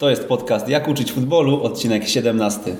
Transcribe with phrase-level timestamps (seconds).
[0.00, 2.76] To jest podcast Jak uczyć futbolu, odcinek 17.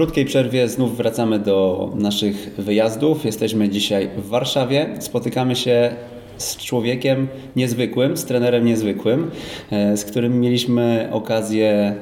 [0.00, 3.24] krótkiej przerwie znów wracamy do naszych wyjazdów.
[3.24, 4.94] Jesteśmy dzisiaj w Warszawie.
[5.00, 5.94] Spotykamy się
[6.36, 9.30] z człowiekiem niezwykłym, z trenerem niezwykłym,
[9.70, 11.94] e, z którym mieliśmy okazję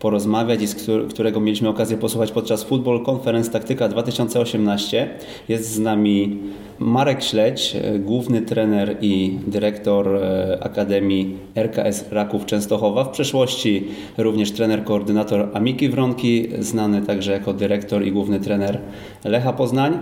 [0.00, 0.74] porozmawiać i z
[1.10, 5.08] którego mieliśmy okazję posłuchać podczas Football Conference Taktyka 2018.
[5.48, 6.38] Jest z nami
[6.78, 13.04] Marek Śledź, e, główny trener i dyrektor e, Akademii RKS Raków Częstochowa.
[13.04, 13.84] W przeszłości
[14.18, 18.78] również trener, koordynator Amiki Wronki, znany także jako dyrektor i główny trener
[19.24, 19.98] Lecha Poznań.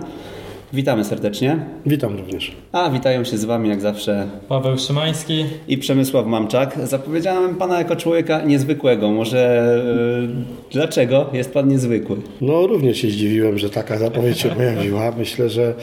[0.73, 1.59] Witamy serdecznie.
[1.85, 2.51] Witam również.
[2.71, 6.79] A witają się z Wami jak zawsze Paweł Szymański i Przemysław Mamczak.
[6.83, 9.11] Zapowiedziałem Pana jako człowieka niezwykłego.
[9.11, 9.73] Może
[10.21, 12.17] yy, dlaczego jest Pan niezwykły?
[12.41, 15.11] No również się zdziwiłem, że taka zapowiedź się pojawiła.
[15.17, 15.73] Myślę, że,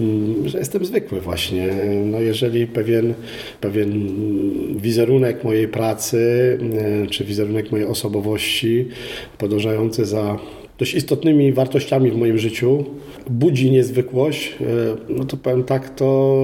[0.00, 1.68] yy, że jestem zwykły właśnie.
[2.04, 3.14] No jeżeli pewien,
[3.60, 4.08] pewien
[4.76, 6.58] wizerunek mojej pracy,
[7.00, 8.88] yy, czy wizerunek mojej osobowości
[9.38, 10.38] podążający za
[10.78, 12.84] dość istotnymi wartościami w moim życiu,
[13.30, 14.64] budzi niezwykłość, e,
[15.08, 16.36] no to powiem tak, to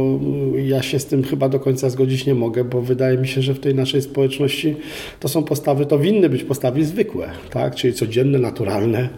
[0.57, 3.55] ja się z tym chyba do końca zgodzić nie mogę, bo wydaje mi się, że
[3.55, 4.77] w tej naszej społeczności
[5.21, 7.75] to są postawy, to winny być postawy zwykłe, tak?
[7.75, 9.09] czyli codzienne, naturalne.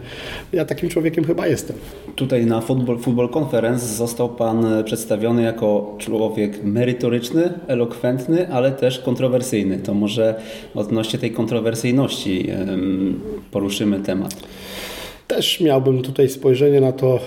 [0.53, 1.75] Ja takim człowiekiem chyba jestem.
[2.15, 9.77] Tutaj na Football, Football Conference został Pan przedstawiony jako człowiek merytoryczny, elokwentny, ale też kontrowersyjny.
[9.77, 10.41] To może
[10.75, 12.47] odnośnie tej kontrowersyjności
[13.51, 14.35] poruszymy temat.
[15.27, 17.19] Też miałbym tutaj spojrzenie na to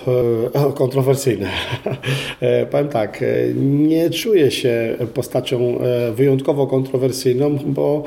[0.53, 1.47] e, kontrowersyjne.
[2.41, 5.79] E, powiem tak, e, nie czuję się postacią
[6.13, 8.03] wyjątkowo kontrowersyjną, bo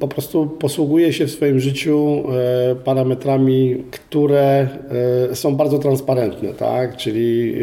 [0.00, 2.24] po prostu posługuję się w swoim życiu
[2.84, 4.68] parametrami, które
[5.34, 6.96] są bardzo transparentne, tak?
[6.96, 7.54] Czyli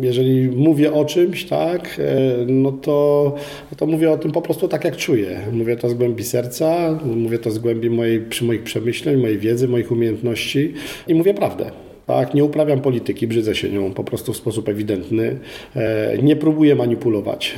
[0.00, 2.00] jeżeli mówię o czymś, tak,
[2.46, 3.34] no to,
[3.76, 5.40] to mówię o tym po prostu tak, jak czuję.
[5.52, 9.68] Mówię to z głębi serca, mówię to z głębi mojej, przy moich przemyśleń, mojej wiedzy,
[9.68, 10.73] moich umiejętności
[11.06, 11.70] i mówię prawdę.
[12.06, 15.38] Tak, nie uprawiam polityki, brzydzę się nią po prostu w sposób ewidentny.
[15.76, 17.54] E, nie próbuję manipulować,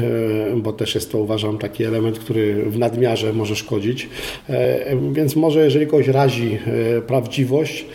[0.53, 4.09] e, bo też jest to uważam taki element, który w nadmiarze może szkodzić.
[4.49, 6.59] E, więc może jeżeli kogoś razi
[7.07, 7.87] prawdziwość,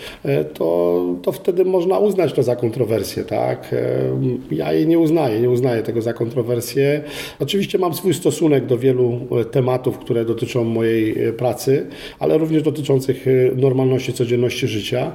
[0.53, 3.23] to, to wtedy można uznać to za kontrowersję.
[3.23, 3.75] Tak?
[4.51, 7.03] Ja jej nie uznaję, nie uznaję tego za kontrowersję.
[7.39, 9.19] Oczywiście mam swój stosunek do wielu
[9.51, 11.87] tematów, które dotyczą mojej pracy,
[12.19, 13.25] ale również dotyczących
[13.55, 15.11] normalności, codzienności życia.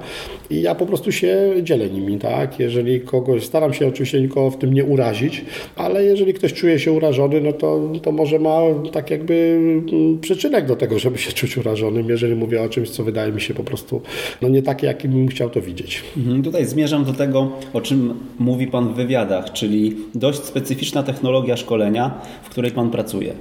[0.50, 2.60] I ja po prostu się się dzielę nimi, tak?
[2.60, 5.44] Jeżeli kogoś, staram się oczywiście nikogo w tym nie urazić,
[5.76, 8.60] ale jeżeli ktoś czuje się urażony, no to, to może ma
[8.92, 13.04] tak jakby mm, przyczynek do tego, żeby się czuć urażonym, jeżeli mówię o czymś, co
[13.04, 14.00] wydaje mi się po prostu
[14.42, 16.02] no nie takie, jakim bym chciał to widzieć.
[16.16, 21.56] Mhm, tutaj zmierzam do tego, o czym mówi Pan w wywiadach, czyli dość specyficzna technologia
[21.56, 23.32] szkolenia, w której Pan pracuje.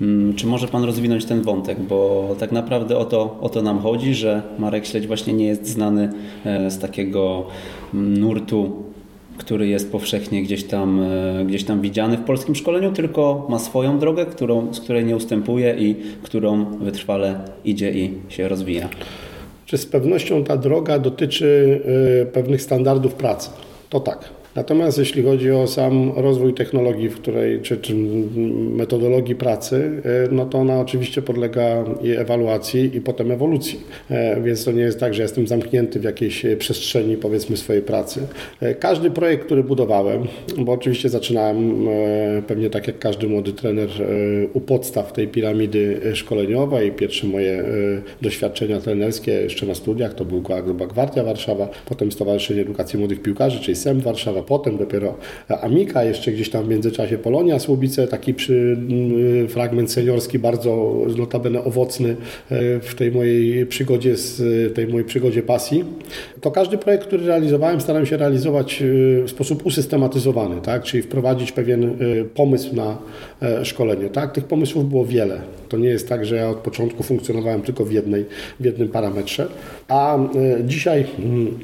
[0.00, 3.78] Mm, czy może Pan rozwinąć ten wątek, bo tak naprawdę o to, o to nam
[3.78, 6.12] chodzi, że Marek Śledź właśnie nie jest znany
[6.44, 7.25] e, z takiego
[7.92, 8.82] nurtu,
[9.38, 13.98] który jest powszechnie gdzieś tam, e, gdzieś tam widziany w polskim szkoleniu, tylko ma swoją
[13.98, 18.88] drogę, którą, z której nie ustępuje i którą wytrwale idzie i się rozwija.
[19.66, 21.80] Czy z pewnością ta droga dotyczy
[22.22, 23.50] e, pewnych standardów pracy?
[23.90, 24.35] To tak.
[24.56, 27.94] Natomiast jeśli chodzi o sam rozwój technologii, w której, czy, czy
[28.70, 31.84] metodologii pracy, e, no to ona oczywiście podlega
[32.18, 33.80] ewaluacji i potem ewolucji.
[34.10, 38.26] E, więc to nie jest tak, że jestem zamknięty w jakiejś przestrzeni, powiedzmy, swojej pracy.
[38.60, 40.26] E, każdy projekt, który budowałem,
[40.58, 41.86] bo oczywiście zaczynałem
[42.46, 43.88] pewnie tak jak każdy młody trener
[44.52, 46.92] u podstaw tej piramidy szkoleniowej.
[46.92, 47.64] Pierwsze moje
[48.22, 50.42] doświadczenia trenerskie jeszcze na studiach to był
[50.88, 55.14] Gwardia Warszawa, potem Stowarzyszenie Edukacji Młodych Piłkarzy, czyli SEM Warszawa, potem dopiero
[55.62, 61.64] Amika, jeszcze gdzieś tam w międzyczasie Polonia Słubice, taki przy, mm, fragment seniorski, bardzo notabene
[61.64, 62.16] owocny
[62.50, 65.84] e, w tej mojej przygodzie, z tej mojej przygodzie pasji.
[66.40, 68.84] To każdy projekt, który realizowałem, staram się realizować e,
[69.22, 70.82] w sposób usystematyzowany, tak?
[70.82, 71.94] czyli wprowadzić pewien e,
[72.24, 72.98] pomysł na
[73.62, 74.08] szkolenie.
[74.08, 74.32] Tak?
[74.32, 75.40] Tych pomysłów było wiele.
[75.68, 78.24] To nie jest tak, że ja od początku funkcjonowałem tylko w, jednej,
[78.60, 79.48] w jednym parametrze,
[79.88, 80.18] a
[80.64, 81.58] dzisiaj mm,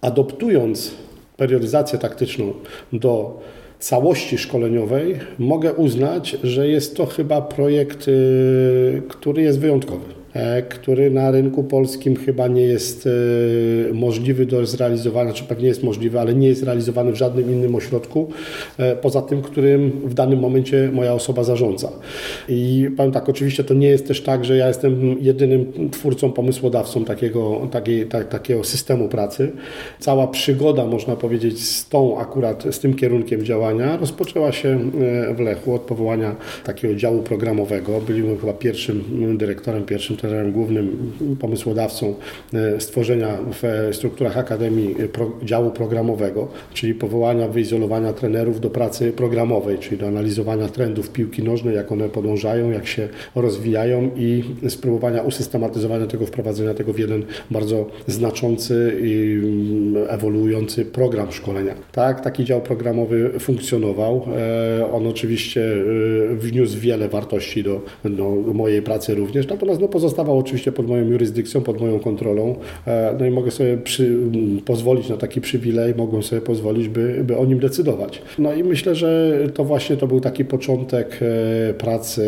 [0.00, 1.03] adoptując
[1.36, 2.52] periodyzację taktyczną
[2.92, 3.40] do
[3.78, 10.13] całości szkoleniowej, mogę uznać, że jest to chyba projekt, y, który jest wyjątkowy.
[10.68, 13.08] Który na rynku polskim chyba nie jest
[13.92, 18.28] możliwy do zrealizowania, czy pewnie jest możliwy, ale nie jest realizowany w żadnym innym ośrodku,
[19.02, 21.92] poza tym, którym w danym momencie moja osoba zarządza.
[22.48, 27.04] I powiem tak, oczywiście to nie jest też tak, że ja jestem jedynym twórcą, pomysłodawcą
[27.04, 29.52] takiego, takiej, tak, takiego systemu pracy.
[30.00, 35.40] Cała przygoda, można powiedzieć, z tą akurat, z tym kierunkiem działania rozpoczęła się e, w
[35.40, 38.00] Lechu od powołania takiego działu programowego.
[38.00, 39.04] Byliśmy chyba pierwszym
[39.38, 42.14] dyrektorem, pierwszym trenerem głównym, pomysłodawcą
[42.54, 44.94] e, stworzenia w strukturach Akademii
[45.42, 51.74] działu programowego, czyli powołania, wyizolowania trenerów do pracy programowej, czyli do analizowania trendów piłki nożnej,
[51.74, 57.86] jak one podążają, jak się rozwijają i spróbowania usystematyzowania tego, wprowadzenia tego w jeden bardzo
[58.06, 61.74] znaczący i mm, ewoluujący program szkolenia.
[61.92, 64.26] Tak, taki dział programowy funkcjonował.
[64.36, 65.74] E, on oczywiście
[66.32, 71.10] e, wniósł wiele wartości do, do mojej pracy również, natomiast no, pozostawał oczywiście pod moją
[71.10, 72.56] jurysdykcją, pod moją kontrolą.
[72.86, 74.16] E, no i mogę sobie przy,
[74.64, 78.22] pozwolić na taki przywilej, mogłem sobie pozwolić, by, by o nim decydować.
[78.38, 81.20] No i myślę, że to właśnie to był taki początek
[81.78, 82.22] pracy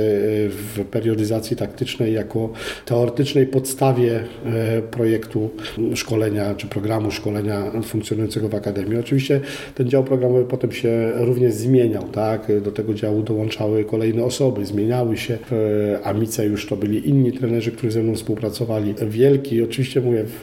[0.48, 2.50] w periodyzacji taktycznej jako
[2.84, 4.20] teoretycznej podstawie
[4.90, 5.50] projektu
[5.94, 8.98] szkolenia czy programu szkolenia funkcjonującego w Akademii.
[8.98, 9.40] Oczywiście
[9.74, 12.62] ten dział programowy potem się również zmieniał, tak?
[12.62, 15.38] Do tego działu dołączały kolejne osoby, zmieniały się.
[16.04, 18.94] Amice już to byli inni trenerzy, którzy ze mną współpracowali.
[19.08, 20.40] Wielki, oczywiście mówię, w,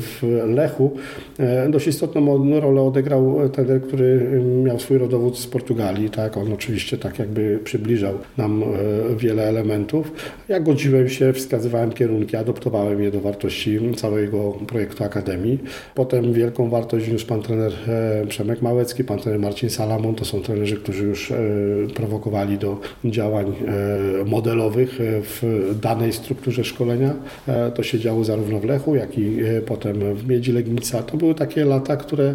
[0.00, 0.90] w Lechu
[1.38, 6.36] e, dość istotną rolę odegrał trener, który miał swój rodowód z Portugalii, tak?
[6.36, 8.66] On oczywiście tak jakby przybliżał nam e,
[9.16, 10.12] wiele elementów.
[10.48, 15.58] Ja godziłem się, wskazywałem kierunki, adoptowałem je do wartości całego projektu Akademii.
[15.94, 20.14] Potem wielką wartość wniósł pan trener e, Przemek Małecki, pan trener Marcin Salamon.
[20.14, 21.32] To są trenerzy, którzy już
[21.94, 23.52] prowokowali do działań
[24.26, 27.14] modelowych w danej strukturze szkolenia.
[27.74, 31.02] To się działo zarówno w Lechu, jak i potem w Miedzi Legnica.
[31.02, 32.34] To były takie lata, które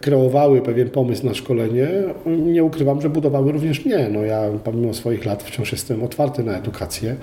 [0.00, 1.88] kreowały pewien pomysł na szkolenie.
[2.26, 4.08] Nie ukrywam, że budowały również mnie.
[4.12, 7.16] No ja pomimo swoich lat wciąż jestem otwarty na edukację.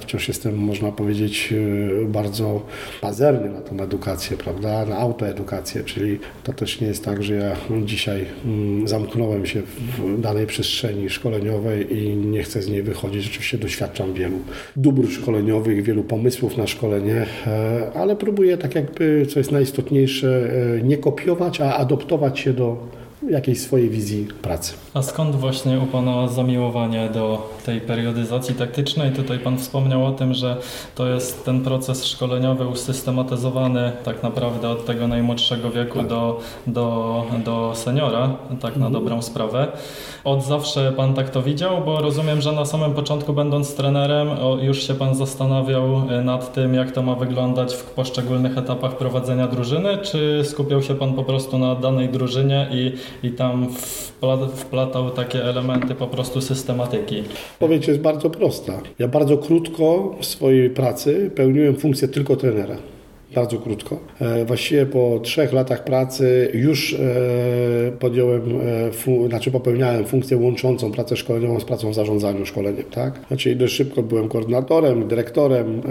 [0.00, 1.54] Wciąż jestem, można powiedzieć,
[2.06, 2.62] bardzo
[3.00, 7.56] pazerny na tą edukację, prawda, na autoedukację, czyli to też nie jest tak, że ja
[7.84, 13.26] dzisiaj mm, zamknąłem się w danej przestrzeni szkoleniowej i nie chcę z niej wychodzić.
[13.26, 14.38] Oczywiście doświadczam wielu
[14.76, 20.82] dóbr szkoleniowych, wielu pomysłów na szkolenie, e, ale próbuję tak jakby, co jest najistotniejsze, e,
[20.82, 22.76] nie kopiować, a adoptować się do
[23.30, 24.72] jakiejś swojej wizji pracy.
[24.94, 29.12] A skąd właśnie u Pana zamiłowanie do tej periodyzacji taktycznej?
[29.12, 30.56] Tutaj Pan wspomniał o tym, że
[30.94, 36.06] to jest ten proces szkoleniowy usystematyzowany tak naprawdę od tego najmłodszego wieku tak.
[36.06, 38.92] do, do, do seniora, tak na mhm.
[38.92, 39.68] dobrą sprawę.
[40.24, 44.28] Od zawsze Pan tak to widział, bo rozumiem, że na samym początku będąc trenerem
[44.60, 49.48] już się Pan zastanawiał e, nad tym, jak to ma wyglądać w poszczególnych etapach prowadzenia
[49.48, 52.92] drużyny, czy skupiał się Pan po prostu na danej drużynie i,
[53.26, 53.68] i tam
[54.84, 57.22] wplatał takie elementy po prostu systematyki?
[57.52, 58.80] Odpowiedź jest bardzo prosta.
[58.98, 62.76] Ja bardzo krótko w swojej pracy pełniłem funkcję tylko trenera
[63.34, 63.98] bardzo krótko.
[64.20, 68.42] E, właściwie po trzech latach pracy już e, podjąłem,
[69.24, 73.20] e, znaczy popełniałem funkcję łączącą pracę szkoleniową z pracą w zarządzaniu szkoleniem, tak?
[73.28, 75.82] Znaczy dość szybko byłem koordynatorem, dyrektorem,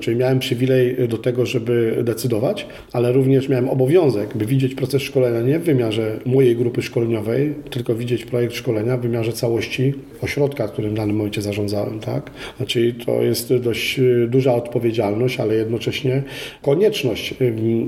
[0.00, 5.40] czyli miałem przywilej do tego, żeby decydować, ale również miałem obowiązek, by widzieć proces szkolenia
[5.40, 10.90] nie w wymiarze mojej grupy szkoleniowej, tylko widzieć projekt szkolenia w wymiarze całości ośrodka, którym
[10.90, 12.30] w danym momencie zarządzałem, tak?
[12.56, 16.22] Znaczy to jest dość duża odpowiedzialność, ale jednocześnie
[16.62, 17.34] konieczność konieczność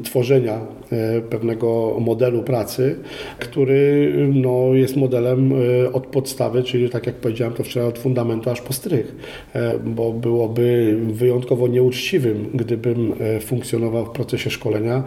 [0.04, 0.60] tworzenia
[0.92, 2.96] e, pewnego modelu pracy,
[3.38, 5.52] który no, jest modelem
[5.92, 9.16] od podstawy, czyli tak jak powiedziałem to wczoraj, od fundamentu aż po strych,
[9.84, 15.04] bo byłoby wyjątkowo nieuczciwym, gdybym funkcjonował w procesie szkolenia,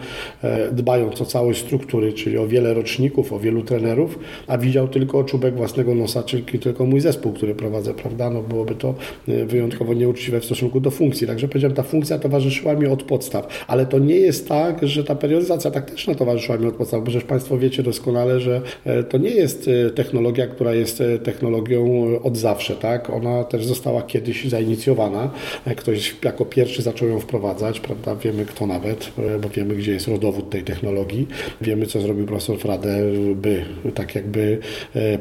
[0.72, 5.56] dbając o całość struktury, czyli o wiele roczników, o wielu trenerów, a widział tylko czubek
[5.56, 8.29] własnego nosa, czyli tylko mój zespół, który prowadzę, prawda?
[8.29, 8.96] No byłoby to
[9.27, 11.27] wyjątkowo nieuczciwe w stosunku do funkcji.
[11.27, 15.16] Także powiedziałem, ta funkcja towarzyszyła mi od podstaw, ale to nie jest tak, że ta
[15.16, 19.30] periodyzacja taktyczna towarzyszyła mi od podstaw, bo przecież Państwo wiecie doskonale, że e, to nie
[19.30, 23.10] jest e, technologia, która jest e, technologią od zawsze, tak?
[23.10, 25.32] Ona też została kiedyś zainicjowana.
[25.76, 28.16] Ktoś jako pierwszy zaczął ją wprowadzać, prawda?
[28.16, 31.28] Wiemy kto nawet, bo wiemy gdzie jest rodowód tej technologii.
[31.62, 32.98] Wiemy co zrobił profesor Frade,
[33.36, 33.66] by
[33.96, 34.58] tak jakby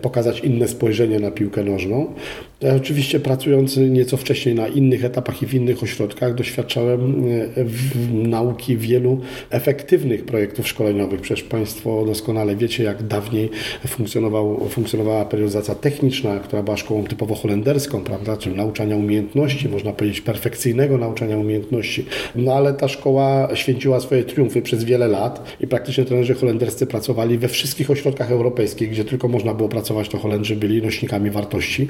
[0.03, 2.15] pokazać inne spojrzenie na piłkę nożną.
[2.61, 7.25] Ja oczywiście pracując nieco wcześniej na innych etapach i w innych ośrodkach doświadczałem
[7.57, 7.65] e,
[8.29, 9.21] nauki wielu
[9.51, 11.21] efektywnych projektów szkoleniowych.
[11.21, 13.51] Przecież Państwo doskonale wiecie, jak dawniej
[13.87, 20.21] funkcjonował, funkcjonowała periodyzacja techniczna, która była szkołą typowo holenderską, prawda, czyli nauczania umiejętności, można powiedzieć
[20.21, 22.05] perfekcyjnego nauczania umiejętności.
[22.37, 27.39] No ale ta szkoła święciła swoje triumfy przez wiele lat i praktycznie trenerzy holenderscy pracowali
[27.39, 31.89] we wszystkich ośrodkach europejskich, gdzie tylko można było pracować, to Holendrzy byli nośnikami wartości.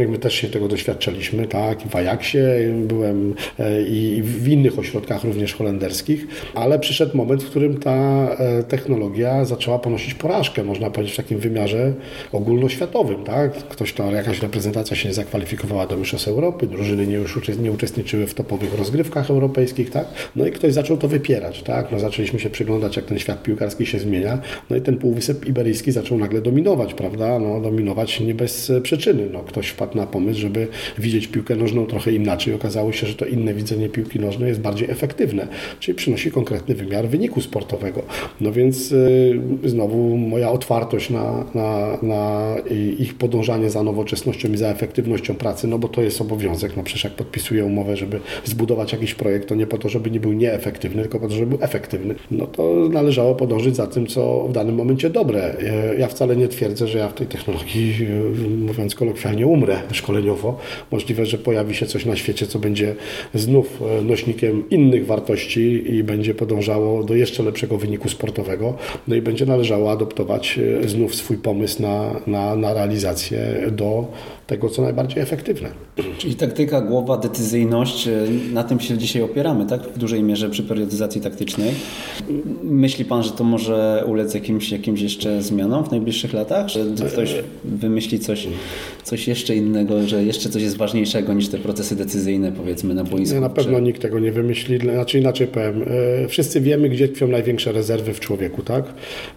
[0.00, 2.42] Szkolenie my też się tego doświadczaliśmy, tak, w Ajaxie
[2.86, 8.62] byłem e, i w innych ośrodkach również holenderskich, ale przyszedł moment, w którym ta e,
[8.62, 11.92] technologia zaczęła ponosić porażkę, można powiedzieć, w takim wymiarze
[12.32, 13.52] ogólnoświatowym, tak.
[13.52, 18.34] Ktoś tam, jakaś reprezentacja się zakwalifikowała do Mistrzostw Europy, drużyny nie, już nie uczestniczyły w
[18.34, 20.06] topowych rozgrywkach europejskich, tak.
[20.36, 21.92] No i ktoś zaczął to wypierać, tak.
[21.92, 24.38] No zaczęliśmy się przyglądać, jak ten świat piłkarski się zmienia,
[24.70, 29.40] no i ten Półwysep Iberyjski zaczął nagle dominować, prawda, no dominować nie bez przyczyny, no
[29.40, 30.68] ktoś wpadł na pomysł, żeby
[30.98, 32.54] widzieć piłkę nożną trochę inaczej.
[32.54, 35.48] Okazało się, że to inne widzenie piłki nożnej jest bardziej efektywne,
[35.80, 38.02] czyli przynosi konkretny wymiar wyniku sportowego.
[38.40, 42.56] No więc y, znowu moja otwartość na, na, na
[42.98, 46.76] ich podążanie za nowoczesnością i za efektywnością pracy, no bo to jest obowiązek.
[46.76, 50.20] No przecież jak podpisuję umowę, żeby zbudować jakiś projekt, to nie po to, żeby nie
[50.20, 52.14] był nieefektywny, tylko po to, żeby był efektywny.
[52.30, 55.56] No to należało podążyć za tym, co w danym momencie dobre.
[55.98, 58.06] Ja wcale nie twierdzę, że ja w tej technologii,
[58.66, 60.58] mówiąc kolokwialnie, umrę szkoleniowo.
[60.90, 62.94] Możliwe, że pojawi się coś na świecie, co będzie
[63.34, 68.74] znów e, nośnikiem innych wartości i będzie podążało do jeszcze lepszego wyniku sportowego.
[69.08, 74.06] No i będzie należało adoptować e, znów swój pomysł na, na, na realizację do
[74.46, 75.70] tego, co najbardziej efektywne.
[76.18, 79.82] Czyli taktyka, głowa, decyzyjność, e, na tym się dzisiaj opieramy, tak?
[79.82, 81.70] W dużej mierze przy periodyzacji taktycznej.
[82.62, 86.68] Myśli Pan, że to może ulec jakimś, jakimś jeszcze zmianom w najbliższych latach?
[86.68, 87.34] Że ktoś
[87.64, 88.48] wymyśli coś,
[89.04, 89.69] coś jeszcze innego,
[90.06, 93.34] że jeszcze coś jest ważniejszego niż te procesy decyzyjne, powiedzmy, na boisku?
[93.34, 93.82] Nie, na pewno czy...
[93.82, 94.78] nikt tego nie wymyśli.
[94.78, 95.84] Znaczy inaczej powiem,
[96.24, 98.84] e, wszyscy wiemy, gdzie tkwią największe rezerwy w człowieku, tak?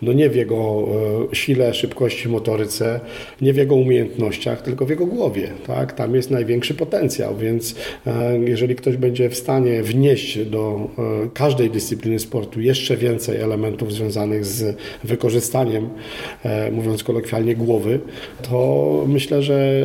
[0.02, 0.88] No nie w jego
[1.32, 3.00] e, sile, szybkości, motoryce,
[3.42, 5.94] nie w jego umiejętnościach, tylko w jego głowie, tak?
[5.94, 7.76] Tam jest największy potencjał, więc
[8.08, 10.90] e, jeżeli ktoś będzie w stanie wnieść do
[11.34, 15.90] każdej dyscypliny sportu jeszcze więcej elementów związanych z wykorzystaniem,
[16.72, 18.00] mówiąc kolokwialnie, głowy,
[18.42, 19.84] to myślę, że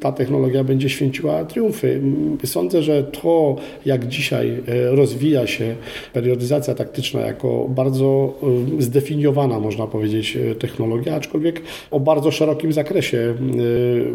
[0.00, 2.00] ta technologia będzie święciła triumfy.
[2.44, 3.56] Sądzę, że to,
[3.86, 5.76] jak dzisiaj e, rozwija się
[6.12, 8.34] periodyzacja taktyczna jako bardzo
[8.78, 13.34] e, zdefiniowana, można powiedzieć, e, technologia, aczkolwiek o bardzo szerokim zakresie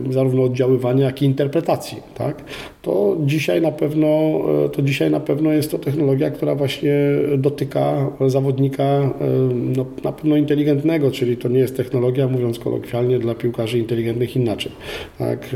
[0.10, 2.44] zarówno oddziaływania, jak i interpretacji, tak?
[2.82, 4.42] To dzisiaj na pewno
[4.74, 6.94] to dzisiaj na pewno jest to technologia, która właśnie
[7.38, 9.14] dotyka zawodnika
[9.54, 14.72] no, na pewno inteligentnego, czyli to nie jest technologia, mówiąc kolokwialnie, dla piłkarzy inteligentnych inaczej.
[15.18, 15.56] Tak?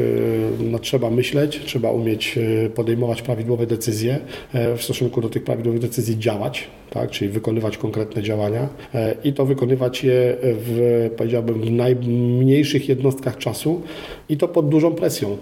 [0.60, 4.20] No, trzeba myśleć, trzeba umieć e, podejmować prawidłowe decyzje,
[4.54, 7.12] e, w stosunku do tych prawidłowych decyzji działać, tak?
[7.12, 13.82] czyli wykonywać konkretne działania e, i to wykonywać je w, powiedziałbym, w najmniejszych jednostkach czasu
[14.30, 15.38] i to pod dużą presją.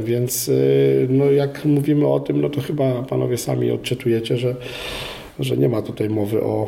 [0.00, 0.50] Więc
[1.08, 4.56] no, jak mówimy o tym, no to chyba panowie sami odczytujecie, że
[5.38, 6.66] że nie ma tutaj mowy o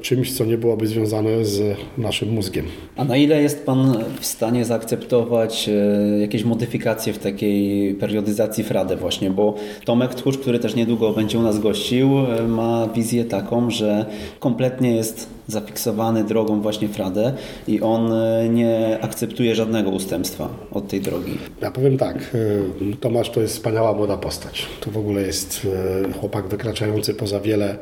[0.00, 2.66] czymś, co nie byłoby związane z naszym mózgiem.
[2.96, 8.96] A na ile jest Pan w stanie zaakceptować e, jakieś modyfikacje w takiej periodyzacji FRADE
[8.96, 13.70] właśnie, bo Tomek Tchórz, który też niedługo będzie u nas gościł, e, ma wizję taką,
[13.70, 14.06] że
[14.40, 17.32] kompletnie jest zafiksowany drogą właśnie Fradę
[17.68, 21.38] i on e, nie akceptuje żadnego ustępstwa od tej drogi.
[21.62, 24.66] Ja powiem tak, e, Tomasz to jest wspaniała młoda postać.
[24.80, 25.66] To w ogóle jest
[26.08, 27.78] e, chłopak wykraczający poza wiele,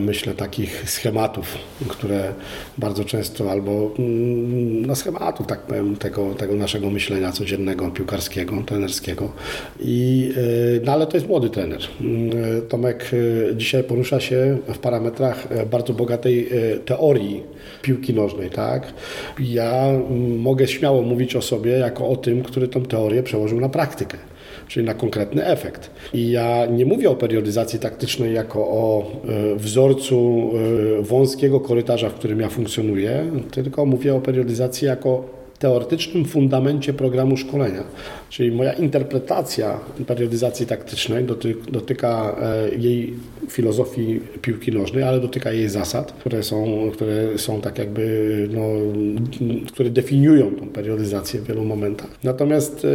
[0.00, 1.58] myślę, takich schematów,
[1.88, 2.32] które
[2.78, 9.32] bardzo często albo mm, no schematów, tak powiem, tego, tego naszego myślenia codziennego, piłkarskiego, trenerskiego.
[9.80, 10.32] I,
[10.84, 11.80] no ale to jest młody trener.
[12.68, 13.10] Tomek
[13.56, 16.48] dzisiaj porusza się w parametrach bardzo bogatej
[16.82, 17.42] teorii
[17.82, 18.92] piłki nożnej, tak?
[19.40, 19.88] Ja
[20.38, 24.18] mogę śmiało mówić o sobie jako o tym, który tą teorię przełożył na praktykę
[24.68, 25.90] czyli na konkretny efekt.
[26.14, 29.10] I ja nie mówię o periodyzacji taktycznej jako o
[29.52, 30.50] e, wzorcu
[30.98, 37.36] e, wąskiego korytarza, w którym ja funkcjonuję, tylko mówię o periodyzacji jako teoretycznym fundamencie programu
[37.36, 37.84] szkolenia.
[38.30, 41.24] Czyli moja interpretacja periodyzacji taktycznej
[41.70, 43.14] dotyka e, jej
[43.48, 48.62] filozofii piłki nożnej, ale dotyka jej zasad, które są, które są tak jakby, no,
[49.72, 52.10] które definiują tą periodyzację w wielu momentach.
[52.24, 52.88] Natomiast e,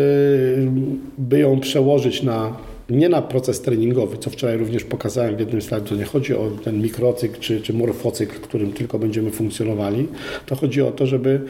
[1.17, 2.57] by ją przełożyć na
[2.89, 6.81] nie na proces treningowy, co wczoraj również pokazałem w jednym slajdzie, nie chodzi o ten
[6.81, 10.07] mikrocykl czy, czy morfocykl, którym tylko będziemy funkcjonowali,
[10.45, 11.41] to chodzi o to, żeby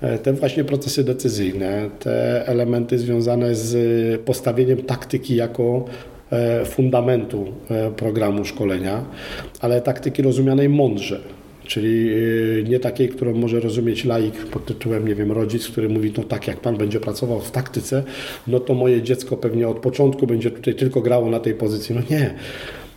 [0.00, 5.84] e, te właśnie procesy decyzyjne, te elementy związane z postawieniem taktyki jako
[6.30, 9.04] e, fundamentu e, programu szkolenia,
[9.60, 11.20] ale taktyki rozumianej mądrze,
[11.66, 16.12] Czyli y, nie takiej, którą może rozumieć laik pod tytułem, nie wiem, rodzic, który mówi,
[16.16, 18.04] no tak, jak Pan będzie pracował w taktyce,
[18.46, 21.94] no to moje dziecko pewnie od początku będzie tutaj tylko grało na tej pozycji.
[21.94, 22.34] No nie.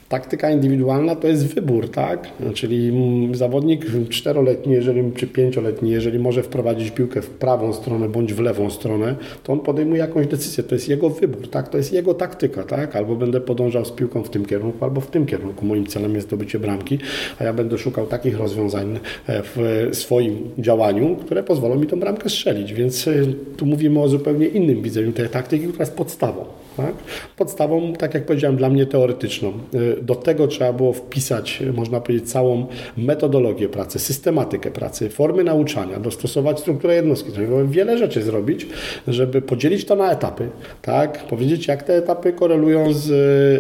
[0.10, 2.28] Taktyka indywidualna to jest wybór, tak?
[2.54, 2.94] Czyli
[3.34, 8.70] zawodnik czteroletni, jeżeli, czy pięcioletni, jeżeli może wprowadzić piłkę w prawą stronę bądź w lewą
[8.70, 10.64] stronę, to on podejmuje jakąś decyzję.
[10.64, 11.70] To jest jego wybór, tak?
[11.70, 12.96] To jest jego taktyka, tak?
[12.96, 15.66] Albo będę podążał z piłką w tym kierunku, albo w tym kierunku.
[15.66, 17.00] Moim celem jest zdobycie bramki,
[17.40, 22.30] a ja będę szukał takich rozwiązań e, w swoim działaniu, które pozwolą mi tą bramkę
[22.30, 22.74] strzelić.
[22.74, 23.14] Więc e,
[23.58, 26.46] tu mówimy o zupełnie innym widzeniu tej taktyki, która jest podstawą.
[26.78, 26.94] Tak?
[27.38, 29.50] Podstawą, tak jak powiedziałem, dla mnie teoretyczną.
[29.50, 32.66] E, do tego trzeba było wpisać, można powiedzieć, całą
[32.98, 37.32] metodologię pracy, systematykę pracy, formy nauczania, dostosować strukturę jednostki.
[37.66, 38.68] Wiele rzeczy zrobić,
[39.08, 40.50] żeby podzielić to na etapy,
[40.82, 41.28] tak?
[41.28, 43.12] Powiedzieć, jak te etapy korelują z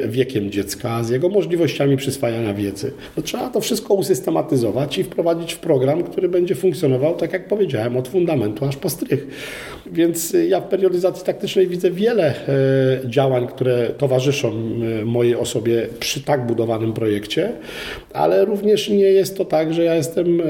[0.05, 2.91] e, wiekiem dziecka, z jego możliwościami przyswajania wiedzy.
[3.17, 7.97] No, trzeba to wszystko usystematyzować i wprowadzić w program, który będzie funkcjonował, tak jak powiedziałem,
[7.97, 9.27] od fundamentu aż po strych.
[9.91, 12.33] Więc e, ja w periodyzacji taktycznej widzę wiele
[13.05, 14.51] działań, które towarzyszą
[15.05, 17.51] mojej osobie przy tak budowanym projekcie,
[18.13, 20.41] ale również nie jest to tak, że ja jestem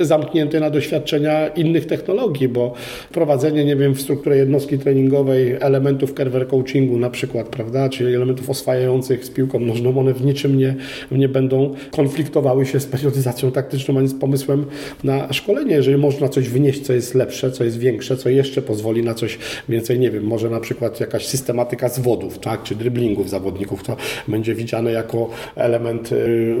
[0.00, 2.74] e, zamknięty na doświadczenia innych technologii, bo
[3.10, 8.50] wprowadzenie, nie wiem, w strukturę jednostki treningowej elementów kerwer coachingu na przykład, prawda, czyli elementów
[8.50, 10.74] oswajających z piłką nożną, one w niczym nie,
[11.10, 14.66] nie będą konfliktowały się z periodyzacją taktyczną, ani z pomysłem
[15.04, 15.74] na szkolenie.
[15.74, 19.38] Jeżeli można coś wynieść, co jest lepsze, co jest większe, co jeszcze pozwoli na coś
[19.68, 23.96] więcej, nie wiem, może na przykład jakaś systematyka zwodów, tak, czy driblingów zawodników, to
[24.28, 26.56] będzie widziane jako element y,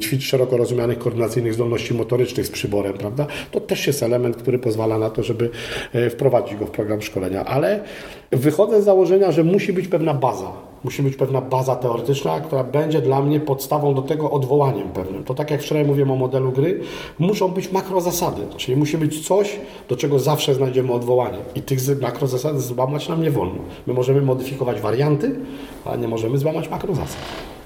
[0.00, 3.26] ćwicz szeroko rozumianych koordynacyjnych zdolności motorycznych z przyborem, prawda?
[3.50, 5.50] To też jest element, który pozwala na to, żeby
[5.94, 7.80] y, wprowadzić go w program szkolenia, ale
[8.30, 10.52] wychodzę z założenia, że musi być pewna baza.
[10.84, 15.24] Musi być pewna baza teoretyczna, która będzie dla mnie podstawą do tego odwołaniem pewnym.
[15.24, 16.80] To tak jak wczoraj mówiłem o modelu gry,
[17.18, 19.56] muszą być makrozasady, czyli musi być coś,
[19.88, 21.38] do czego zawsze znajdziemy odwołanie.
[21.54, 23.58] I tych makrozasad złamać nam nie wolno.
[23.86, 25.36] My możemy modyfikować warianty,
[25.84, 27.16] ale nie możemy złamać makrozasad.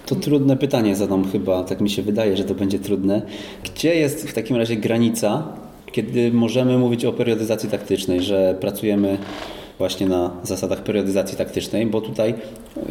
[0.07, 3.23] To trudne pytanie zadam chyba, tak mi się wydaje, że to będzie trudne.
[3.65, 5.43] Gdzie jest w takim razie granica,
[5.93, 9.19] kiedy możemy mówić o periodyzacji taktycznej, że pracujemy
[9.83, 12.35] właśnie na zasadach periodyzacji taktycznej, bo tutaj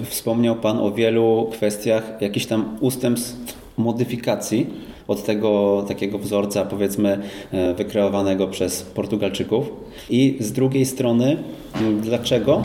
[0.03, 4.67] wspomniał Pan o wielu kwestiach, jakichś tam ustępstw modyfikacji
[5.07, 7.19] od tego takiego wzorca, powiedzmy,
[7.51, 9.69] e, wykreowanego przez Portugalczyków.
[10.09, 11.37] I z drugiej strony,
[12.01, 12.63] dlaczego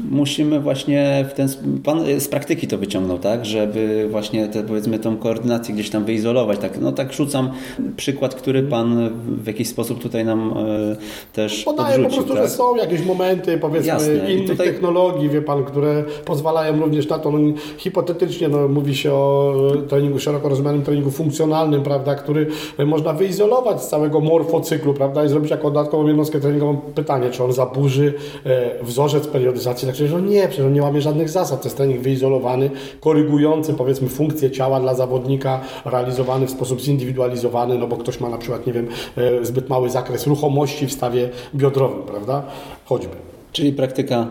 [0.00, 1.48] musimy właśnie w ten
[1.84, 6.58] pan z praktyki to wyciągnął, tak, żeby właśnie te, powiedzmy tą koordynację gdzieś tam wyizolować.
[6.58, 7.50] Tak, no tak rzucam
[7.96, 10.96] przykład, który pan w jakiś sposób tutaj nam e,
[11.32, 12.08] też Podaję podrzucił.
[12.08, 12.42] po prostu, tak?
[12.42, 14.32] że są jakieś momenty powiedzmy Jasne.
[14.32, 14.66] innych tutaj...
[14.66, 17.38] technologii, wie pan, które pozwalają również na to, no,
[17.76, 19.54] hipotetycznie no, mówi się o
[19.88, 22.46] treningu szeroko rozumianym treningu funkcjonalnym, prawda, który
[22.86, 26.76] można wyizolować z całego morfocyklu, prawda, i zrobić jako dodatkową jednostkę treningową.
[26.94, 28.14] Pytanie, czy on zaburzy
[28.46, 31.62] e, wzorzec periodyzacji tak przecież nie, przecież on nie łamie żadnych zasad.
[31.62, 32.70] To jest trening wyizolowany,
[33.00, 38.38] korygujący powiedzmy funkcję ciała dla zawodnika, realizowany w sposób zindywidualizowany, no bo ktoś ma na
[38.38, 42.42] przykład, nie wiem, e, zbyt mały zakres ruchomości w stawie biodrowym, prawda?
[42.84, 43.16] Choćby.
[43.52, 44.26] Czyli praktyka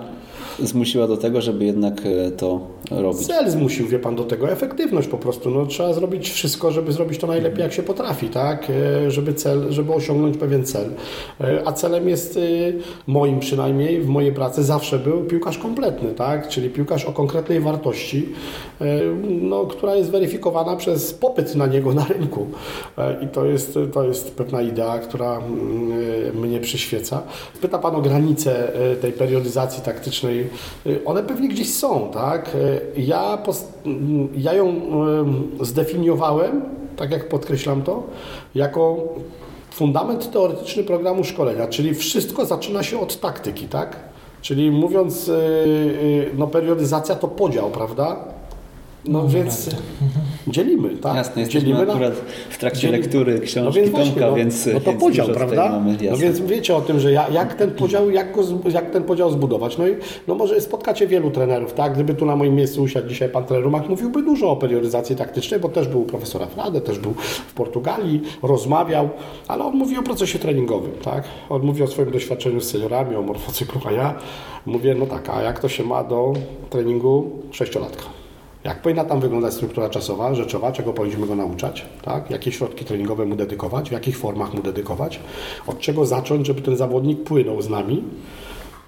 [0.60, 3.28] zmusiła do tego, żeby jednak e, to robić?
[3.28, 4.52] Cel zmusił, wie Pan, do tego.
[4.52, 5.50] Efektywność po prostu.
[5.50, 8.68] No, trzeba zrobić wszystko, żeby zrobić to najlepiej, jak się potrafi, tak?
[8.70, 10.90] E, żeby, cel, żeby osiągnąć pewien cel.
[11.42, 12.40] E, a celem jest
[13.08, 16.48] moim przynajmniej, w mojej pracy zawsze był piłkarz kompletny, tak?
[16.48, 18.30] Czyli piłkarz o konkretnej wartości,
[19.42, 22.48] no, która jest weryfikowana przez popyt na niego na rynku.
[23.22, 27.22] I to jest, to jest pewna idea, która mm, mnie przyświeca.
[27.62, 28.72] Pyta Pan o granice
[29.02, 30.50] tej periodyzacji taktycznej
[31.06, 32.52] one pewnie gdzieś są, tak?
[32.98, 33.38] Y, ja,
[34.38, 34.68] ja ją
[35.62, 36.62] y, zdefiniowałem,
[36.96, 38.04] tak jak podkreślam to,
[38.56, 38.98] jako
[39.72, 44.00] fundament teoretyczny programu szkolenia, czyli wszystko zaczyna się od taktyki, tak?
[44.42, 45.32] Czyli mówiąc,
[46.38, 48.35] no periodyzacja to podział, prawda?
[49.08, 49.70] No, no więc
[50.48, 51.16] dzielimy, tak?
[51.16, 52.14] Jasne, jesteśmy dzielimy akurat
[52.50, 53.00] w trakcie dzielimy.
[53.00, 55.70] lektury książki no więc właśnie, Tomka, no, więc No to więc podział, prawda?
[55.70, 59.32] Mamy, no więc wiecie o tym, że jak ten podział, jak, go, jak ten podział
[59.32, 59.78] zbudować.
[59.78, 59.96] No i
[60.28, 61.94] no może spotkacie wielu trenerów, tak?
[61.94, 65.60] Gdyby tu na moim miejscu usiadł dzisiaj pan trener Rumak, mówiłby dużo o periodyzacji taktycznej,
[65.60, 67.14] bo też był u profesora Frade, też był
[67.48, 69.10] w Portugalii, rozmawiał,
[69.48, 71.24] ale on mówi o procesie treningowym, tak?
[71.50, 74.16] On mówi o swoim doświadczeniu z seniorami, o morfocyklu, a ja
[74.66, 76.34] mówię, no tak, a jak to się ma do
[76.70, 78.15] treningu sześciolatka?
[78.66, 82.32] Jak powinna tam wyglądać struktura czasowa, rzeczowa, czego powinniśmy go nauczać, tak?
[82.32, 85.20] jakie środki treningowe mu dedykować, w jakich formach mu dedykować,
[85.68, 88.04] od czego zacząć, żeby ten zawodnik płynął z nami,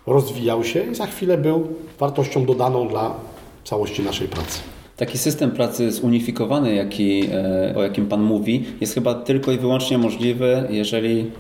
[0.07, 1.67] rozwijał się i za chwilę był
[1.99, 3.15] wartością dodaną dla
[3.63, 4.59] całości naszej pracy.
[4.97, 9.97] Taki system pracy zunifikowany, jaki, e, o jakim Pan mówi, jest chyba tylko i wyłącznie
[9.97, 11.31] możliwy, jeżeli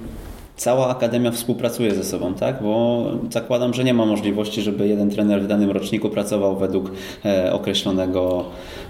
[0.57, 2.63] cała akademia współpracuje ze sobą, tak?
[2.63, 6.91] Bo zakładam, że nie ma możliwości, żeby jeden trener w danym roczniku pracował według
[7.25, 8.45] e, określonego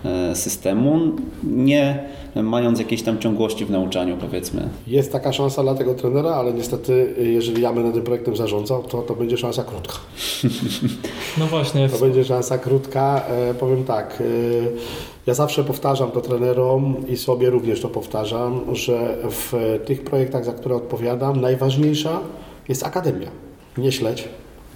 [0.06, 1.00] e, systemu,
[1.44, 2.04] nie
[2.36, 4.70] mając jakiejś tam ciągłości w nauczaniu, powiedzmy.
[4.88, 9.02] Jest taka szansa dla tego trenera, ale niestety, jeżeli ja będę tym projektem zarządzał, to
[9.02, 9.94] to będzie szansa krótka.
[11.38, 11.90] No właśnie.
[11.90, 13.24] To będzie szansa krótka.
[13.30, 14.24] E, powiem tak.
[15.28, 20.54] Ja zawsze powtarzam to trenerom i sobie również to powtarzam, że w tych projektach, za
[20.54, 22.20] które odpowiadam, najważniejsza
[22.70, 23.28] jest akademia.
[23.78, 24.30] Nie śledź,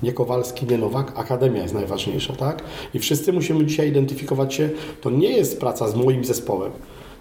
[0.03, 2.63] nie Kowalski, nie Nowak, akademia jest najważniejsza, tak?
[2.93, 4.69] I wszyscy musimy dzisiaj identyfikować się,
[5.01, 6.71] to nie jest praca z moim zespołem.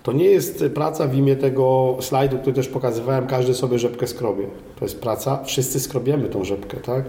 [0.02, 4.46] To nie jest praca w imię tego slajdu, który też pokazywałem, każdy sobie rzepkę skrobie.
[4.78, 7.04] To jest praca, wszyscy skrobiemy tą rzepkę, tak?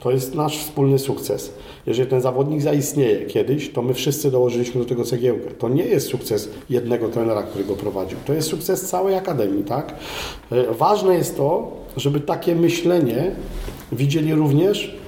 [0.00, 1.52] To jest nasz wspólny sukces.
[1.86, 5.50] Jeżeli ten zawodnik zaistnieje kiedyś, to my wszyscy dołożyliśmy do tego cegiełkę.
[5.50, 8.18] To nie jest sukces jednego trenera, który go prowadził.
[8.26, 9.94] To jest sukces całej akademii, tak?
[10.52, 13.32] E, ważne jest to, żeby takie myślenie
[13.92, 14.98] widzieli również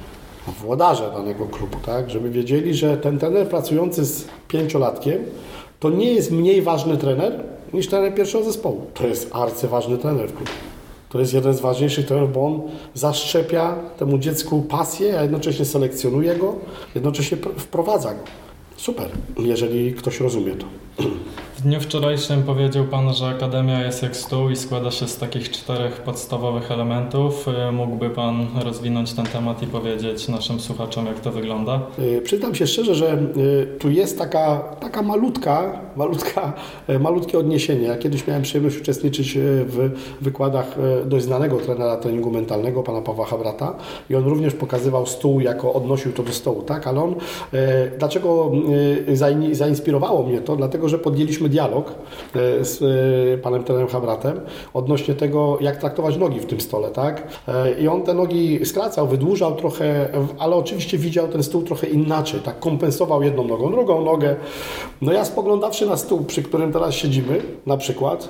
[0.60, 2.10] włodarze danego klubu, tak?
[2.10, 5.18] Żeby wiedzieli, że ten trener pracujący z pięciolatkiem
[5.80, 8.86] to nie jest mniej ważny trener niż trener pierwszego zespołu.
[8.94, 10.69] To jest arcyważny trener w klubie.
[11.10, 12.62] To jest jeden z ważniejszych trenerów, bo on
[12.94, 16.54] zaszczepia temu dziecku pasję, a jednocześnie selekcjonuje go,
[16.94, 18.20] jednocześnie wprowadza go.
[18.80, 20.66] Super, jeżeli ktoś rozumie to.
[21.60, 25.50] W dniu wczorajszym powiedział Pan, że Akademia jest jak stół i składa się z takich
[25.50, 27.48] czterech podstawowych elementów.
[27.68, 31.80] Y, mógłby Pan rozwinąć ten temat i powiedzieć naszym słuchaczom, jak to wygląda?
[31.98, 36.52] Yy, przyznam się szczerze, że yy, tu jest taka, taka malutka, malutka,
[37.00, 37.86] malutkie odniesienie.
[37.86, 39.90] Ja kiedyś miałem przyjemność uczestniczyć w
[40.20, 43.74] wykładach dość znanego trenera treningu mentalnego, pana Pawła Habrata
[44.10, 46.86] i on również pokazywał stół, jako odnosił to do stołu, tak?
[46.86, 47.14] Ale on,
[47.98, 48.52] dlaczego
[49.52, 50.56] zainspirowało mnie to?
[50.56, 54.40] Dlatego, że podjęliśmy dialog e, z e, panem trenerem Habratem
[54.74, 57.28] odnośnie tego, jak traktować nogi w tym stole, tak?
[57.80, 62.60] I on te nogi skracał, wydłużał trochę, ale oczywiście widział ten stół trochę inaczej, tak?
[62.60, 64.36] Kompensował jedną nogą, drugą nogę.
[65.02, 68.28] No ja spoglądawszy na stół, przy którym teraz siedzimy, na przykład,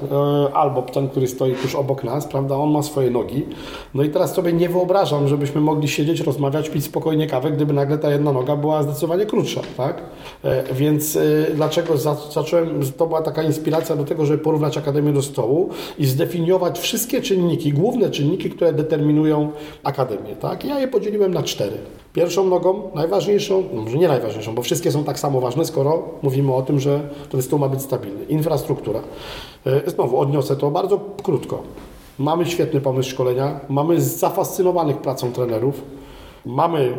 [0.52, 2.56] albo ten, który stoi tuż obok nas, prawda?
[2.56, 3.46] On ma swoje nogi.
[3.94, 7.98] No i teraz sobie nie wyobrażam, żebyśmy mogli siedzieć, rozmawiać, pić spokojnie kawę, gdyby nagle
[7.98, 10.02] ta jedna noga była zdecydowanie krótsza, tak?
[10.72, 11.18] Więc
[11.54, 11.96] dlaczego
[12.32, 17.22] zacząłem, to była taka inspiracja do tego, żeby porównać Akademię do stołu i zdefiniować wszystkie
[17.22, 19.50] czynniki, główne czynniki, które determinują
[19.82, 20.36] Akademię.
[20.36, 20.64] Tak?
[20.64, 21.76] Ja je podzieliłem na cztery.
[22.12, 26.54] Pierwszą nogą, najważniejszą, no może nie najważniejszą, bo wszystkie są tak samo ważne, skoro mówimy
[26.54, 28.24] o tym, że ten stół ma być stabilny.
[28.24, 29.00] Infrastruktura.
[29.66, 31.62] E, znowu odniosę to bardzo krótko.
[32.18, 35.82] Mamy świetny pomysł szkolenia, mamy zafascynowanych pracą trenerów,
[36.46, 36.92] mamy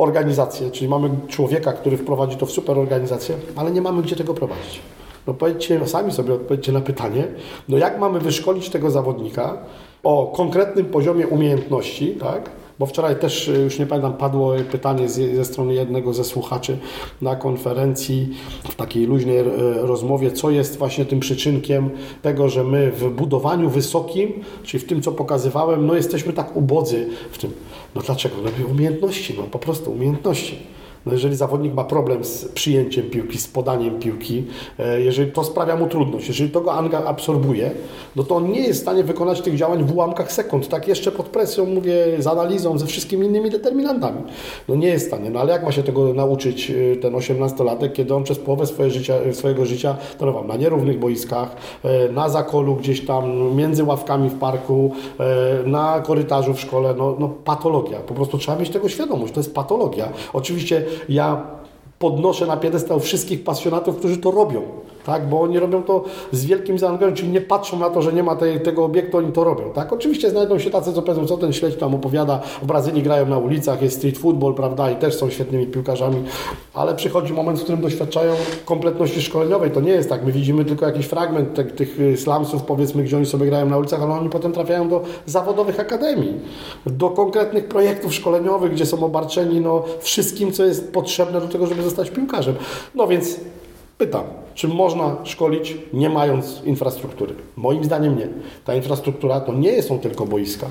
[0.00, 4.34] organizację, czyli mamy człowieka, który wprowadzi to w super organizację, ale nie mamy gdzie tego
[4.34, 4.80] prowadzić.
[5.26, 7.28] No powiedzcie, sami sobie odpowiedzcie na pytanie,
[7.68, 9.58] no jak mamy wyszkolić tego zawodnika
[10.02, 12.50] o konkretnym poziomie umiejętności, tak?
[12.80, 16.78] Bo wczoraj też, y, już nie pamiętam, padło pytanie z, ze strony jednego ze słuchaczy
[17.22, 18.28] na konferencji,
[18.64, 19.44] w takiej luźnej y,
[19.82, 21.90] rozmowie, co jest właśnie tym przyczynkiem
[22.22, 27.06] tego, że my w budowaniu wysokim, czyli w tym, co pokazywałem, no jesteśmy tak ubodzy
[27.30, 27.52] w tym.
[27.94, 28.36] No dlaczego?
[28.44, 30.58] No umiejętności, no po prostu umiejętności.
[31.06, 34.44] No jeżeli zawodnik ma problem z przyjęciem piłki, z podaniem piłki,
[34.78, 37.70] e, jeżeli to sprawia mu trudność, jeżeli to go Anga absorbuje,
[38.16, 41.12] no to on nie jest w stanie wykonać tych działań w ułamkach sekund, tak jeszcze
[41.12, 44.22] pod presją, mówię, z analizą, ze wszystkimi innymi determinantami.
[44.68, 47.92] No nie jest w stanie, no ale jak ma się tego nauczyć e, ten 18-latek,
[47.92, 51.56] kiedy on przez połowę swoje życia, e, swojego życia trenował na nierównych boiskach,
[52.12, 54.92] na zakolu gdzieś tam, między ławkami w parku,
[55.66, 57.98] na korytarzu w szkole, no, no patologia.
[57.98, 60.08] Po prostu trzeba mieć tego świadomość, to jest patologia.
[60.32, 61.46] Oczywiście ja
[61.98, 64.62] podnoszę na piedestał wszystkich pasjonatów, którzy to robią.
[65.06, 65.28] Tak?
[65.28, 68.36] bo oni robią to z wielkim zaangażowaniem, czyli nie patrzą na to, że nie ma
[68.36, 69.72] tej, tego obiektu, oni to robią.
[69.74, 69.92] Tak?
[69.92, 73.38] Oczywiście znajdą się tacy, co powiedzą, co ten śledź tam opowiada, w Brazylii grają na
[73.38, 76.22] ulicach, jest street football, prawda, i też są świetnymi piłkarzami,
[76.74, 78.34] ale przychodzi moment, w którym doświadczają
[78.64, 79.70] kompletności szkoleniowej.
[79.70, 83.26] To nie jest tak, my widzimy tylko jakiś fragment te, tych slumsów, powiedzmy, gdzie oni
[83.26, 86.34] sobie grają na ulicach, ale oni potem trafiają do zawodowych akademii,
[86.86, 91.82] do konkretnych projektów szkoleniowych, gdzie są obarczeni no, wszystkim, co jest potrzebne do tego, żeby
[91.82, 92.54] zostać piłkarzem.
[92.94, 93.36] No więc
[94.00, 97.34] Pytam, czy można szkolić nie mając infrastruktury?
[97.56, 98.28] Moim zdaniem nie.
[98.64, 100.66] Ta infrastruktura to nie są tylko boiska.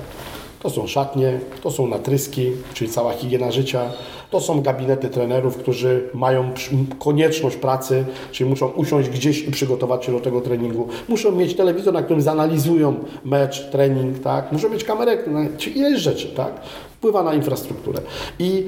[0.62, 3.92] To są szatnie, to są natryski, czyli cała higiena życia,
[4.30, 6.50] to są gabinety trenerów, którzy mają
[6.98, 10.88] konieczność pracy, czyli muszą usiąść gdzieś i przygotować się do tego treningu.
[11.08, 14.52] Muszą mieć telewizor, na którym zanalizują mecz, trening, tak?
[14.52, 15.18] Muszą mieć kamerę,
[15.58, 16.60] czy ileś rzeczy, tak?
[17.00, 18.00] Wpływa na infrastrukturę.
[18.38, 18.66] I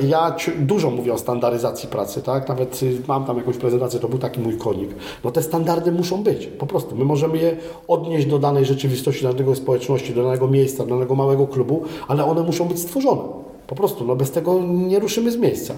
[0.00, 2.48] e, ja dużo mówię o standaryzacji pracy, tak?
[2.48, 4.90] Nawet y, mam tam jakąś prezentację, to był taki mój konik.
[5.24, 6.96] No te standardy muszą być, po prostu.
[6.96, 7.56] My możemy je
[7.88, 12.24] odnieść do danej rzeczywistości, do danej społeczności, do danego miejsca, do danego małego klubu, ale
[12.24, 13.22] one muszą być stworzone.
[13.66, 15.74] Po prostu, no bez tego nie ruszymy z miejsca.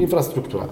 [0.00, 0.66] Infrastruktura.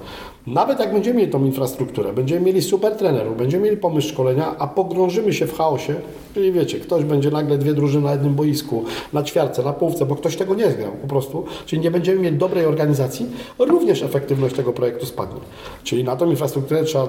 [0.46, 4.66] Nawet jak będziemy mieli tą infrastrukturę, będziemy mieli super trenerów, będziemy mieli pomysł szkolenia, a
[4.66, 5.94] pogrążymy się w chaosie,
[6.34, 10.16] czyli wiecie, ktoś będzie nagle dwie drużyny na jednym boisku, na ćwiarce, na półce, bo
[10.16, 13.26] ktoś tego nie zgrał po prostu, czyli nie będziemy mieli dobrej organizacji,
[13.58, 15.40] również efektywność tego projektu spadnie.
[15.84, 17.08] Czyli na tą infrastrukturę trzeba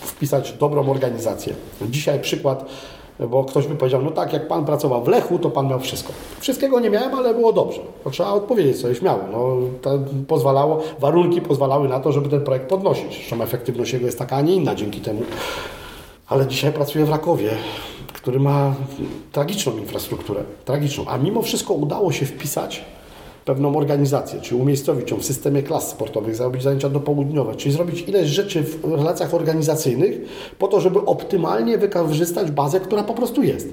[0.00, 1.54] wpisać dobrą organizację.
[1.90, 2.70] Dzisiaj przykład
[3.20, 6.12] bo ktoś by powiedział, no tak, jak Pan pracował w Lechu, to Pan miał wszystko.
[6.40, 7.80] Wszystkiego nie miałem, ale było dobrze.
[8.04, 9.20] To trzeba odpowiedzieć coś śmiało.
[9.32, 9.56] No,
[10.28, 13.14] pozwalało, warunki pozwalały na to, żeby ten projekt podnosić.
[13.14, 15.22] Zresztą efektywność jego jest taka, a nie inna dzięki temu.
[16.28, 17.50] Ale dzisiaj pracuję w Rakowie,
[18.12, 18.74] który ma
[19.32, 22.84] tragiczną infrastrukturę, tragiczną, a mimo wszystko udało się wpisać
[23.46, 28.28] pewną organizację, czyli umiejscowić ją w systemie klas sportowych, zrobić zajęcia dopołudniowe, czyli zrobić ileś
[28.28, 30.20] rzeczy w relacjach organizacyjnych
[30.58, 33.68] po to, żeby optymalnie wykorzystać bazę, która po prostu jest.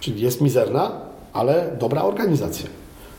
[0.00, 1.00] Czyli jest mizerna,
[1.32, 2.66] ale dobra organizacja.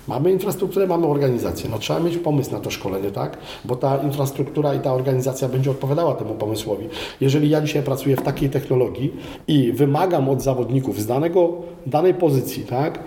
[0.07, 1.69] Mamy infrastrukturę, mamy organizację.
[1.69, 3.37] No trzeba mieć pomysł na to szkolenie, tak?
[3.65, 6.87] Bo ta infrastruktura i ta organizacja będzie odpowiadała temu pomysłowi.
[7.21, 9.13] Jeżeli ja dzisiaj pracuję w takiej technologii
[9.47, 11.53] i wymagam od zawodników z danego,
[11.85, 12.99] danej pozycji, tak,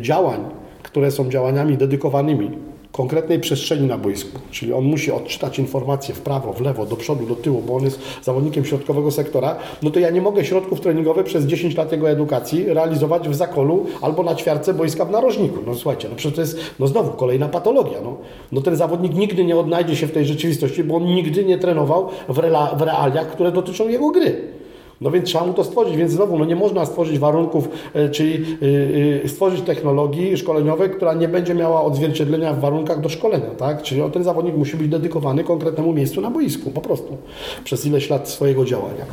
[0.00, 0.40] działań,
[0.86, 2.50] które są działaniami dedykowanymi
[2.92, 7.26] konkretnej przestrzeni na boisku, czyli on musi odczytać informacje w prawo, w lewo, do przodu,
[7.26, 11.26] do tyłu, bo on jest zawodnikiem środkowego sektora, no to ja nie mogę środków treningowych
[11.26, 15.58] przez 10 lat jego edukacji realizować w zakolu albo na ćwiarce boiska w narożniku.
[15.66, 17.98] No słuchajcie, no przecież to jest, no znowu, kolejna patologia.
[18.04, 18.16] No,
[18.52, 22.08] no ten zawodnik nigdy nie odnajdzie się w tej rzeczywistości, bo on nigdy nie trenował
[22.28, 22.34] w,
[22.78, 24.56] w realiach, które dotyczą jego gry.
[25.00, 28.34] No więc trzeba mu to stworzyć, więc znowu no nie można stworzyć warunków, e, czyli
[28.34, 33.82] e, e, stworzyć technologii szkoleniowej, która nie będzie miała odzwierciedlenia w warunkach do szkolenia, tak?
[33.82, 37.16] Czyli ten zawodnik musi być dedykowany konkretnemu miejscu na boisku, po prostu,
[37.64, 39.04] przez ileś lat swojego działania.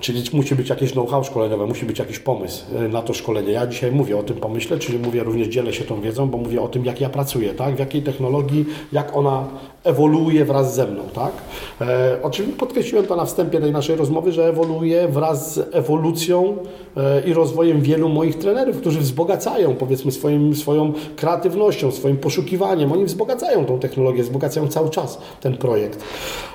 [0.00, 3.52] Czyli musi być jakieś know-how szkoleniowe, musi być jakiś pomysł na to szkolenie.
[3.52, 6.62] Ja dzisiaj mówię o tym pomyśle, czyli mówię również, dzielę się tą wiedzą, bo mówię
[6.62, 7.76] o tym, jak ja pracuję, tak?
[7.76, 9.44] W jakiej technologii, jak ona
[9.84, 11.32] ewoluuje wraz ze mną, tak?
[11.80, 16.56] E, oczywiście podkreśliłem to na wstępie tej naszej rozmowy, że ewoluuje wraz z ewolucją
[16.96, 22.92] e, i rozwojem wielu moich trenerów, którzy wzbogacają, powiedzmy, swoim, swoją kreatywnością, swoim poszukiwaniem.
[22.92, 26.04] Oni wzbogacają tą technologię, wzbogacają cały czas ten projekt.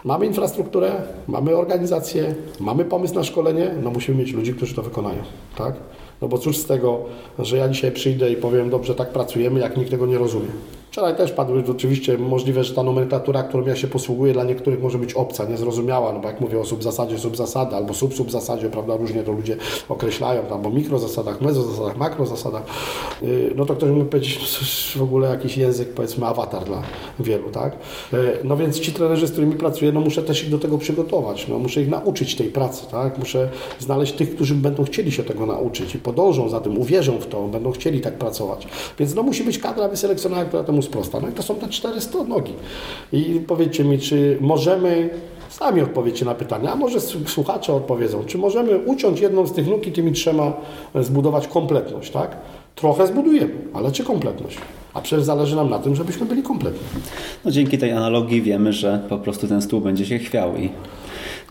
[0.04, 0.92] Mamy infrastrukturę,
[1.28, 5.20] mamy organizację, mamy pomysł na szkolenie, no musimy mieć ludzi, którzy to wykonają,
[5.58, 5.76] tak?
[6.22, 7.00] No bo cóż z tego,
[7.40, 10.48] że ja dzisiaj przyjdę i powiem, dobrze, tak pracujemy, jak nikt tego nie rozumie.
[10.94, 14.98] Wczoraj też padły oczywiście możliwe, że ta nomenklatura, którą ja się posługuję, dla niektórych może
[14.98, 19.32] być obca, niezrozumiała, no bo jak mówię o subzasadzie, subzasada albo sub-subzasadzie, prawda, różnie to
[19.32, 19.58] ludzie
[19.90, 22.64] określają, tam, bo mikrozasadach, mezozasadach, makrozasadach,
[23.22, 24.40] yy, no to ktoś mógł powiedzieć,
[24.96, 26.82] w ogóle jakiś język, powiedzmy, awatar dla
[27.20, 27.78] wielu, tak?
[28.14, 31.48] Yy, no więc ci trenerzy, z którymi pracuję, no muszę też ich do tego przygotować,
[31.48, 33.18] no muszę ich nauczyć tej pracy, tak?
[33.18, 37.28] Muszę znaleźć tych, którzy będą chcieli się tego nauczyć i podążą za tym, uwierzą w
[37.28, 38.68] to, będą chcieli tak pracować.
[39.00, 41.20] Więc no musi być kadra wyselekcjonowana, która temu sprosta.
[41.20, 42.54] No i to są te cztery nogi.
[43.12, 45.10] I powiedzcie mi, czy możemy
[45.54, 49.88] Sami odpowiecie na pytania, a może słuchacze odpowiedzą, czy możemy uciąć jedną z tych nóg
[49.88, 50.54] i tymi trzema
[50.96, 52.38] zbudować kompletność, tak?
[52.76, 54.58] Trochę zbudujemy, ale czy kompletność?
[54.94, 56.82] A przecież zależy nam na tym, żebyśmy byli kompletni.
[57.46, 60.70] No dzięki tej analogii wiemy, że po prostu ten stół będzie się chwiał i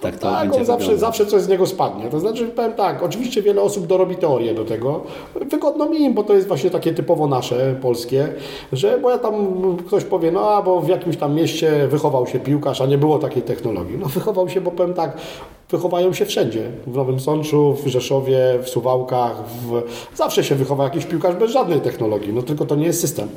[0.02, 2.10] tak to tak, on zawsze, zawsze coś z niego spadnie.
[2.10, 5.00] To znaczy, powiem tak, oczywiście wiele osób dorobi teorię do tego.
[5.50, 8.28] Wygodno mi, bo to jest właśnie takie typowo nasze, polskie,
[8.72, 9.34] że bo ja tam
[9.86, 13.18] ktoś powie, no a bo w jakimś tam mieście wychował się piłkarz, a nie było
[13.18, 13.98] takiej technologii.
[13.98, 15.16] No wychował się, bo powiem tak,
[15.70, 16.62] wychowają się wszędzie.
[16.86, 19.44] W Nowym Sączu, w Rzeszowie, w Suwałkach.
[19.44, 19.82] W...
[20.14, 23.28] Zawsze się wychowa jakiś piłkarz bez żadnej technologii, no tylko to nie jest system.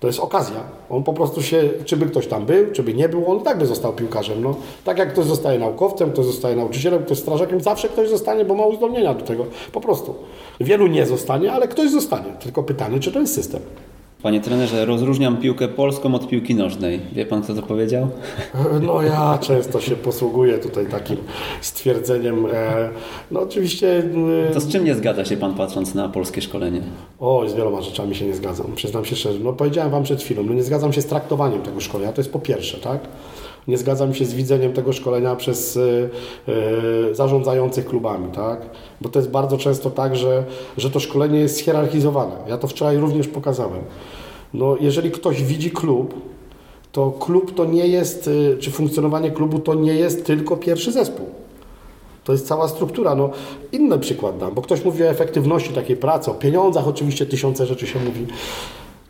[0.00, 0.60] To jest okazja.
[0.90, 3.58] On po prostu się, czy by ktoś tam był, czy by nie był, on tak
[3.58, 4.42] by został piłkarzem.
[4.42, 8.54] No, tak jak ktoś zostaje naukowcem, ktoś zostaje nauczycielem, ktoś strażakiem, zawsze ktoś zostanie, bo
[8.54, 9.46] ma uzdolnienia do tego.
[9.72, 10.14] Po prostu.
[10.60, 12.32] Wielu nie zostanie, ale ktoś zostanie.
[12.40, 13.60] Tylko pytanie, czy to jest system.
[14.22, 17.00] Panie trenerze, rozróżniam piłkę polską od piłki nożnej.
[17.12, 18.08] Wie pan, kto to powiedział?
[18.86, 21.16] No ja często się posługuję tutaj takim
[21.60, 22.46] stwierdzeniem.
[22.52, 22.88] E,
[23.30, 24.02] no oczywiście...
[24.50, 26.80] E, to z czym nie zgadza się pan patrząc na polskie szkolenie?
[27.18, 28.72] O, z wieloma rzeczami się nie zgadzam.
[28.74, 29.38] Przyznam się szczerze.
[29.38, 32.12] No powiedziałem wam przed chwilą, no nie zgadzam się z traktowaniem tego szkolenia.
[32.12, 33.00] To jest po pierwsze, tak?
[33.68, 35.78] Nie zgadzam się z widzeniem tego szkolenia przez
[36.46, 38.60] yy, zarządzających klubami, tak?
[39.00, 40.44] Bo to jest bardzo często tak, że,
[40.76, 42.36] że to szkolenie jest hierarchizowane.
[42.48, 43.82] Ja to wczoraj również pokazałem.
[44.54, 46.14] No, jeżeli ktoś widzi klub,
[46.92, 51.26] to klub to nie jest, yy, czy funkcjonowanie klubu to nie jest tylko pierwszy zespół.
[52.24, 53.14] To jest cała struktura.
[53.14, 53.30] No,
[53.72, 57.86] inny przykład dam, bo ktoś mówi o efektywności takiej pracy, o pieniądzach oczywiście tysiące rzeczy
[57.86, 58.26] się mówi.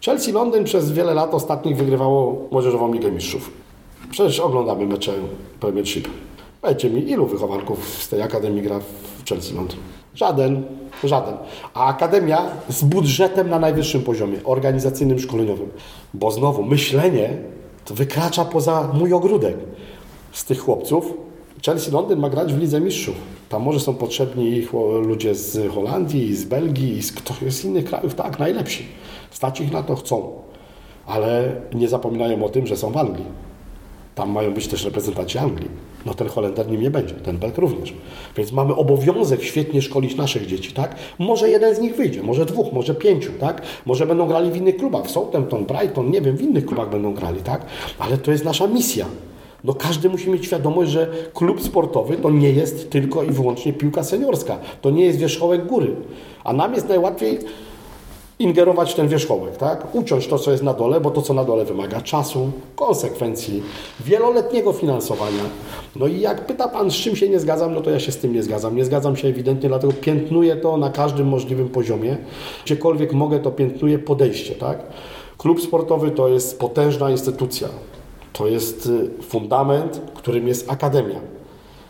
[0.05, 3.51] Chelsea Londyn przez wiele lat ostatnich wygrywało Młodzieżową Ligę Mistrzów.
[4.11, 5.13] Przecież oglądamy mecze
[5.61, 6.09] Premiership.
[6.61, 9.79] Powiedzcie mi, ilu wychowanków z tej Akademii gra w Chelsea Londyn?
[10.15, 10.63] Żaden,
[11.05, 11.35] żaden.
[11.75, 15.69] A Akademia z budżetem na najwyższym poziomie, organizacyjnym, szkoleniowym.
[16.15, 17.37] Bo znowu, myślenie
[17.85, 19.57] to wykracza poza mój ogródek.
[20.33, 21.15] Z tych chłopców
[21.65, 23.15] Chelsea Londyn ma grać w Lidze Mistrzów.
[23.49, 24.67] Tam może są potrzebni
[25.03, 27.13] ludzie z Holandii, z Belgii, z,
[27.49, 28.85] z innych krajów, tak, najlepsi.
[29.31, 30.33] Stać ich na to chcą.
[31.07, 33.50] Ale nie zapominają o tym, że są w Anglii.
[34.21, 35.69] Tam mają być też reprezentanci Anglii.
[36.07, 37.95] No ten Holender nim nie będzie, ten Belg również.
[38.37, 40.97] Więc mamy obowiązek świetnie szkolić naszych dzieci, tak?
[41.19, 43.63] Może jeden z nich wyjdzie, może dwóch, może pięciu, tak?
[43.87, 47.15] Może będą grali w innych klubach, w Southampton, Brighton, nie wiem, w innych klubach będą
[47.15, 47.67] grali, tak?
[47.99, 49.07] Ale to jest nasza misja.
[49.65, 54.05] No każdy musi mieć świadomość, że klub sportowy to nie jest tylko i wyłącznie piłka
[54.05, 54.59] seniorska.
[54.81, 55.97] To nie jest wierzchołek góry.
[56.45, 57.39] A nam jest najłatwiej
[58.41, 59.95] ingerować w ten wierzchołek, tak?
[59.95, 63.63] Uciąć to, co jest na dole, bo to, co na dole wymaga czasu, konsekwencji,
[64.01, 65.43] wieloletniego finansowania.
[65.97, 68.19] No i jak pyta Pan, z czym się nie zgadzam, no to ja się z
[68.19, 68.77] tym nie zgadzam.
[68.77, 72.17] Nie zgadzam się ewidentnie, dlatego piętnuję to na każdym możliwym poziomie.
[72.65, 74.79] Gdziekolwiek mogę, to piętnuję podejście, tak?
[75.39, 77.69] Klub sportowy to jest potężna instytucja.
[78.33, 81.21] To jest y, fundament, którym jest akademia,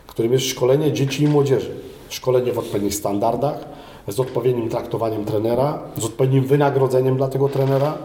[0.06, 1.70] którym jest szkolenie dzieci i młodzieży.
[2.08, 3.64] Szkolenie w odpowiednich standardach,
[4.08, 7.98] z odpowiednim traktowaniem trenera, z odpowiednim wynagrodzeniem dla tego trenera,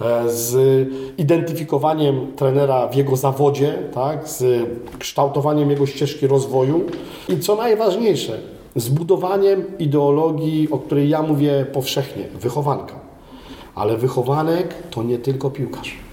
[0.00, 4.66] e, z identyfikowaniem trenera w jego zawodzie, tak, z
[4.98, 6.84] kształtowaniem jego ścieżki rozwoju
[7.28, 8.38] i co najważniejsze,
[8.76, 12.94] z budowaniem ideologii, o której ja mówię powszechnie, wychowanka.
[13.74, 16.07] Ale wychowanek to nie tylko piłkarz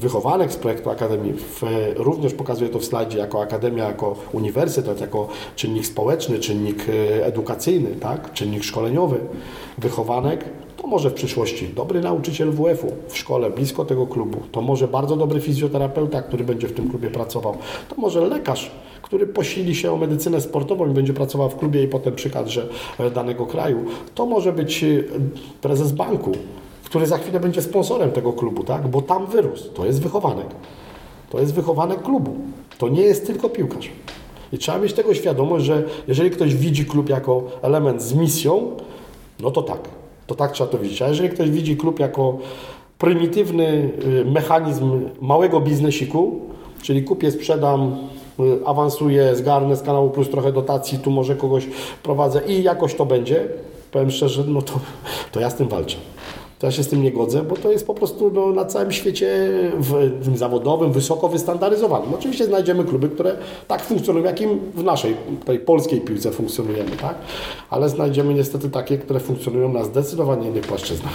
[0.00, 1.62] wychowanek z projektu Akademii w,
[1.96, 7.90] również pokazuje to w slajdzie jako Akademia, jako uniwersytet, jako czynnik społeczny, czynnik e, edukacyjny,
[7.90, 8.32] tak?
[8.32, 9.20] czynnik szkoleniowy.
[9.78, 10.44] Wychowanek
[10.76, 14.38] to może w przyszłości dobry nauczyciel WF-u w szkole, blisko tego klubu.
[14.52, 17.56] To może bardzo dobry fizjoterapeuta, który będzie w tym klubie pracował.
[17.88, 18.70] To może lekarz,
[19.02, 22.68] który posili się o medycynę sportową i będzie pracował w klubie i potem przy kadrze
[22.98, 23.84] e, danego kraju.
[24.14, 25.04] To może być e,
[25.60, 26.32] prezes banku,
[26.88, 28.88] który za chwilę będzie sponsorem tego klubu, tak?
[28.88, 29.72] bo tam wyrósł.
[29.72, 30.46] To jest wychowanek.
[31.30, 32.36] To jest wychowanek klubu.
[32.78, 33.90] To nie jest tylko piłkarz.
[34.52, 38.76] I trzeba mieć tego świadomość, że jeżeli ktoś widzi klub jako element z misją,
[39.40, 39.80] no to tak.
[40.26, 41.02] To tak trzeba to widzieć.
[41.02, 42.38] A jeżeli ktoś widzi klub jako
[42.98, 46.40] prymitywny y, mechanizm małego biznesiku,
[46.82, 47.96] czyli kupię, sprzedam,
[48.40, 51.66] y, awansuję, zgarnę z kanału plus trochę dotacji, tu może kogoś
[52.02, 53.48] prowadzę i jakoś to będzie,
[53.90, 54.80] powiem szczerze, no to,
[55.32, 55.96] to ja z tym walczę
[56.58, 58.92] to ja się z tym nie godzę, bo to jest po prostu no, na całym
[58.92, 62.14] świecie w, tym zawodowym wysoko wystandaryzowanym.
[62.14, 63.36] Oczywiście znajdziemy kluby, które
[63.68, 67.14] tak funkcjonują, jakim w naszej tej polskiej piłce funkcjonujemy, tak?
[67.70, 71.12] ale znajdziemy niestety takie, które funkcjonują na zdecydowanie innych płaszczyznach.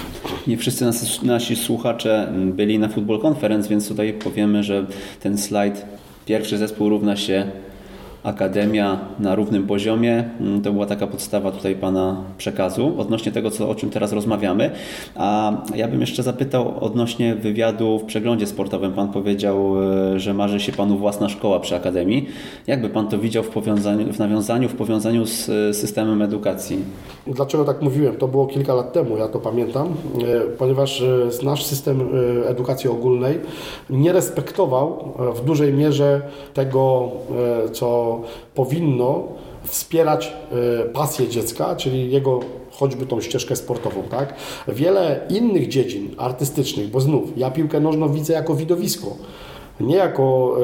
[0.47, 4.86] Nie wszyscy nasi, nasi słuchacze byli na Football Conference, więc tutaj powiemy, że
[5.19, 5.86] ten slajd
[6.25, 7.51] pierwszy zespół równa się
[8.23, 10.29] akademia na równym poziomie.
[10.39, 14.71] Mm, to była taka podstawa tutaj Pana przekazu odnośnie tego, co, o czym teraz rozmawiamy.
[15.15, 18.93] A ja bym jeszcze zapytał odnośnie wywiadu w przeglądzie sportowym.
[18.93, 19.75] Pan powiedział,
[20.13, 22.27] e, że marzy się Panu własna szkoła przy akademii.
[22.67, 26.79] Jakby Pan to widział w, powiązaniu, w nawiązaniu, w powiązaniu z e, systemem edukacji?
[27.27, 28.15] Dlaczego tak mówiłem?
[28.15, 31.03] To było kilka lat temu, ja to pamiętam, e, ponieważ
[31.43, 32.09] nasz system
[32.45, 33.39] edukacji ogólnej
[33.89, 36.21] nie respektował w dużej mierze
[36.53, 37.12] tego,
[37.71, 38.12] co
[38.56, 39.23] powinno
[39.63, 40.34] wspierać
[40.82, 42.39] e, pasję dziecka, czyli jego
[42.71, 44.34] choćby tą ścieżkę sportową, tak?
[44.67, 49.08] Wiele innych dziedzin artystycznych, bo znów ja piłkę nożną widzę jako widowisko.
[49.79, 50.57] Nie jako,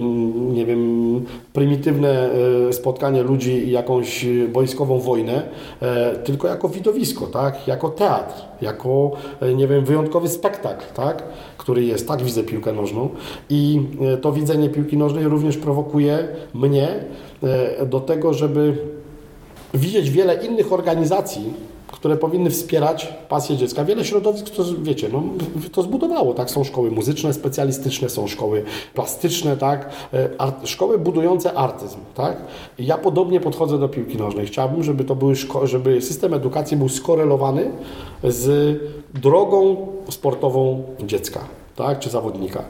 [0.00, 0.04] e,
[0.52, 2.30] nie wiem, prymitywne
[2.68, 5.42] e, spotkanie ludzi i jakąś boiskową wojnę,
[5.82, 7.68] e, tylko jako widowisko, tak?
[7.68, 9.10] jako teatr, jako,
[9.56, 11.22] nie wiem, wyjątkowy spektakl, tak?
[11.58, 13.08] który jest, tak widzę piłkę nożną
[13.50, 13.80] i
[14.22, 16.88] to widzenie piłki nożnej również prowokuje mnie
[17.86, 18.76] do tego, żeby
[19.74, 21.52] widzieć wiele innych organizacji,
[21.92, 23.84] które powinny wspierać pasję dziecka.
[23.84, 25.22] Wiele środowisk, to wiecie, no,
[25.72, 26.50] to zbudowało, tak?
[26.50, 29.90] Są szkoły muzyczne, specjalistyczne, są szkoły plastyczne, tak?
[30.14, 32.36] E, art, szkoły budujące artyzm, tak?
[32.78, 34.46] Ja podobnie podchodzę do piłki nożnej.
[34.46, 37.70] Chciałbym, żeby to były żeby system edukacji był skorelowany
[38.24, 38.78] z
[39.14, 42.62] drogą sportową dziecka tak, czy zawodnika.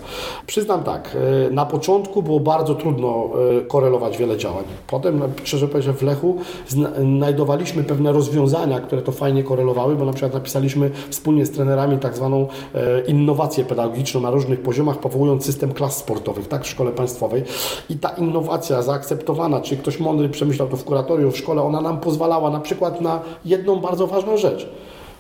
[0.47, 1.17] Przyznam tak,
[1.47, 4.65] e, na początku było bardzo trudno e, korelować wiele działań.
[4.87, 6.37] Potem, szczerze powiedziawszy, w Lechu
[6.69, 12.17] znajdowaliśmy pewne rozwiązania, które to fajnie korelowały, bo na przykład napisaliśmy wspólnie z trenerami tak
[12.17, 17.43] zwaną e, innowację pedagogiczną na różnych poziomach, powołując system klas sportowych, tak, w szkole państwowej.
[17.91, 22.01] I ta innowacja zaakceptowana, czyli ktoś mądry przemyślał to w kuratorium, w szkole, ona nam
[22.01, 24.69] pozwalała na przykład na jedną bardzo ważną rzecz–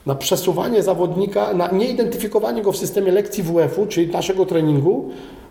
[0.09, 5.11] na przesuwanie zawodnika, na nieidentyfikowanie go w systemie lekcji WF-u, czyli naszego treningu,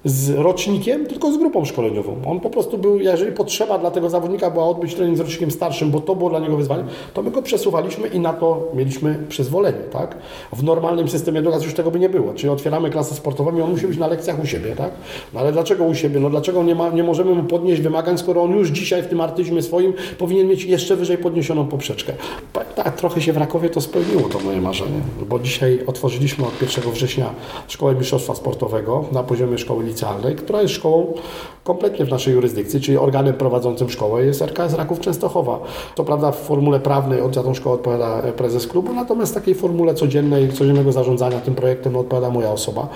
[0.10, 2.16] z rocznikiem, tylko z grupą szkoleniową.
[2.26, 5.92] On po prostu był, jeżeli potrzeba dla tego zawodnika była odbyć trening z rocznikiem starszym,
[5.92, 6.84] bo to było dla niego wyzwanie,
[7.14, 10.18] to my go przesuwaliśmy i na to mieliśmy przyzwolenie, tak?
[10.54, 13.72] W normalnym systemie edukacji już tego by nie było, czyli otwieramy klasę sportową i on
[13.72, 14.92] musi być na lekcjach u siebie, tak?
[15.34, 16.20] No ale dlaczego u siebie?
[16.20, 19.22] No dlaczego nie, ma, nie możemy mu podnieść wymagań, skoro on już dzisiaj w tym
[19.22, 22.14] artyzmie swoim powinien mieć jeszcze wyżej podniesioną poprzeczkę.
[22.76, 25.00] Tak, trochę się w Rakowie to spełniło to moje marzenie,
[25.30, 27.30] bo dzisiaj otworzyliśmy od 1 września
[27.68, 29.84] Szkołę Mistrzostwa Sportowego na poziomie szkoły
[30.36, 31.14] która jest szkołą
[31.68, 35.60] kompletnie w naszej jurysdykcji, czyli organem prowadzącym szkołę jest RKS Raków Częstochowa.
[35.96, 39.94] To prawda w formule prawnej za tą szkołę odpowiada prezes klubu, natomiast w takiej formule
[39.94, 42.88] codziennej, codziennego zarządzania tym projektem odpowiada moja osoba.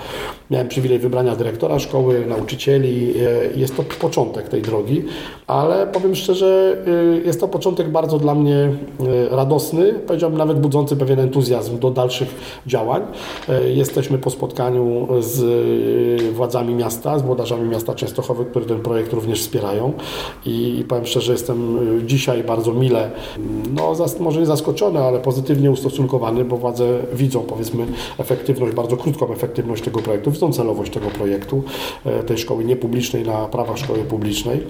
[0.50, 3.14] Miałem przywilej wybrania dyrektora szkoły, nauczycieli.
[3.56, 5.04] E, jest to początek tej drogi,
[5.46, 8.72] ale powiem szczerze, e, jest to początek bardzo dla mnie e,
[9.36, 12.34] radosny, powiedziałbym nawet budzący pewien entuzjazm do dalszych
[12.66, 13.02] działań.
[13.74, 15.42] Jesteśmy po spotkaniu z
[16.32, 19.92] władzami miasta, z włodarzami miasta Częstochowy, które ten projekt również wspierają.
[20.46, 23.10] I, powiem szczerze, jestem y, dzisiaj bardzo mile,
[23.74, 27.86] no może nie zaskoczony, ale pozytywnie ustosunkowany, bo władze widzą powiedzmy
[28.18, 31.62] efektywność, bardzo krótką efektywność tego projektu, widzą celowość tego projektu,
[32.04, 34.60] e, tej szkoły niepublicznej na prawach szkoły publicznej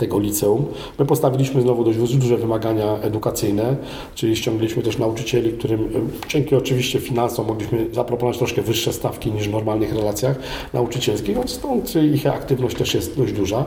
[0.00, 0.66] tego liceum.
[0.98, 3.76] My postawiliśmy znowu dość duże wymagania edukacyjne,
[4.14, 9.52] czyli ściągnęliśmy też nauczycieli, którym dzięki oczywiście finansom mogliśmy zaproponować troszkę wyższe stawki niż w
[9.52, 10.36] normalnych relacjach
[10.74, 13.64] nauczycielskich, stąd ich aktywność też jest dość duża.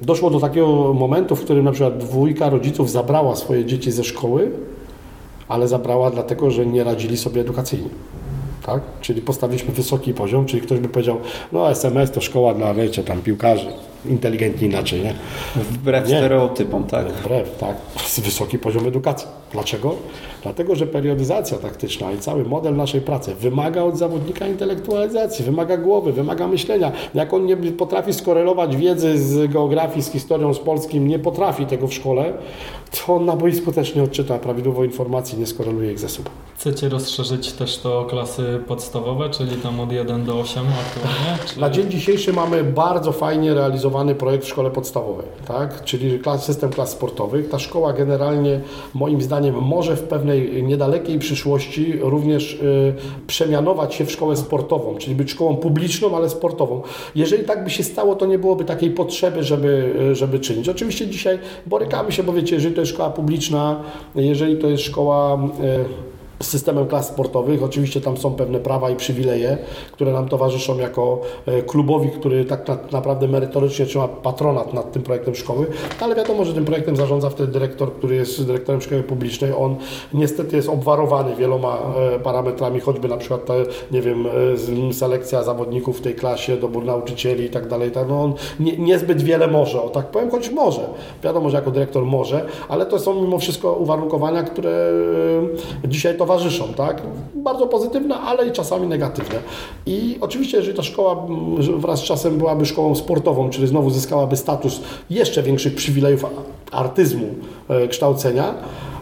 [0.00, 4.50] Doszło do takiego momentu, w którym na przykład dwójka rodziców zabrała swoje dzieci ze szkoły,
[5.48, 7.88] ale zabrała dlatego, że nie radzili sobie edukacyjnie.
[8.66, 8.82] Tak?
[9.00, 11.16] Czyli postawiliśmy wysoki poziom, czyli ktoś by powiedział,
[11.52, 15.14] no SMS to szkoła dla, wiecie, tam piłkarzy inteligentni inaczej, nie?
[15.56, 16.16] Wbrew nie.
[16.16, 17.12] stereotypom, tak?
[17.12, 17.76] Wbrew, tak.
[18.24, 19.28] Wysoki poziom edukacji.
[19.52, 19.94] Dlaczego?
[20.42, 26.12] Dlatego, że periodyzacja taktyczna i cały model naszej pracy wymaga od zawodnika intelektualizacji, wymaga głowy,
[26.12, 26.92] wymaga myślenia.
[27.14, 31.86] Jak on nie potrafi skorelować wiedzy z geografii, z historią, z polskim, nie potrafi tego
[31.86, 32.32] w szkole,
[32.90, 36.30] to on na boisku też nie odczyta prawidłowo informacji, nie skoreluje ich ze sobą.
[36.56, 41.38] Chcecie rozszerzyć też to o klasy podstawowe, czyli tam od 1 do 8 aktualnie?
[41.46, 41.60] Czy...
[41.60, 43.54] Na dzień dzisiejszy mamy bardzo fajnie
[44.18, 45.84] projekt w szkole podstawowej, tak?
[45.84, 47.48] czyli system klas sportowych.
[47.48, 48.60] Ta szkoła generalnie
[48.94, 52.94] moim zdaniem może w pewnej niedalekiej przyszłości również y,
[53.26, 56.82] przemianować się w szkołę sportową, czyli być szkołą publiczną, ale sportową.
[57.14, 60.68] Jeżeli tak by się stało, to nie byłoby takiej potrzeby, żeby, y, żeby czynić.
[60.68, 63.80] Oczywiście dzisiaj borykamy się, bo wiecie, jeżeli to jest szkoła publiczna,
[64.14, 66.11] jeżeli to jest szkoła y,
[66.42, 67.62] systemem klas sportowych.
[67.62, 69.58] Oczywiście tam są pewne prawa i przywileje,
[69.92, 75.34] które nam towarzyszą jako e, klubowi, który tak naprawdę merytorycznie trzyma patronat nad tym projektem
[75.34, 75.66] szkoły,
[76.00, 79.52] ale wiadomo, że tym projektem zarządza wtedy dyrektor, który jest dyrektorem szkoły publicznej.
[79.58, 79.76] On
[80.14, 81.78] niestety jest obwarowany wieloma
[82.14, 83.48] e, parametrami, choćby na przykład,
[83.90, 84.26] nie wiem,
[84.88, 87.90] e, selekcja zawodników w tej klasie, dobór nauczycieli i tak dalej.
[88.08, 90.80] No on nie, niezbyt wiele może, o tak powiem, choć może.
[91.22, 94.92] Wiadomo, że jako dyrektor może, ale to są mimo wszystko uwarunkowania, które
[95.84, 97.02] dzisiaj towarzyszą towarzyszą, tak?
[97.34, 99.38] Bardzo pozytywne, ale i czasami negatywne.
[99.86, 101.26] I oczywiście, jeżeli ta szkoła
[101.76, 104.80] wraz z czasem byłaby szkołą sportową, czyli znowu zyskałaby status
[105.10, 106.26] jeszcze większych przywilejów
[106.70, 107.26] artyzmu
[107.68, 108.54] e, kształcenia,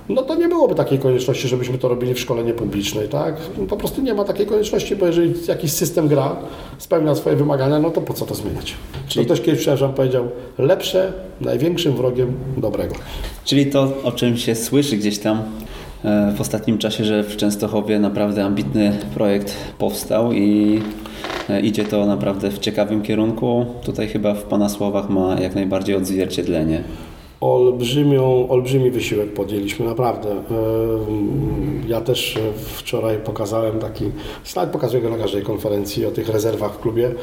[0.08, 3.36] no to nie byłoby takiej konieczności, żebyśmy to robili w szkole niepublicznej, tak?
[3.68, 6.36] Po prostu nie ma takiej konieczności, bo jeżeli jakiś system gra,
[6.78, 8.74] spełnia swoje wymagania, no to po co to zmieniać?
[9.08, 10.28] Czyli to też kiedyś, przepraszam, powiedział,
[10.58, 12.94] lepsze największym wrogiem dobrego.
[13.44, 15.42] Czyli to, o czym się słyszy gdzieś tam
[16.34, 20.80] w ostatnim czasie, że w Częstochowie naprawdę ambitny projekt powstał i
[21.48, 23.66] e, idzie to naprawdę w ciekawym kierunku.
[23.84, 26.82] Tutaj chyba w Pana słowach ma jak najbardziej odzwierciedlenie
[27.41, 30.28] olbrzymią, olbrzymi wysiłek podjęliśmy, naprawdę.
[31.88, 32.38] Ja też
[32.74, 34.05] wczoraj pokazałem taki
[34.45, 37.14] slajd, pokazuję go na każdej konferencji o tych rezerwach w klubie,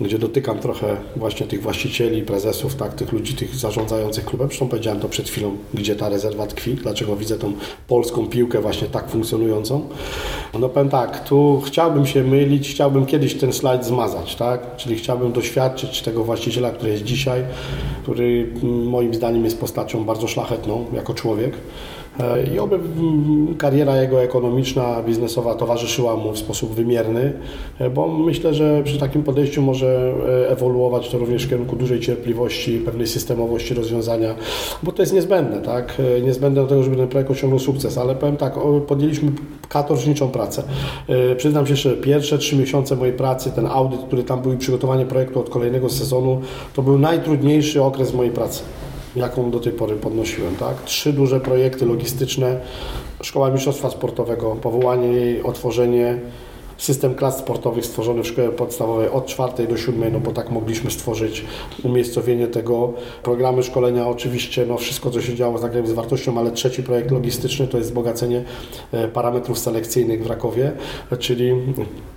[0.00, 4.48] gdzie dotykam trochę właśnie tych właścicieli, prezesów, tak, tych ludzi, tych zarządzających klubem.
[4.48, 7.52] Zresztą powiedziałem to przed chwilą, gdzie ta rezerwa tkwi, dlaczego widzę tą
[7.88, 9.88] polską piłkę właśnie tak funkcjonującą.
[10.58, 14.76] No powiem tak, tu chciałbym się mylić, chciałbym kiedyś ten slajd zmazać, tak?
[14.76, 17.42] Czyli chciałbym doświadczyć tego właściciela, który jest dzisiaj,
[18.02, 21.52] który moim zdaniem jest postacią bardzo szlachetną jako człowiek.
[22.20, 22.78] E, I oby
[23.58, 27.32] kariera jego ekonomiczna, biznesowa towarzyszyła mu w sposób wymierny,
[27.78, 30.14] e, bo myślę, że przy takim podejściu może
[30.46, 34.34] e, ewoluować to również w kierunku dużej cierpliwości, pewnej systemowości rozwiązania,
[34.82, 36.02] bo to jest niezbędne, tak?
[36.22, 38.54] Niezbędne do tego, żeby ten projekt osiągnął sukces, ale powiem tak,
[38.86, 39.32] podjęliśmy
[39.68, 40.62] katorżniczą pracę.
[41.36, 45.06] Przyznam się, że pierwsze trzy miesiące mojej pracy, ten audyt, który tam był i przygotowanie
[45.06, 46.40] projektu od kolejnego sezonu,
[46.74, 48.62] to był najtrudniejszy okres mojej pracy
[49.16, 50.56] jaką do tej pory podnosiłem.
[50.56, 50.82] Tak?
[50.84, 52.60] Trzy duże projekty logistyczne,
[53.22, 56.18] Szkoła Mistrzostwa Sportowego, powołanie jej, otworzenie,
[56.76, 60.90] system klas sportowych stworzony w szkole podstawowej od czwartej do siódmej, no bo tak mogliśmy
[60.90, 61.44] stworzyć
[61.82, 64.08] umiejscowienie tego, programy szkolenia.
[64.08, 67.90] Oczywiście, no wszystko co się działo z z wartością, ale trzeci projekt logistyczny to jest
[67.90, 68.44] wzbogacenie
[68.92, 70.72] e, parametrów selekcyjnych w Rakowie,
[71.18, 71.52] czyli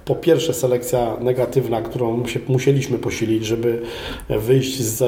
[0.05, 3.81] po pierwsze selekcja negatywna, którą musieliśmy posilić, żeby
[4.29, 5.07] wyjść z, e,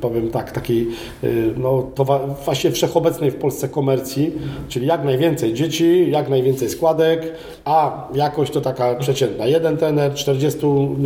[0.00, 0.88] powiem tak, takiej
[1.22, 1.26] e,
[1.56, 2.04] no, to
[2.44, 4.32] właśnie wszechobecnej w Polsce komercji,
[4.68, 7.32] czyli jak najwięcej dzieci, jak najwięcej składek,
[7.64, 7.79] a
[8.14, 9.46] jakość to taka przeciętna.
[9.46, 10.60] Jeden tener, 40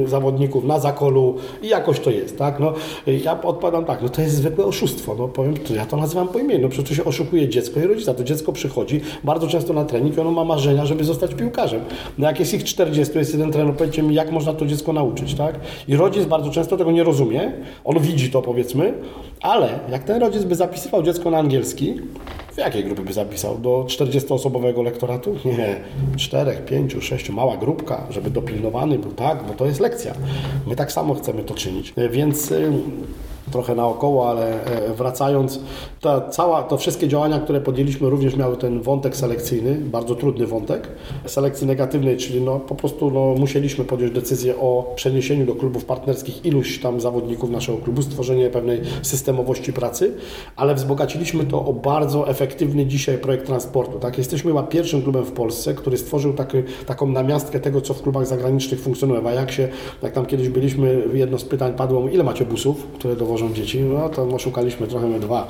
[0.06, 2.60] zawodników na zakolu i jakoś to jest, tak?
[2.60, 2.72] No,
[3.06, 6.38] ja odpadam tak, no to jest zwykłe oszustwo, no powiem, to ja to nazywam po
[6.38, 10.16] imieniu, no przecież się oszukuje dziecko i rodzica, to dziecko przychodzi bardzo często na trening
[10.16, 11.80] i ono ma marzenia, żeby zostać piłkarzem.
[12.18, 15.34] No jak jest ich 40, jest jeden trener, powiedzcie mi, jak można to dziecko nauczyć,
[15.34, 15.60] tak?
[15.88, 17.52] I rodzic bardzo często tego nie rozumie,
[17.84, 18.94] on widzi to powiedzmy,
[19.40, 21.94] ale jak ten rodzic by zapisywał dziecko na angielski,
[22.54, 23.58] w jakiej grupy by zapisał?
[23.58, 25.36] Do 40-osobowego lektoratu?
[25.44, 25.76] Nie.
[26.16, 30.14] 4, 5, 6, mała grupka, żeby dopilnowany był, tak, bo to jest lekcja.
[30.66, 31.94] My tak samo chcemy to czynić.
[32.10, 32.72] Więc y,
[33.52, 35.60] trochę naokoło, ale e, wracając,
[36.00, 40.88] ta cała, to wszystkie działania, które podjęliśmy również miały ten wątek selekcyjny, bardzo trudny wątek,
[41.26, 46.46] selekcji negatywnej, czyli no, po prostu no, musieliśmy podjąć decyzję o przeniesieniu do klubów partnerskich
[46.46, 50.14] iluś tam zawodników naszego klubu, stworzenie pewnej systemowości pracy,
[50.56, 53.98] ale wzbogaciliśmy to o bardzo efektywny dzisiaj projekt transportu.
[53.98, 54.18] Tak?
[54.18, 58.26] Jesteśmy chyba pierwszym klubem w Polsce, który stworzył taki, taką namiastkę tego, co w klubach
[58.26, 59.20] zagranicznych funkcjonuje.
[59.26, 59.68] A jak się,
[60.02, 64.08] jak tam kiedyś byliśmy, jedno z pytań padło, ile macie busów, które dowożą dzieci, no
[64.08, 65.48] to oszukaliśmy trochę, my dwa.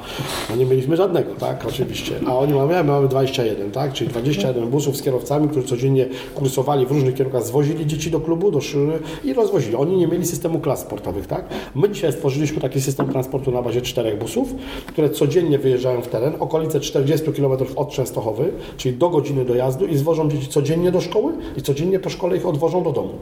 [0.50, 2.14] No nie mieliśmy żadnego, tak, oczywiście.
[2.26, 6.86] A oni mamy, my mamy 21, tak, czyli 21 busów z kierowcami, którzy codziennie kursowali
[6.86, 9.76] w różnych kierunkach, zwozili dzieci do klubu, do szkoły i rozwozili.
[9.76, 11.44] Oni nie mieli systemu klas sportowych, tak.
[11.74, 14.54] My dzisiaj stworzyliśmy taki system transportu na bazie czterech busów,
[14.86, 19.96] które codziennie wyjeżdżają w teren, okolice 40 km od Częstochowy, czyli do godziny dojazdu i
[19.96, 23.14] zwożą dzieci codziennie do szkoły i codziennie po szkole ich odwożą do domu.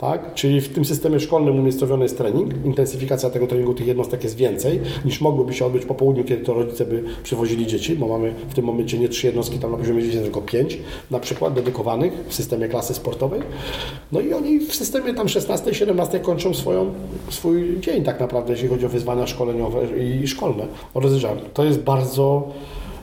[0.00, 0.34] Tak?
[0.34, 4.80] Czyli w tym systemie szkolnym umiejscowiony jest trening, intensyfikacja tego treningu tych jednostek jest więcej
[5.04, 8.54] niż mogłoby się odbyć po południu, kiedy to rodzice by przywozili dzieci, bo mamy w
[8.54, 10.78] tym momencie nie trzy jednostki tam na poziomie dzieci, tylko pięć
[11.10, 13.40] na przykład dedykowanych w systemie klasy sportowej.
[14.12, 16.94] No i oni w systemie tam 16-17 kończą swoją,
[17.30, 20.66] swój dzień tak naprawdę, jeśli chodzi o wyzwania szkoleniowe i szkolne.
[20.94, 21.38] Rozejrzałem.
[21.54, 22.48] To jest bardzo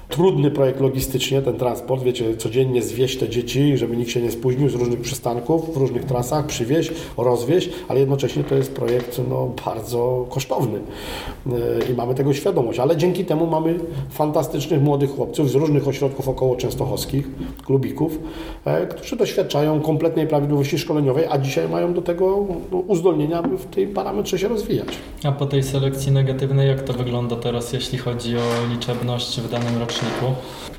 [0.10, 4.70] trudny projekt logistycznie, ten transport, wiecie, codziennie zwieść te dzieci, żeby nikt się nie spóźnił
[4.70, 10.26] z różnych przystanków, w różnych trasach, przywieźć, rozwieźć, ale jednocześnie to jest projekt no, bardzo
[10.30, 11.51] kosztowny e,
[11.91, 13.80] i mamy tego świadomość, ale dzięki temu mamy
[14.10, 17.28] fantastycznych młodych chłopców z różnych ośrodków około częstochowskich,
[17.66, 18.20] klubików,
[18.66, 23.66] e, którzy doświadczają kompletnej prawidłowości szkoleniowej, a dzisiaj mają do tego no, uzdolnienia, aby w
[23.66, 24.88] tej parametrze się rozwijać.
[25.24, 28.41] A po tej selekcji negatywnej, jak to wygląda teraz, jeśli chodzi o
[28.74, 29.97] liczebność w danym roczniku?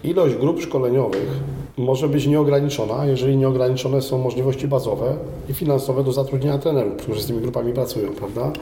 [0.04, 1.28] Ilość grup szkoleniowych
[1.76, 5.16] może być nieograniczona, jeżeli nieograniczone są możliwości bazowe
[5.48, 8.52] i finansowe do zatrudnienia trenerów, którzy z tymi grupami pracują, prawda?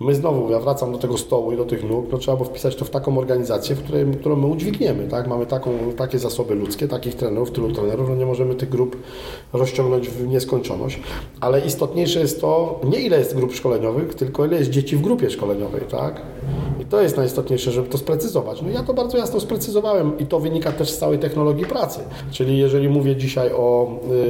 [0.00, 2.76] My znowu, ja wracam do tego stołu i do tych nóg, no trzeba było wpisać
[2.76, 5.28] to w taką organizację, w której, którą my udźwigniemy, tak?
[5.28, 8.96] Mamy taką, takie zasoby ludzkie, takich trenerów, tylu trenerów, no nie możemy tych grup
[9.52, 11.00] rozciągnąć w nieskończoność,
[11.40, 15.30] ale istotniejsze jest to, nie ile jest grup szkoleniowych, tylko ile jest dzieci w grupie
[15.30, 16.22] szkoleniowej, tak?
[16.90, 18.62] To jest najistotniejsze, żeby to sprecyzować.
[18.62, 22.00] No ja to bardzo jasno sprecyzowałem i to wynika też z całej technologii pracy.
[22.30, 23.88] Czyli jeżeli mówię dzisiaj o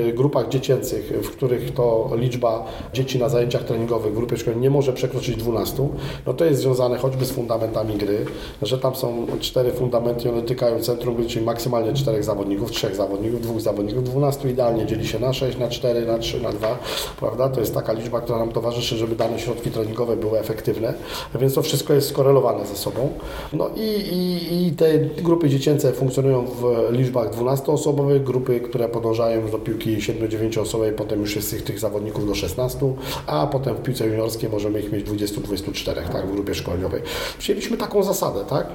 [0.09, 4.71] y, grupach dziecięcych, w których to liczba dzieci na zajęciach treningowych w grupie szkolnej nie
[4.71, 5.89] może przekroczyć 12,
[6.27, 8.25] no to jest związane choćby z fundamentami gry,
[8.63, 13.41] że tam są cztery fundamenty, one dotykają centrum gry, czyli maksymalnie czterech zawodników, trzech zawodników,
[13.41, 16.79] dwóch zawodników, 12 idealnie dzieli się na 6, na 4, na 3, na 2,
[17.21, 17.49] prawda?
[17.49, 20.95] To jest taka liczba, która nam towarzyszy, żeby dane środki treningowe były efektywne,
[21.35, 23.09] więc to wszystko jest skorelowane ze sobą.
[23.53, 29.59] No i, i, i te grupy dziecięce funkcjonują w liczbach 12-osobowych, grupy, które podążają do
[29.59, 32.79] piłki 7-9 osobowej, potem już jest tych, tych zawodników do 16,
[33.27, 37.03] a potem w piłce juniorskiej możemy ich mieć 20-24, tak, w grupie szkoleniowej.
[37.39, 38.67] Przyjęliśmy taką zasadę, tak?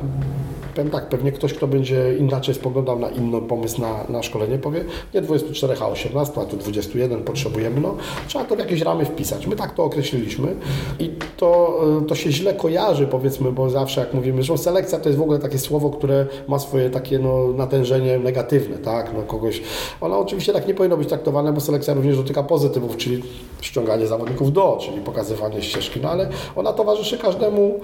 [0.76, 4.86] Powiem tak, pewnie ktoś, kto będzie inaczej spoglądał na inny pomysł na, na szkolenie, powie,
[5.14, 7.96] nie 24, a 18, a tu 21 potrzebujemy, no
[8.28, 9.48] trzeba to w jakieś ramy wpisać.
[9.48, 10.56] My tak to określiliśmy
[11.00, 15.20] i to, to się źle kojarzy, powiedzmy, bo zawsze jak mówimy, że selekcja to jest
[15.20, 19.62] w ogóle takie słowo, które ma swoje takie no, natężenie negatywne, tak, no kogoś,
[20.02, 23.24] ona oczywiście tak nie powinno być traktowane, bo selekcja również dotyka pozytywów, czyli
[23.62, 27.80] ściąganie zawodników do, czyli pokazywanie ścieżki, no ale ona towarzyszy każdemu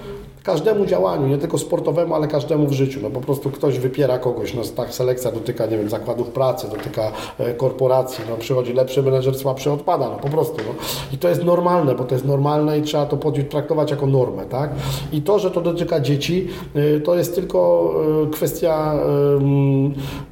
[0.48, 3.00] każdemu działaniu, nie tylko sportowemu, ale każdemu w życiu.
[3.04, 7.12] No po prostu ktoś wypiera kogoś, no tak selekcja dotyka, nie wiem, zakładów pracy, dotyka
[7.38, 10.58] e, korporacji, no przychodzi lepszy menedżer, słabszy odpada, no po prostu.
[10.58, 10.74] No.
[11.14, 13.18] I to jest normalne, bo to jest normalne i trzeba to
[13.50, 14.72] traktować jako normę, tak?
[15.12, 17.94] I to, że to dotyka dzieci, e, to jest tylko
[18.24, 18.78] e, kwestia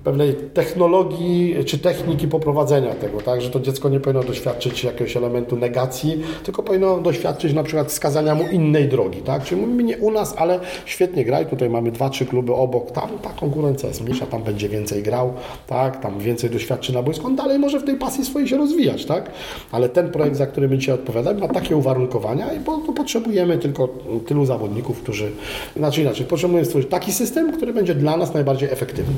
[0.03, 3.41] pewnej technologii czy techniki poprowadzenia tego, tak?
[3.41, 8.36] Że to dziecko nie powinno doświadczyć jakiegoś elementu negacji, tylko powinno doświadczyć na przykład wskazania
[8.36, 9.43] mu innej drogi, tak?
[9.43, 11.45] Czyli mówimy nie u nas, ale świetnie graj.
[11.45, 12.91] Tutaj mamy dwa, trzy kluby obok.
[12.91, 15.34] Tam ta konkurencja jest mniejsza, tam będzie więcej grał,
[15.68, 16.01] tak?
[16.01, 17.28] Tam więcej doświadczy na boisku.
[17.28, 19.32] On dalej może w tej pasji swojej się rozwijać, tak?
[19.72, 23.88] Ale ten projekt, za który my dzisiaj odpowiadamy, ma takie uwarunkowania i po, potrzebujemy tylko
[24.28, 25.32] tylu zawodników, którzy,
[25.78, 29.14] znaczy inaczej, potrzebujemy stworzyć taki system, który będzie dla nas najbardziej efektywny.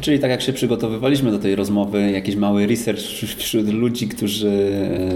[0.00, 3.00] Czyli tak jak się przygotowywaliśmy do tej rozmowy, jakiś mały research
[3.38, 4.50] wśród ludzi, którzy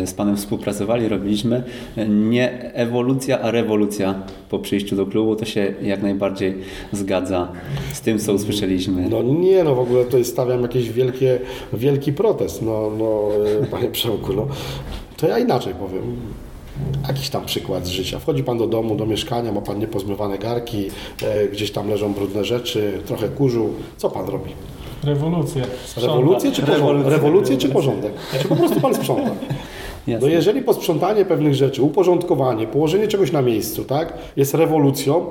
[0.02, 1.62] e, z Panem współpracowali, robiliśmy.
[2.08, 4.14] Nie ewolucja, a rewolucja
[4.48, 6.54] po przyjściu do klubu, to się jak najbardziej
[6.92, 7.48] zgadza
[7.92, 9.08] z tym, co usłyszeliśmy.
[9.08, 11.40] No nie, no w ogóle to jest stawiam jakiś wielkie,
[11.72, 13.28] wielki protest, no, no
[13.62, 14.46] e, Panie Przemku, no.
[15.16, 16.02] To ja inaczej powiem.
[17.08, 18.18] Jakiś tam przykład z życia.
[18.18, 20.88] Wchodzi Pan do domu, do mieszkania, ma Pan niepozmywane garki,
[21.22, 23.68] e, gdzieś tam leżą brudne rzeczy, trochę kurzu.
[23.96, 24.50] Co Pan robi?
[25.04, 25.62] Rewolucję.
[25.96, 27.06] Rewolucję czy, porządek?
[27.06, 28.12] Rewolucję czy porządek?
[28.42, 29.30] Czy po prostu Pan sprząta?
[30.06, 35.26] No jeżeli posprzątanie pewnych rzeczy, uporządkowanie, położenie czegoś na miejscu, tak, jest rewolucją,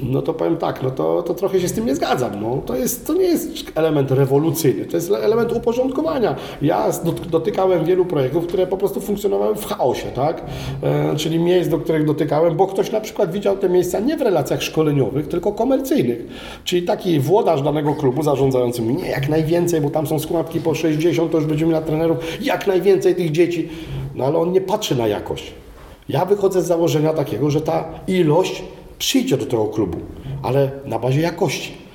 [0.00, 2.42] no to powiem tak, no to, to trochę się z tym nie zgadzam.
[2.42, 2.62] No.
[2.66, 6.36] To, jest, to nie jest element rewolucyjny, to jest element uporządkowania.
[6.62, 6.90] Ja
[7.30, 10.42] dotykałem wielu projektów, które po prostu funkcjonowały w chaosie, tak?
[10.82, 14.22] E, czyli miejsc, do których dotykałem, bo ktoś na przykład widział te miejsca nie w
[14.22, 16.26] relacjach szkoleniowych, tylko komercyjnych.
[16.64, 20.74] Czyli taki włodarz danego klubu zarządzający mi, nie, jak najwięcej, bo tam są składki po
[20.74, 23.68] 60, to już będziemy na trenerów, jak najwięcej tych dzieci.
[24.14, 25.52] No ale on nie patrzy na jakość.
[26.08, 28.62] Ja wychodzę z założenia takiego, że ta ilość
[28.98, 29.98] przyjdzie do tego klubu,
[30.42, 31.88] ale na bazie jakości.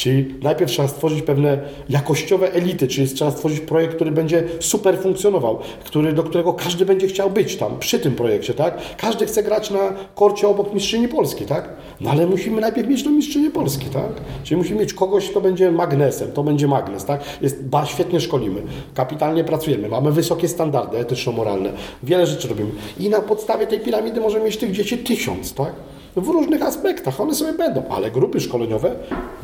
[0.00, 1.58] Czyli najpierw trzeba stworzyć pewne
[1.88, 7.06] jakościowe elity, czyli trzeba stworzyć projekt, który będzie super funkcjonował, który, do którego każdy będzie
[7.06, 8.78] chciał być tam, przy tym projekcie, tak?
[8.96, 9.78] Każdy chce grać na
[10.14, 11.68] korcie obok mistrzyni Polski, tak?
[12.00, 14.12] No ale musimy najpierw mieć tą mistrzynię Polski, tak?
[14.44, 17.20] Czyli musimy mieć kogoś, kto będzie magnesem, to będzie magnes, tak?
[17.42, 18.62] Jest, ba, świetnie szkolimy,
[18.94, 22.70] kapitalnie pracujemy, mamy wysokie standardy etyczno-moralne, wiele rzeczy robimy.
[22.98, 25.72] I na podstawie tej piramidy możemy mieć tych dzieci tysiąc, tak?
[26.16, 27.20] W różnych aspektach.
[27.20, 28.90] One sobie będą, ale grupy szkoleniowe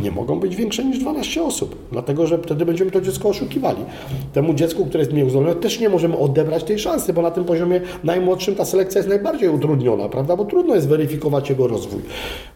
[0.01, 3.85] nie mogą być większe niż 12 osób, dlatego że wtedy będziemy to dziecko oszukiwali.
[4.33, 7.45] Temu dziecku, które jest mniej uzdolnione, też nie możemy odebrać tej szansy, bo na tym
[7.45, 10.37] poziomie najmłodszym ta selekcja jest najbardziej utrudniona, prawda?
[10.37, 12.03] Bo trudno jest weryfikować jego rozwój.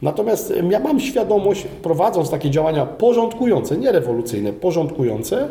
[0.03, 5.49] Natomiast ja mam świadomość, prowadząc takie działania porządkujące, nie rewolucyjne, porządkujące,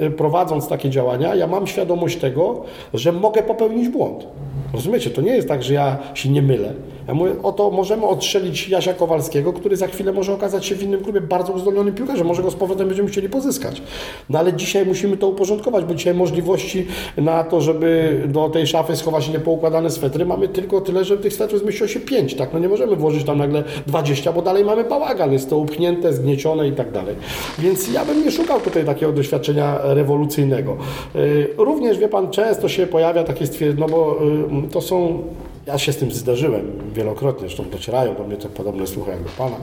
[0.00, 4.26] y, prowadząc takie działania, ja mam świadomość tego, że mogę popełnić błąd.
[4.72, 5.10] Rozumiecie?
[5.10, 6.72] To nie jest tak, że ja się nie mylę.
[7.08, 11.04] Ja mówię, oto możemy odstrzelić Jasia Kowalskiego, który za chwilę może okazać się w innym
[11.04, 12.26] klubie bardzo uzdolnionym piłkarzem.
[12.26, 13.82] Może go z powrotem będziemy chcieli pozyskać.
[14.28, 16.86] No ale dzisiaj musimy to uporządkować, bo dzisiaj możliwości
[17.16, 21.60] na to, żeby do tej szafy schować niepoukładane swetry, mamy tylko tyle, że tych swetrów
[21.60, 22.34] zmieściło się pięć.
[22.34, 22.52] Tak?
[22.52, 25.32] No nie możemy włożyć tam nagle 20, bo dalej mamy bałagan.
[25.32, 27.16] Jest to upchnięte, zgniecione i tak dalej.
[27.58, 30.76] Więc ja bym nie szukał tutaj takiego doświadczenia rewolucyjnego.
[31.16, 34.18] Y, również, wie Pan, często się pojawia takie stwierdzenie, no bo
[34.66, 35.22] y, to są
[35.66, 39.30] Ja się z tym zdarzyłem wielokrotnie, zresztą docierają do mnie te podobne słuchy jak do
[39.38, 39.56] Pana,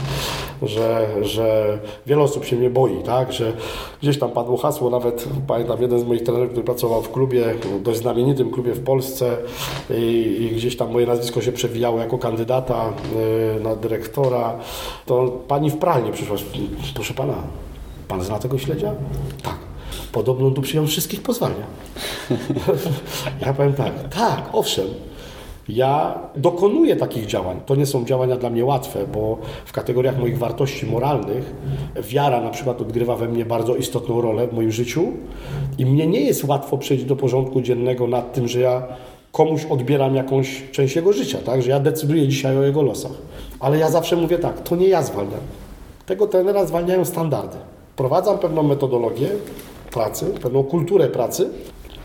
[0.62, 3.34] że, że wiele osób się mnie boi, tak?
[3.34, 3.54] że
[4.02, 7.45] gdzieś tam padło hasło, nawet pamiętam jeden z moich trenerów, który pracował w klubie,
[7.82, 9.38] dość znamienitym klubie w Polsce
[9.89, 12.93] i, i gdzieś tam moje nazwisko się przewijało jako kandydata
[13.58, 14.60] y, na dyrektora,
[15.06, 16.36] to pani w pralni przyszła,
[16.95, 17.36] proszę Pana,
[18.08, 18.93] Pan zna tego śledzia?
[19.43, 19.56] Tak.
[20.12, 21.66] Podobno tu przyjął wszystkich pozwania.
[23.45, 24.86] ja powiem tak, tak, owszem,
[25.70, 27.59] ja dokonuję takich działań.
[27.65, 31.55] To nie są działania dla mnie łatwe, bo w kategoriach moich wartości moralnych
[32.01, 35.07] wiara na przykład odgrywa we mnie bardzo istotną rolę w moim życiu
[35.78, 38.84] i mnie nie jest łatwo przejść do porządku dziennego nad tym, że ja
[39.32, 41.61] komuś odbieram jakąś część jego życia, tak?
[41.61, 43.11] że ja decyduję dzisiaj o jego losach.
[43.59, 45.39] Ale ja zawsze mówię tak, to nie ja zwalniam.
[46.05, 47.57] Tego trenera zwalniają standardy.
[47.93, 49.30] Wprowadzam pewną metodologię
[49.91, 51.49] pracy, pewną kulturę pracy,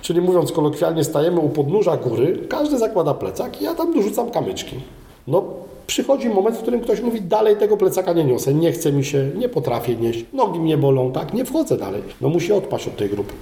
[0.02, 4.76] Czyli mówiąc kolokwialnie, stajemy u podnóża góry, każdy zakłada plecak i ja tam dorzucam kamyczki.
[5.26, 5.44] No,
[5.86, 9.30] przychodzi moment, w którym ktoś mówi, dalej tego plecaka nie niosę, nie chce mi się,
[9.36, 12.02] nie potrafię nieść, nogi mnie bolą, tak, nie wchodzę dalej.
[12.20, 13.32] No musi odpaść od tej grupy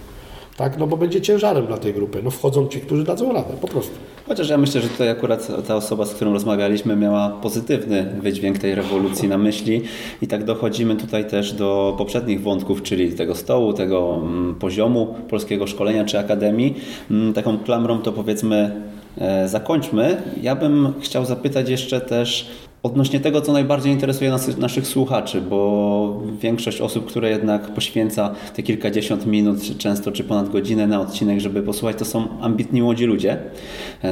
[0.61, 0.79] tak?
[0.79, 2.23] No bo będzie ciężarem dla tej grupy.
[2.23, 3.93] No wchodzą ci, którzy dadzą radę, po prostu.
[4.31, 8.75] Chociaż ja myślę, że tutaj akurat ta osoba, z którą rozmawialiśmy, miała pozytywny wydźwięk tej
[8.75, 9.83] rewolucji na myśli
[10.23, 15.67] i tak dochodzimy tutaj też do poprzednich wątków, czyli tego stołu, tego mm, poziomu polskiego
[15.67, 16.75] szkolenia czy akademii.
[17.11, 18.83] Mm, taką klamrą to powiedzmy
[19.19, 20.23] e, zakończmy.
[20.43, 22.51] Ja bym chciał zapytać jeszcze też
[22.83, 28.63] Odnośnie tego, co najbardziej interesuje nas, naszych słuchaczy, bo większość osób, które jednak poświęca te
[28.63, 33.39] kilkadziesiąt minut, często czy ponad godzinę na odcinek, żeby posłuchać, to są ambitni młodzi ludzie.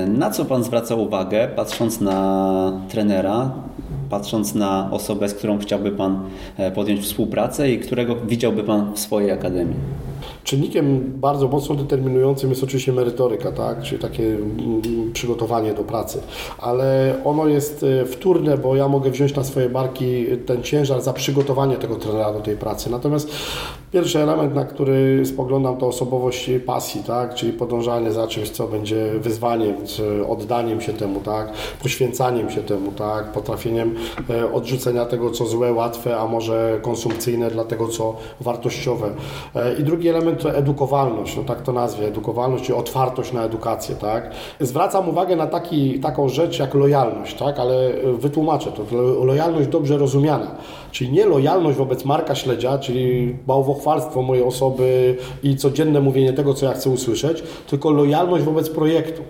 [0.09, 3.51] Na co Pan zwraca uwagę, patrząc na trenera,
[4.11, 6.21] patrząc na osobę, z którą chciałby Pan
[6.57, 9.77] e, podjąć współpracę i którego widziałby Pan w swojej akademii?
[10.45, 13.83] Czynnikiem bardzo mocno determinującym jest oczywiście merytoryka, tak?
[13.83, 16.21] czyli takie mm, przygotowanie do pracy,
[16.59, 21.13] ale ono jest e, wtórne, bo ja mogę wziąć na swoje barki ten ciężar za
[21.13, 22.91] przygotowanie tego trenera do tej pracy.
[22.91, 23.31] Natomiast
[23.93, 27.35] pierwszy element, na który spoglądam, to osobowość pasji, tak?
[27.35, 29.75] czyli podążanie za czymś, co będzie wyzwaniem,
[30.29, 31.53] oddaniem się temu, tak?
[31.83, 33.33] poświęcaniem się temu, tak?
[33.33, 33.95] potrafieniem
[34.31, 39.11] e, odrzucenia tego, co złe, łatwe, a może konsumpcyjne dla tego, co wartościowe.
[39.55, 43.97] E, I drugi element to edukowalność, no tak to nazwie, edukowalność, czyli otwartość na edukację.
[43.97, 44.31] Tak?
[44.61, 47.59] Zwracam uwagę na taki, taką rzecz jak lojalność, tak?
[47.59, 48.97] ale wytłumaczę to.
[49.25, 50.55] Lojalność dobrze rozumiana,
[50.93, 56.67] czyli nie lojalność wobec Marka Śledzia, czyli bałwochwalstwo mojej osoby i codzienne mówienie tego, co
[56.67, 59.23] ja chcę usłyszeć, tylko lojalność wobec projektu.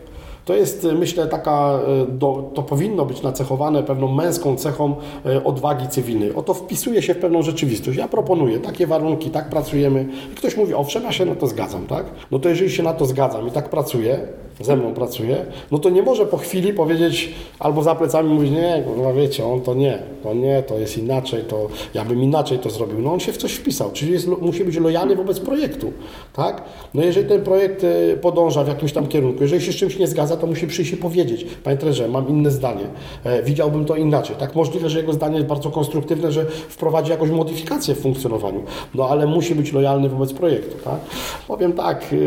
[0.48, 2.18] To jest, e, myślę, taka, e,
[2.54, 4.96] to powinno być nacechowane pewną męską cechą
[5.26, 6.34] e, odwagi cywilnej.
[6.34, 7.98] Oto wpisuje się w pewną rzeczywistość.
[7.98, 10.06] Ja proponuję takie warunki, tak pracujemy.
[10.32, 12.06] I ktoś mówi, owszem, ja się na to zgadzam, tak?
[12.30, 14.18] No to jeżeli się na to zgadzam i tak pracuję,
[14.60, 18.82] ze mną pracuje, no to nie może po chwili powiedzieć albo za plecami mówić, nie,
[19.02, 22.70] no wiecie, on to nie, to nie, to jest inaczej, to ja bym inaczej to
[22.70, 22.98] zrobił.
[23.02, 25.92] No on się w coś wpisał, czyli jest, musi być lojalny wobec projektu,
[26.32, 26.62] tak?
[26.94, 27.86] No jeżeli ten projekt
[28.20, 30.96] podąża w jakimś tam kierunku, jeżeli się z czymś nie zgadza, to musi przyjść i
[30.96, 32.84] powiedzieć, panie trenerze, mam inne zdanie,
[33.24, 34.54] e, widziałbym to inaczej, tak?
[34.54, 38.62] Możliwe, że jego zdanie jest bardzo konstruktywne, że wprowadzi jakąś modyfikację w funkcjonowaniu,
[38.94, 41.00] no ale musi być lojalny wobec projektu, tak?
[41.48, 42.18] Powiem tak, yy,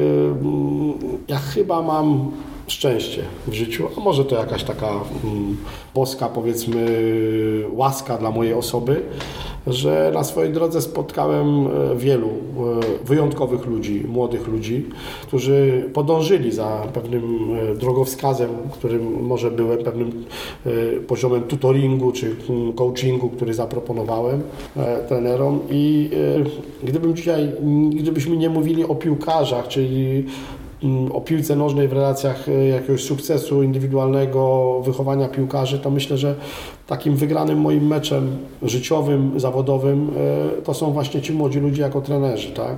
[1.28, 2.32] ja chyba mam
[2.68, 5.58] szczęście w życiu, a może to jakaś taka mm,
[5.96, 6.86] boska, powiedzmy,
[7.72, 9.02] łaska dla mojej osoby,
[9.68, 14.86] że na swojej drodze spotkałem e, wielu e, wyjątkowych ludzi, młodych ludzi,
[15.22, 20.26] którzy podążyli za pewnym e, drogowskazem, którym może byłem, pewnym
[21.08, 24.42] poziomem tutoringu czy mm, coachingu, który zaproponowałem
[25.08, 25.60] trenerom.
[25.70, 26.10] I
[26.84, 27.52] gdybym dzisiaj,
[27.90, 30.26] gdybyśmy nie mówili o piłkarzach, czyli
[31.14, 36.36] o piłce nożnej w relacjach e, jakiegoś sukcesu indywidualnego, wychowania piłkarzy, to myślę, że
[36.88, 40.12] takim wygranym moim meczem życiowym, zawodowym
[40.58, 42.78] e, to są właśnie ci młodzi ludzie jako trenerzy, tak?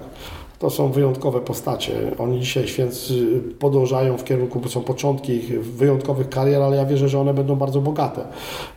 [0.64, 1.93] To są wyjątkowe postacie.
[2.18, 7.09] Oni dzisiaj święcy podążają w kierunku, bo są początki ich wyjątkowych karier, ale ja wierzę,
[7.09, 8.22] że one będą bardzo bogate.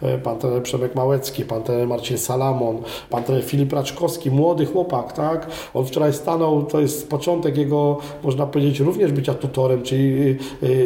[0.03, 2.78] E, pan trener Przemek Małecki, pan trener Marcin Salamon,
[3.11, 5.47] pan trener Filip Raczkowski, młody chłopak, tak?
[5.74, 10.34] On wczoraj stanął, to jest początek jego, można powiedzieć, również bycia tutorem, czyli e,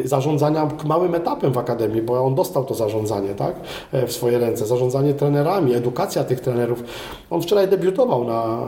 [0.04, 3.54] e, zarządzania małym etapem w Akademii, bo on dostał to zarządzanie, tak?
[3.92, 4.66] W swoje ręce.
[4.66, 6.84] Zarządzanie trenerami, edukacja tych trenerów.
[7.30, 8.58] On wczoraj debiutował na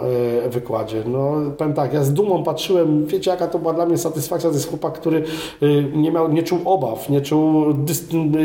[0.50, 1.02] wykładzie.
[1.06, 4.56] No, powiem tak, ja z dumą patrzyłem, wiecie jaka to była dla mnie satysfakcja, to
[4.56, 5.24] jest chłopak, który
[5.62, 7.64] y, nie, miał, nie czuł obaw, nie czuł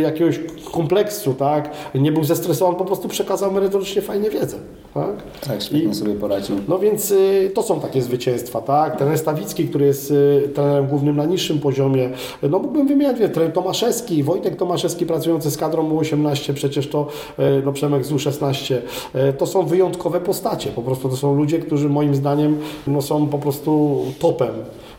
[0.01, 0.39] jakiegoś
[0.71, 1.71] kompleksu, tak?
[1.95, 4.57] nie był zestresowany, po prostu przekazał merytorycznie fajnie wiedzę.
[4.93, 6.55] Tak, tak świetnie I, sobie poradził.
[6.67, 8.97] No więc y, to są takie zwycięstwa, tak?
[8.97, 12.09] Trener Stawicki, który jest y, trenerem głównym na niższym poziomie.
[12.43, 17.07] No mógłbym wymieniać, wie, trener Tomaszewski, Wojtek Tomaszewski pracujący z kadrą U18, przecież to
[17.39, 18.75] y, no, Przemek z U16.
[18.75, 22.57] Y, to są wyjątkowe postacie, po prostu to są ludzie, którzy moim zdaniem
[22.87, 24.51] no, są po prostu topem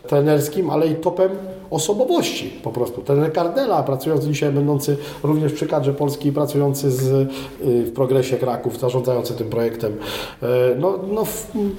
[0.09, 1.30] trenerskim, ale i topem
[1.71, 3.03] osobowości po prostu.
[3.03, 7.29] Trener Kardela, pracujący dzisiaj, będący również przy kadrze polskiej, pracujący z, y,
[7.85, 9.97] w progresie Kraków, zarządzający tym projektem.
[10.43, 10.47] E,
[10.79, 11.25] no, no,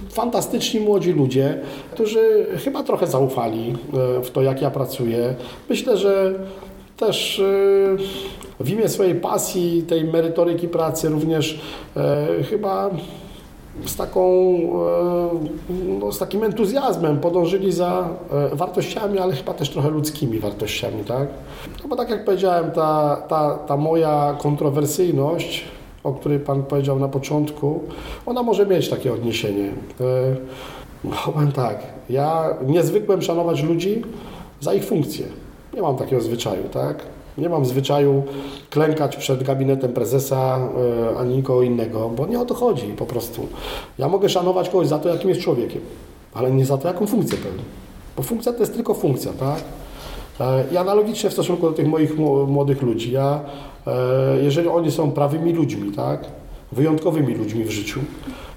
[0.10, 1.62] fantastyczni młodzi ludzie,
[1.92, 3.76] którzy chyba trochę zaufali
[4.20, 5.36] e, w to, jak ja pracuję.
[5.70, 6.34] Myślę, że
[6.98, 7.44] też e,
[8.60, 11.60] w imię swojej pasji, tej merytoryki pracy również
[12.50, 12.90] chyba
[13.86, 14.22] z, taką,
[15.70, 21.04] e, no, z takim entuzjazmem podążyli za e, wartościami, ale chyba też trochę ludzkimi wartościami,
[21.04, 21.28] tak?
[21.84, 25.66] No bo tak jak powiedziałem, ta, ta, ta moja kontrowersyjność,
[26.04, 27.84] o której Pan powiedział na początku,
[28.26, 29.68] ona może mieć takie odniesienie.
[29.68, 30.36] E,
[31.04, 34.04] no, powiem tak, ja niezwykłem szanować ludzi
[34.60, 35.26] za ich funkcje.
[35.74, 36.98] Nie mam takiego zwyczaju, tak?
[37.40, 38.24] Nie mam zwyczaju
[38.70, 40.60] klękać przed gabinetem prezesa
[41.14, 43.48] e, ani nikogo innego, bo nie o to chodzi po prostu.
[43.98, 45.82] Ja mogę szanować kogoś za to, jakim jest człowiekiem,
[46.34, 47.64] ale nie za to, jaką funkcję pełni.
[48.18, 49.64] Bo funkcja to jest tylko funkcja, tak?
[50.40, 52.18] E, I analogicznie w stosunku do tych moich
[52.48, 53.40] młodych ludzi, ja,
[53.88, 53.94] e,
[54.42, 56.26] jeżeli oni są prawymi ludźmi, tak?
[56.72, 58.00] Wyjątkowymi ludźmi w życiu,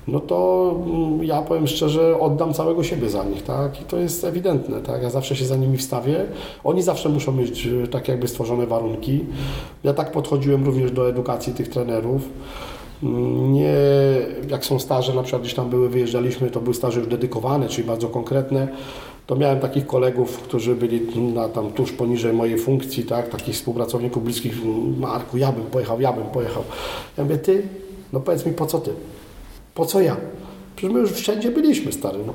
[0.08, 3.80] no to mm, ja powiem szczerze, oddam całego siebie za nich, tak?
[3.80, 5.02] I to jest ewidentne, tak?
[5.02, 6.24] Ja zawsze się za nimi wstawię.
[6.64, 9.24] Oni zawsze muszą mieć e, tak jakby stworzone warunki.
[9.84, 12.22] Ja tak podchodziłem również do edukacji tych trenerów.
[13.02, 13.74] Mm, nie,
[14.48, 17.86] jak są staże, na przykład gdzieś tam były, wyjeżdżaliśmy, to były staże już dedykowane, czyli
[17.88, 18.68] bardzo konkretne,
[19.26, 21.00] to miałem takich kolegów, którzy byli
[21.34, 24.54] na, tam tuż poniżej mojej funkcji, tak, takich współpracowników bliskich,
[24.98, 26.62] Marku, ja bym pojechał, ja bym pojechał.
[27.18, 27.62] Ja mówię, ty,
[28.12, 28.90] no powiedz mi, po co ty?
[29.74, 30.16] Po co ja?
[30.76, 32.18] Przecież my już wszędzie byliśmy, stary.
[32.26, 32.32] No.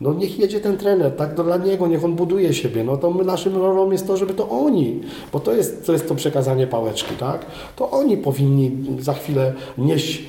[0.00, 2.84] No niech jedzie ten trener, tak, dla niego, niech on buduje siebie.
[2.84, 5.00] No to my, naszym rolą jest to, żeby to oni,
[5.32, 7.46] bo to jest, to jest to przekazanie pałeczki, tak?
[7.76, 10.22] To oni powinni za chwilę nieść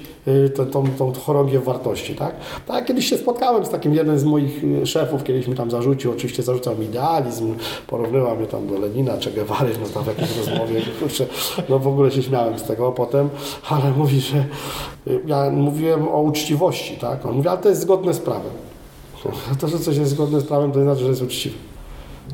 [0.55, 2.35] tą, tą, tą chorągiew wartości, tak?
[2.67, 6.11] Tak, kiedyś się spotkałem z takim jednym z moich y, szefów, kiedyś mi tam zarzucił,
[6.11, 7.55] oczywiście zarzucał mi idealizm,
[7.87, 11.25] porównywał mnie tam do Lenina, Che Guevary, no tam w jakiejś rozmowie, kurczę,
[11.69, 13.29] no w ogóle się śmiałem z tego potem,
[13.69, 14.37] ale mówi, że
[15.07, 17.25] y, ja mówiłem o uczciwości, tak?
[17.25, 18.51] On mówi, ale to jest zgodne z prawem.
[19.59, 21.55] To, że coś jest zgodne z prawem, to nie znaczy, że jest uczciwe.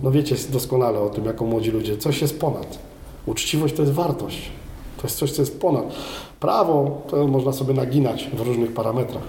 [0.03, 1.97] No wiecie doskonale o tym, jako młodzi ludzie.
[1.97, 2.79] Coś jest ponad.
[3.25, 4.51] Uczciwość to jest wartość.
[4.97, 5.95] To jest coś, co jest ponad.
[6.39, 9.23] Prawo to można sobie naginać w różnych parametrach,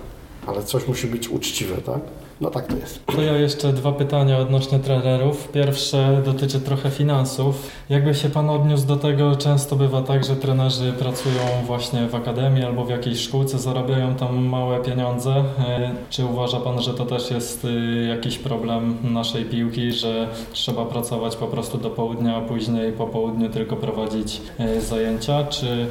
[0.46, 2.00] ale coś musi być uczciwe, tak?
[2.40, 3.06] No tak to jest.
[3.06, 5.48] To ja jeszcze dwa pytania odnośnie trenerów.
[5.48, 7.70] Pierwsze dotyczy trochę finansów.
[7.88, 12.64] Jakby się Pan odniósł do tego, często bywa tak, że trenerzy pracują właśnie w akademii
[12.64, 15.30] albo w jakiejś szkółce, zarabiają tam małe pieniądze.
[15.68, 20.84] E, czy uważa Pan, że to też jest y, jakiś problem naszej piłki, że trzeba
[20.84, 25.44] pracować po prostu do południa, a później po południu tylko prowadzić e, zajęcia?
[25.44, 25.86] Czy,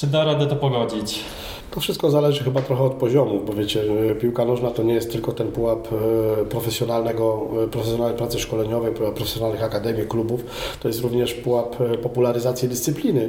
[0.00, 1.24] czy da radę to pogodzić?
[1.70, 3.82] To wszystko zależy chyba trochę od poziomu, bo wiecie,
[4.20, 9.62] piłka nożna to nie jest tylko ten pułap e, profesjonalnego, e, profesjonalnej pracy szkoleniowej, profesjonalnych
[9.62, 10.44] akademii, klubów,
[10.80, 13.28] to jest również pułap e, popularyzacji dyscypliny.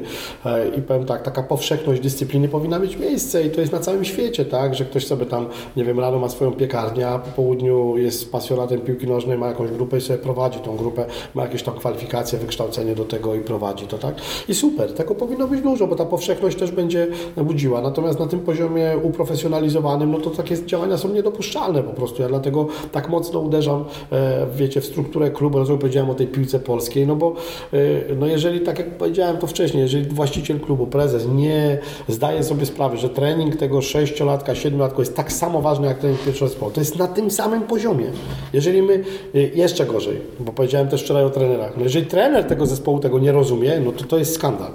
[0.78, 4.46] I powiem tak, taka powszechność dyscypliny powinna mieć miejsce i to jest na całym świecie,
[4.46, 8.32] tak, że ktoś sobie tam, nie wiem, rano ma swoją piekarnię, a po południu jest
[8.32, 12.40] pasjonatem piłki nożnej, ma jakąś grupę i sobie prowadzi tą grupę, ma jakieś tam kwalifikacje,
[12.40, 14.16] wykształcenie do tego i prowadzi to, tak.
[14.48, 17.82] I super, tego powinno być dużo, bo ta powszechność też będzie budziła.
[17.82, 22.22] Natomiast na tym poziomie uprofesjonalizowanym, no to takie działania są niedopuszczalne po prostu.
[22.22, 26.60] Ja dlatego tak mocno uderzam, e, wiecie, w strukturę klubu, dlatego powiedziałem o tej piłce
[26.60, 27.36] polskiej, no bo
[27.74, 31.78] e, no jeżeli, tak jak powiedziałem to wcześniej, jeżeli właściciel klubu, prezes nie
[32.08, 36.50] zdaje sobie sprawy, że trening tego sześciolatka, siedmiolatka jest tak samo ważny jak trening pierwszego
[36.50, 38.06] zespołu, to jest na tym samym poziomie.
[38.54, 39.04] Jeżeli my,
[39.36, 43.20] e, jeszcze gorzej, bo powiedziałem też wczoraj o trenerach, no jeżeli trener tego zespołu tego
[43.20, 44.72] nie rozumie, no to to jest skandal.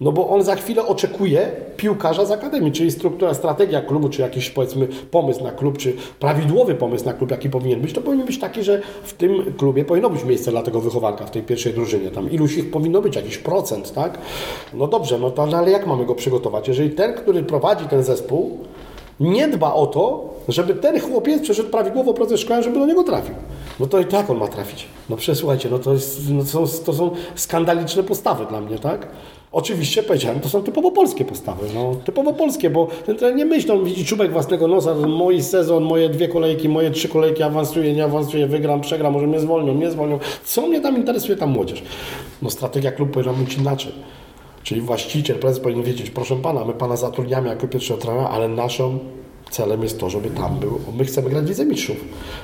[0.00, 4.50] No bo on za chwilę oczekuje piłkarza z akademii, czyli struktura, strategia klubu, czy jakiś
[4.50, 8.38] powiedzmy pomysł na klub, czy prawidłowy pomysł na klub, jaki powinien być, to powinien być
[8.38, 12.10] taki, że w tym klubie powinno być miejsce dla tego wychowanka w tej pierwszej drużynie.
[12.10, 14.18] Tam iluś ich powinno być, jakiś procent, tak?
[14.74, 16.68] No dobrze, no to ale jak mamy go przygotować?
[16.68, 18.58] Jeżeli ten, który prowadzi ten zespół,
[19.20, 23.34] nie dba o to, żeby ten chłopiec przeszedł prawidłowo proces szkolenia, żeby do niego trafił.
[23.80, 24.86] No to i tak on ma trafić.
[25.10, 29.08] No przesłuchajcie, no to, jest, no to, są, to są skandaliczne postawy dla mnie, tak?
[29.52, 33.70] Oczywiście powiedziałem, to są typowo polskie postawy, no, typowo polskie, bo ten trener nie myśli,
[33.70, 38.04] on widzi czubek własnego nosa, mój sezon, moje dwie kolejki, moje trzy kolejki, awansuję, nie
[38.04, 40.18] awansuję, wygram, przegram, może mnie zwolnią, nie zwolnią.
[40.44, 41.82] Co mnie tam interesuje, tam młodzież?
[42.42, 43.92] No strategia klubu powinna być inaczej.
[44.62, 48.98] Czyli właściciel, prezes powinien wiedzieć, proszę pana, my pana zatrudniamy jako pierwszego trenera, ale naszą
[49.50, 50.80] Celem jest to, żeby tam był.
[50.98, 51.96] My chcemy grać w Lidze Mistrzów,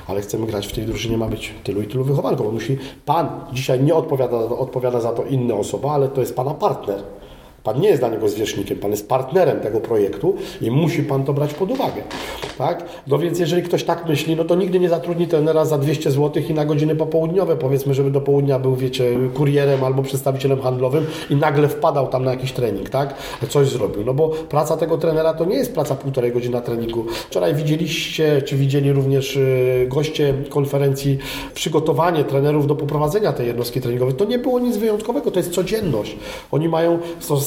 [0.07, 2.53] ale chcemy grać w tej drużynie, ma być tylu i tylu wychowanków.
[2.53, 7.03] Musi, pan dzisiaj nie odpowiada, odpowiada za to inna osoba, ale to jest pana partner.
[7.65, 11.33] Pan nie jest dla niego zwierzchnikiem, Pan jest partnerem tego projektu i musi Pan to
[11.33, 12.01] brać pod uwagę.
[12.57, 12.85] Tak?
[13.07, 16.43] No więc jeżeli ktoś tak myśli, no to nigdy nie zatrudni trenera za 200 zł
[16.49, 21.35] i na godziny popołudniowe, powiedzmy, żeby do południa był, wiecie, kurierem albo przedstawicielem handlowym i
[21.35, 23.13] nagle wpadał tam na jakiś trening, tak?
[23.49, 24.03] Coś zrobił.
[24.05, 27.05] No bo praca tego trenera to nie jest praca półtorej godziny na treningu.
[27.29, 31.17] Wczoraj widzieliście, czy widzieli również y, goście konferencji,
[31.53, 34.15] przygotowanie trenerów do poprowadzenia tej jednostki treningowej.
[34.15, 36.15] To nie było nic wyjątkowego, to jest codzienność.
[36.51, 36.99] Oni mają,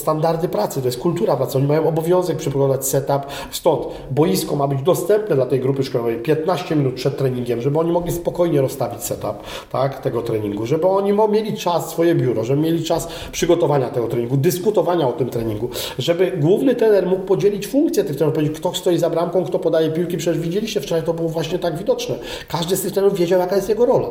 [0.08, 1.58] standardy pracy, to jest kultura pracy.
[1.58, 3.22] Oni mają obowiązek przeprowadzać setup.
[3.50, 7.92] Stąd boisko ma być dostępne dla tej grupy szkoleniowej 15 minut przed treningiem, żeby oni
[7.92, 9.36] mogli spokojnie rozstawić setup
[9.72, 14.36] tak, tego treningu, żeby oni mieli czas, swoje biuro, żeby mieli czas przygotowania tego treningu,
[14.36, 18.98] dyskutowania o tym treningu, żeby główny trener mógł podzielić funkcje tych trenerów, powiedzieć, kto stoi
[18.98, 20.16] za bramką, kto podaje piłki.
[20.16, 22.14] Przecież widzieliście wczoraj, to było właśnie tak widoczne.
[22.48, 24.08] Każdy z tych trenerów wiedział, jaka jest jego rola.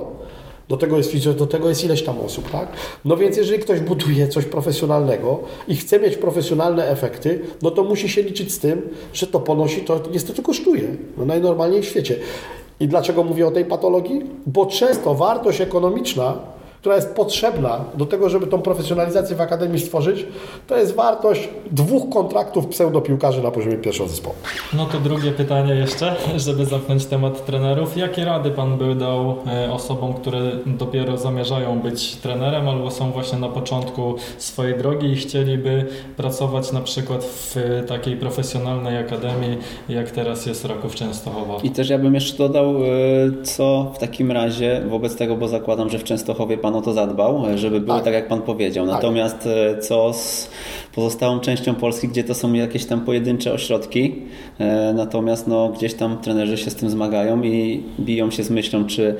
[0.70, 2.68] Do tego jest do tego jest ileś tam osób, tak?
[3.06, 8.10] No więc jeżeli ktoś buduje coś profesjonalnego i chce mieć profesjonalne efekty, no to musi
[8.10, 8.82] się liczyć z tym,
[9.14, 10.96] że to ponosi, to niestety kosztuje.
[11.18, 12.16] No najnormalniej w świecie.
[12.80, 14.22] I dlaczego mówię o tej patologii?
[14.46, 16.57] Bo często wartość ekonomiczna
[16.88, 20.26] która jest potrzebna do tego, żeby tą profesjonalizację w Akademii stworzyć,
[20.68, 24.36] to jest wartość dwóch kontraktów pseudopiłkarzy na poziomie pierwszego zespołu.
[24.74, 27.98] No to drugie pytanie jeszcze, żeby zamknąć temat trenerów.
[27.98, 33.40] Jakie rady Pan by dał e, osobom, które dopiero zamierzają być trenerem albo są właśnie
[33.40, 35.86] na początku swojej drogi i chcieliby
[36.18, 37.56] pracować na przykład w
[37.88, 39.58] takiej profesjonalnej akademii,
[39.90, 41.58] jak teraz jest Raków Częstochowa?
[41.64, 42.80] I też ja bym jeszcze dodał, e,
[43.44, 47.46] co w takim razie wobec tego, bo zakładam, że w Częstochowie Pan o to zadbał,
[47.56, 48.86] żeby było tak, tak jak Pan powiedział.
[48.86, 48.96] Tak.
[48.96, 49.38] Natomiast
[49.74, 49.84] tak.
[49.84, 50.50] co z
[50.98, 54.16] pozostałą częścią Polski, gdzie to są jakieś tam pojedyncze ośrodki,
[54.60, 58.86] e, natomiast no, gdzieś tam trenerzy się z tym zmagają i biją się z myślą,
[58.86, 59.16] czy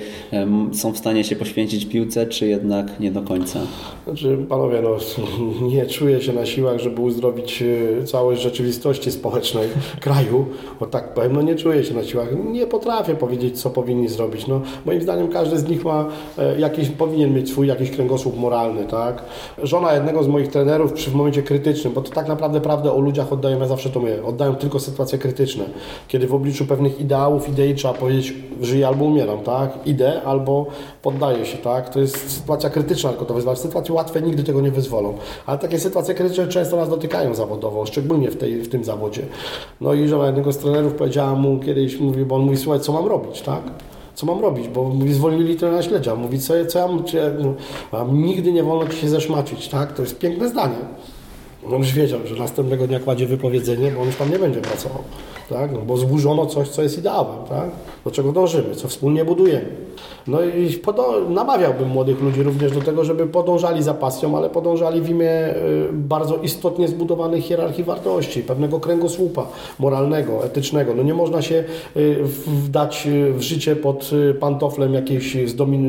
[0.74, 3.60] są w stanie się poświęcić piłce, czy jednak nie do końca.
[4.06, 4.98] Znaczy, panowie, no,
[5.74, 7.64] nie czuję się na siłach, żeby uzdrowić
[8.02, 9.68] e, całość rzeczywistości społecznej
[10.02, 10.46] kraju,
[10.80, 12.28] bo tak powiem, no nie czuję się na siłach.
[12.52, 14.48] Nie potrafię powiedzieć, co powinni zrobić.
[14.48, 16.06] No, moim zdaniem każdy z nich ma
[16.38, 19.24] e, jakiś, powinien mieć swój jakiś kręgosłup moralny, tak?
[19.64, 23.00] Żona jednego z moich trenerów przy w momencie krytycznym, bo to tak naprawdę prawdę o
[23.00, 25.66] ludziach oddają, ja zawsze to mówię, oddają tylko sytuacje krytyczne,
[26.08, 29.80] kiedy w obliczu pewnych ideałów, idei trzeba powiedzieć, żyję albo umieram, tak?
[29.86, 30.66] Idę albo
[31.02, 31.90] poddaję się, tak?
[31.90, 33.60] To jest sytuacja krytyczna, tylko to wyzwać.
[33.60, 35.14] Sytuacje łatwe nigdy tego nie wyzwolą,
[35.46, 39.22] ale takie sytuacje krytyczne często nas dotykają zawodowo, szczególnie w, tej, w tym zawodzie.
[39.82, 42.94] No i żona jednego z trenerów powiedziała mu kiedyś, mówi, bo on mówi, słuchaj, co
[42.94, 43.62] mam robić, tak?
[44.16, 46.16] co mam robić, bo mówi, zwolnili trenera śledzia.
[46.16, 47.36] Mówi, co, co ja, czy,
[47.94, 49.94] no, nigdy nie wolno ci się zeszmacić, tak?
[49.94, 50.76] To jest piękne zdanie.
[51.66, 55.04] On już wiedział, że następnego dnia kładzie wypowiedzenie, bo on już tam nie będzie pracował
[55.50, 55.72] tak?
[55.72, 57.70] No, bo zburzono coś, co jest ideałem, tak?
[58.06, 59.88] do czego dążymy, co wspólnie budujemy.
[60.28, 60.80] No i
[61.30, 65.90] namawiałbym młodych ludzi również do tego, żeby podążali za pasją, ale podążali w imię y,
[65.94, 69.48] bardzo istotnie zbudowanej hierarchii wartości, pewnego kręgosłupa
[69.80, 70.94] moralnego, etycznego.
[70.94, 71.64] No nie można się
[71.98, 72.18] y,
[72.48, 75.38] wdać y, w życie pod pantoflem jakiejś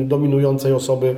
[0.05, 1.15] dominującej osoby,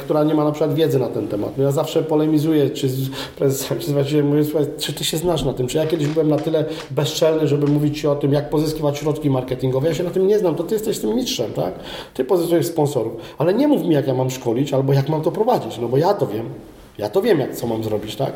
[0.00, 1.58] która nie ma na przykład wiedzy na ten temat.
[1.58, 2.88] No ja zawsze polemizuję, czy
[3.36, 3.68] prezes,
[4.06, 4.42] czy, mówię,
[4.78, 7.81] czy ty się znasz na tym, czy ja kiedyś byłem na tyle bezczelny, żeby mówić
[7.82, 9.88] mówić o tym, jak pozyskiwać środki marketingowe.
[9.88, 11.74] Ja się na tym nie znam, to Ty jesteś tym mistrzem, tak?
[12.14, 15.32] Ty pozyskujesz sponsorów, ale nie mów mi, jak ja mam szkolić albo jak mam to
[15.32, 16.46] prowadzić, no bo ja to wiem.
[16.98, 18.32] Ja to wiem, jak co mam zrobić, tak?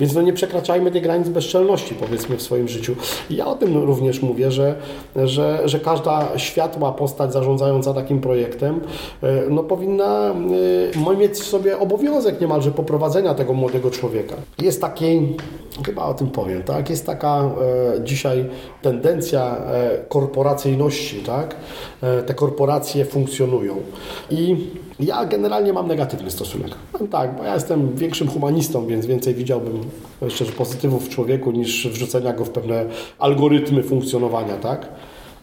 [0.00, 2.96] Więc no nie przekraczajmy tej granic bezczelności, powiedzmy, w swoim życiu.
[3.30, 4.74] I ja o tym również mówię, że,
[5.16, 8.80] że, że każda światła postać zarządzająca takim projektem
[9.22, 10.34] e, no powinna
[11.10, 14.34] e, mieć w sobie obowiązek niemalże poprowadzenia tego młodego człowieka.
[14.62, 15.36] Jest taki,
[15.86, 16.90] chyba o tym powiem, tak?
[16.90, 17.50] Jest taka
[17.96, 18.44] e, dzisiaj
[18.82, 19.56] tendencja
[20.08, 21.56] korporacyjności, tak?
[22.26, 23.76] Te korporacje funkcjonują.
[24.30, 24.56] I
[25.00, 26.70] ja generalnie mam negatywny stosunek.
[27.00, 29.80] No tak, bo ja jestem większym humanistą, więc więcej widziałbym
[30.28, 32.84] szczerze pozytywów w człowieku niż wrzucenia go w pewne
[33.18, 34.88] algorytmy funkcjonowania, tak?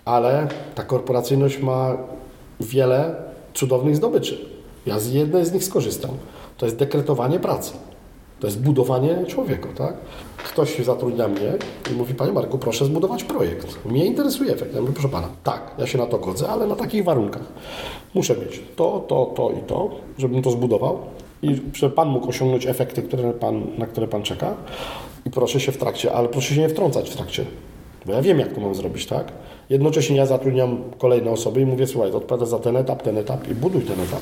[0.06, 1.98] Ale ta korporacyjność ma
[2.60, 3.16] wiele
[3.54, 4.46] cudownych zdobyczy.
[4.86, 6.12] Ja z jednej z nich skorzystam.
[6.58, 7.74] To jest dekretowanie pracy.
[8.40, 9.94] To jest budowanie człowieka, tak?
[10.38, 11.54] Ktoś zatrudnia mnie
[11.92, 13.86] i mówi, Panie Marku, proszę zbudować projekt.
[13.86, 14.76] Mnie interesuje efekt.
[14.76, 17.44] Ja mówię, proszę Pana, tak, ja się na to godzę, ale na takich warunkach.
[18.14, 21.00] Muszę mieć to, to, to i to, żebym to zbudował
[21.42, 24.54] i żeby Pan mógł osiągnąć efekty, które pan, na które Pan czeka.
[25.26, 27.46] I proszę się w trakcie, ale proszę się nie wtrącać w trakcie,
[28.06, 29.32] bo ja wiem, jak to mam zrobić, tak?
[29.70, 33.56] Jednocześnie ja zatrudniam kolejne osoby i mówię, słuchaj, odpowiada za ten etap, ten etap i
[33.56, 34.22] buduj ten etap.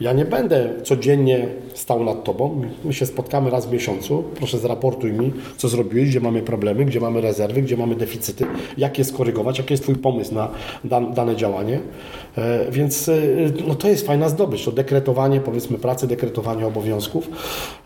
[0.00, 2.62] Ja nie będę codziennie stał nad tobą.
[2.84, 4.24] My się spotkamy raz w miesiącu.
[4.34, 8.46] Proszę zraportuj mi, co zrobiłeś, gdzie mamy problemy, gdzie mamy rezerwy, gdzie mamy deficyty,
[8.76, 10.50] jak je skorygować, jaki jest Twój pomysł na
[11.14, 11.80] dane działanie.
[12.38, 13.20] E, więc e,
[13.68, 17.30] no to jest fajna zdobycz, to dekretowanie powiedzmy pracy, dekretowanie obowiązków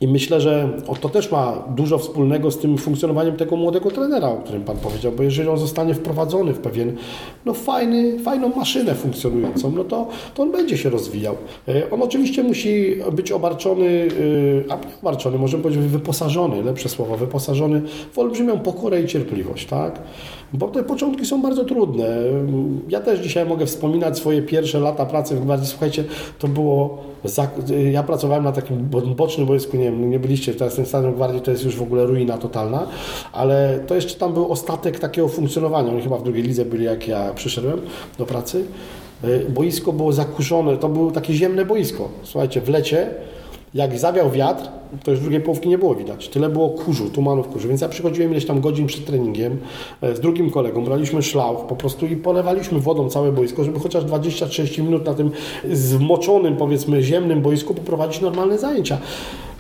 [0.01, 0.69] i myślę, że
[1.01, 5.13] to też ma dużo wspólnego z tym funkcjonowaniem tego młodego trenera, o którym Pan powiedział,
[5.13, 6.97] bo jeżeli on zostanie wprowadzony w pewien
[7.45, 11.37] no fajny, fajną maszynę funkcjonującą, no to, to on będzie się rozwijał.
[11.69, 14.09] E, on oczywiście musi być obarczony,
[14.69, 17.83] a nie obarczony, możemy powiedzieć wyposażony, lepsze słowo, wyposażony
[18.13, 20.03] w olbrzymią pokorę i cierpliwość, tak?
[20.55, 22.09] Bo te początki są bardzo trudne.
[22.89, 25.67] Ja też dzisiaj mogę wspominać swoje pierwsze lata pracy w Gwardii.
[25.67, 26.05] Słuchajcie,
[26.39, 26.99] to było.
[27.93, 31.51] Ja pracowałem na takim bocznym boisku, nie wiem, nie byliście, teraz ten stadion Gwardii to
[31.51, 32.87] jest już w ogóle ruina totalna,
[33.33, 35.93] ale to jeszcze tam był ostatek takiego funkcjonowania.
[35.93, 37.81] Oni chyba w drugiej lidze byli, jak ja przyszedłem
[38.19, 38.65] do pracy.
[39.49, 42.09] Boisko było zakurzone, to było takie ziemne boisko.
[42.23, 43.15] Słuchajcie, w lecie
[43.75, 44.69] jak zawiał wiatr,
[45.05, 46.29] to już drugiej połówki nie było widać.
[46.29, 47.69] Tyle było kurzu, tumanów kurzu.
[47.69, 49.59] Więc ja przychodziłem ileś tam godzin przed treningiem
[50.03, 54.05] e, z drugim kolegą, braliśmy szlauch po prostu i polewaliśmy wodą całe boisko, żeby chociaż
[54.05, 55.31] 20-30 minut na tym
[55.73, 58.99] zmoczonym, powiedzmy, ziemnym boisku poprowadzić normalne zajęcia.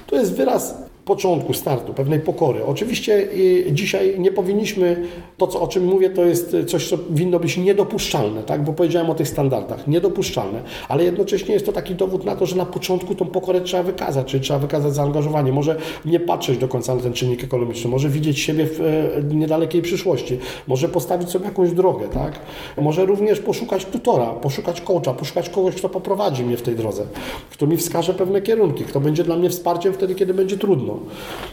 [0.06, 2.64] To jest wyraz początku, startu, pewnej pokory.
[2.64, 5.07] Oczywiście y, dzisiaj nie powinniśmy,
[5.38, 8.64] to co, o czym mówię, to jest coś, co winno być niedopuszczalne, tak?
[8.64, 12.57] bo powiedziałem o tych standardach, niedopuszczalne, ale jednocześnie jest to taki dowód na to, że
[12.57, 16.94] na początku tą pokorę trzeba wykazać, czyli trzeba wykazać zaangażowanie, może nie patrzeć do końca
[16.94, 20.38] na ten czynnik ekonomiczny, może widzieć siebie w e, niedalekiej przyszłości,
[20.68, 22.38] może postawić sobie jakąś drogę, tak?
[22.80, 27.07] może również poszukać tutora, poszukać coacha, poszukać kogoś, kto poprowadzi mnie w tej drodze,
[27.50, 30.91] kto mi wskaże pewne kierunki, kto będzie dla mnie wsparciem wtedy, kiedy będzie trudno.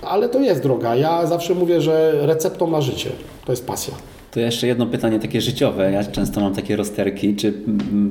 [0.02, 0.96] Ale to jest droga.
[0.96, 3.10] Ja zawsze mówię, że receptą na życie
[3.46, 3.94] to jest pasja.
[4.32, 5.92] To jeszcze jedno pytanie takie życiowe.
[5.92, 7.36] Ja często mam takie rozterki.
[7.36, 7.54] Czy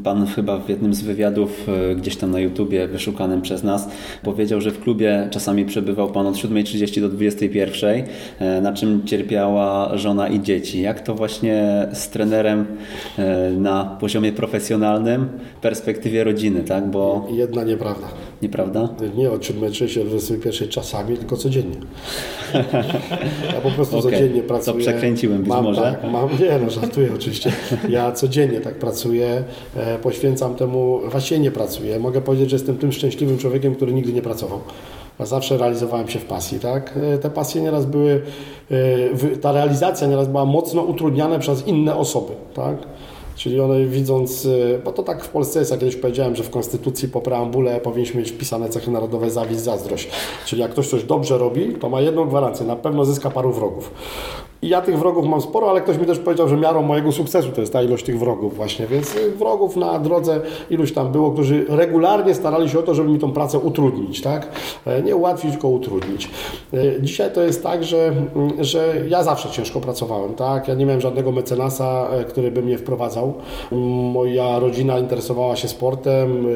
[0.04, 3.88] pan chyba w jednym z wywiadów e, gdzieś tam na YouTubie wyszukanym przez nas
[4.22, 8.02] powiedział, że w klubie czasami przebywał pan od 7.30 do 21.00,
[8.38, 10.80] e, na czym cierpiała żona i dzieci.
[10.80, 12.66] Jak to właśnie z trenerem
[13.18, 16.90] e, na poziomie profesjonalnym, w perspektywie rodziny, tak?
[16.90, 17.28] Bo...
[17.30, 18.06] Jedna nieprawda.
[18.42, 18.88] Nieprawda?
[19.16, 21.76] Nie od 7.30 do 21.00 czasami, tylko codziennie.
[23.54, 24.12] Ja po prostu okay.
[24.12, 24.76] codziennie pracuję.
[24.76, 25.80] To przekręciłem być mam, może.
[25.80, 27.52] Tak, mam, nie no, żartuję oczywiście.
[27.88, 29.44] Ja codziennie tak pracuję,
[29.76, 31.98] e, poświęcam temu, właściwie nie pracuję.
[31.98, 34.60] Mogę powiedzieć, że jestem tym szczęśliwym człowiekiem, który nigdy nie pracował.
[35.20, 36.98] Zawsze realizowałem się w pasji, tak?
[37.14, 38.22] E, te pasje nieraz były,
[38.70, 42.76] e, ta realizacja nieraz była mocno utrudniana przez inne osoby, tak?
[43.36, 44.48] Czyli one widząc,
[44.84, 48.20] bo to tak w Polsce jest, jak kiedyś powiedziałem, że w Konstytucji po preambule powinniśmy
[48.20, 50.08] mieć wpisane cechy narodowe zawiść, zazdrość.
[50.46, 53.90] Czyli jak ktoś coś dobrze robi, to ma jedną gwarancję, na pewno zyska paru wrogów.
[54.62, 57.48] I ja tych wrogów mam sporo, ale ktoś mi też powiedział, że miarą mojego sukcesu
[57.52, 60.40] to jest ta ilość tych wrogów właśnie, więc y, wrogów na drodze
[60.70, 64.48] iluś tam było, którzy regularnie starali się o to, żeby mi tą pracę utrudnić, tak?
[64.86, 66.30] E, nie ułatwić, tylko utrudnić.
[66.74, 70.68] E, dzisiaj to jest tak, że, mm, że ja zawsze ciężko pracowałem, tak?
[70.68, 73.34] Ja nie miałem żadnego mecenasa, e, który by mnie wprowadzał.
[74.12, 76.46] Moja rodzina interesowała się sportem,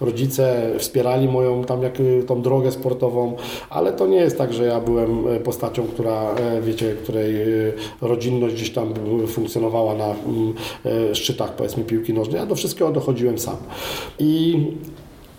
[0.00, 1.92] rodzice wspierali moją tam jak,
[2.26, 3.36] tą drogę sportową,
[3.70, 7.27] ale to nie jest tak, że ja byłem postacią, która, wiecie, której
[8.00, 8.94] rodzinność gdzieś tam
[9.26, 10.54] funkcjonowała na mm,
[11.10, 12.36] e, szczytach powiedzmy piłki nożnej.
[12.36, 13.56] Ja do wszystkiego dochodziłem sam.
[14.18, 14.56] I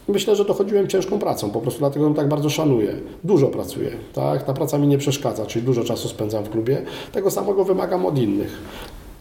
[0.09, 2.95] Myślę, że dochodziłem ciężką pracą, po prostu dlatego ją tak bardzo szanuję.
[3.23, 4.43] Dużo pracuję, tak?
[4.43, 6.81] Ta praca mi nie przeszkadza, czyli dużo czasu spędzam w klubie.
[7.11, 8.61] Tego samego wymagam od innych.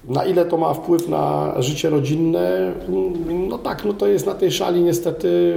[0.09, 2.73] Na ile to ma wpływ na życie rodzinne?
[3.49, 5.55] No tak, no to jest na tej szali niestety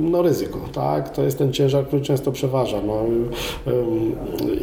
[0.00, 1.08] no ryzyko, tak?
[1.08, 2.80] To jest ten ciężar, który często przeważa.
[2.86, 2.94] No,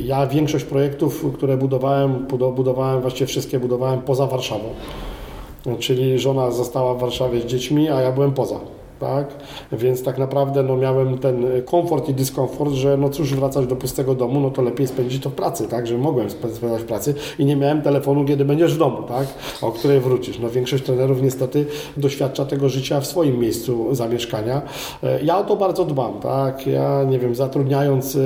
[0.05, 2.25] ja większość projektów, które budowałem,
[2.55, 4.69] budowałem, właściwie wszystkie budowałem poza Warszawą.
[5.79, 8.59] Czyli żona została w Warszawie z dziećmi, a ja byłem poza
[8.99, 9.27] tak?
[9.71, 14.15] Więc tak naprawdę no, miałem ten komfort i dyskomfort, że no cóż, wracać do pustego
[14.15, 15.87] domu, no to lepiej spędzić to w pracy, tak?
[15.87, 19.27] Że mogłem spędzać w pracy i nie miałem telefonu, kiedy będziesz w domu, tak?
[19.61, 20.39] O której wrócisz.
[20.39, 21.65] No większość trenerów niestety
[21.97, 24.61] doświadcza tego życia w swoim miejscu zamieszkania.
[25.03, 26.67] E, ja o to bardzo dbam, tak?
[26.67, 28.19] Ja, nie wiem, zatrudniając e,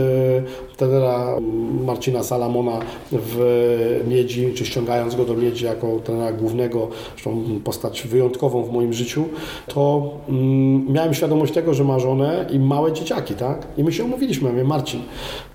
[0.82, 1.38] trenera
[1.86, 2.80] Marcina Salamona
[3.12, 8.94] w Miedzi, czy ściągając go do Miedzi jako trenera głównego, zresztą postać wyjątkową w moim
[8.94, 9.26] życiu,
[9.68, 13.68] to mm, miałem świadomość tego, że ma żonę i małe dzieciaki, tak?
[13.78, 15.02] I my się umówiliśmy, ja mówię, Marcin,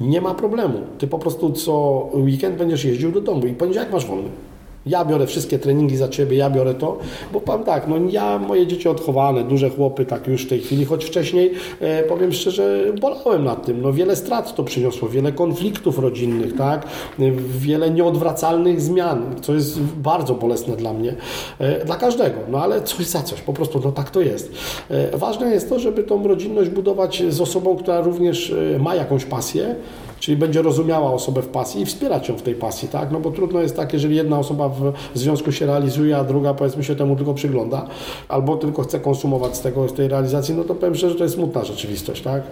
[0.00, 4.06] nie ma problemu, ty po prostu co weekend będziesz jeździł do domu i poniedziałek masz
[4.06, 4.28] wolny.
[4.86, 6.98] Ja biorę wszystkie treningi za ciebie, ja biorę to,
[7.32, 10.84] bo powiem tak, no ja, moje dzieci odchowane, duże chłopy, tak już w tej chwili,
[10.84, 15.98] choć wcześniej, e, powiem szczerze, bolałem nad tym, no wiele strat to przyniosło, wiele konfliktów
[15.98, 16.86] rodzinnych, tak,
[17.58, 21.14] wiele nieodwracalnych zmian, co jest bardzo bolesne dla mnie,
[21.58, 24.52] e, dla każdego, no ale coś za coś, po prostu, no tak to jest.
[24.90, 29.24] E, ważne jest to, żeby tą rodzinność budować z osobą, która również e, ma jakąś
[29.24, 29.76] pasję,
[30.26, 33.10] czyli będzie rozumiała osobę w pasji i wspierać ją w tej pasji, tak?
[33.12, 36.84] No bo trudno jest tak, jeżeli jedna osoba w związku się realizuje, a druga powiedzmy
[36.84, 37.86] się temu tylko przygląda,
[38.28, 41.24] albo tylko chce konsumować z tego, z tej realizacji, no to powiem szczerze, że to
[41.24, 42.42] jest smutna rzeczywistość, tak?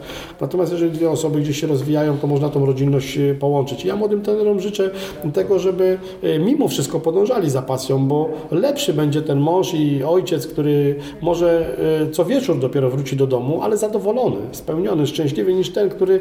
[0.41, 3.85] Natomiast jeżeli dwie osoby gdzieś się rozwijają, to można tą rodzinność e, połączyć.
[3.85, 4.91] Ja młodym trenerom życzę
[5.35, 10.47] tego, żeby e, mimo wszystko podążali za pasją, bo lepszy będzie ten mąż i ojciec,
[10.47, 15.89] który może e, co wieczór dopiero wróci do domu, ale zadowolony, spełniony, szczęśliwy, niż ten,
[15.89, 16.21] który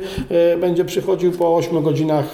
[0.59, 2.25] będzie przychodził po 8 godzinach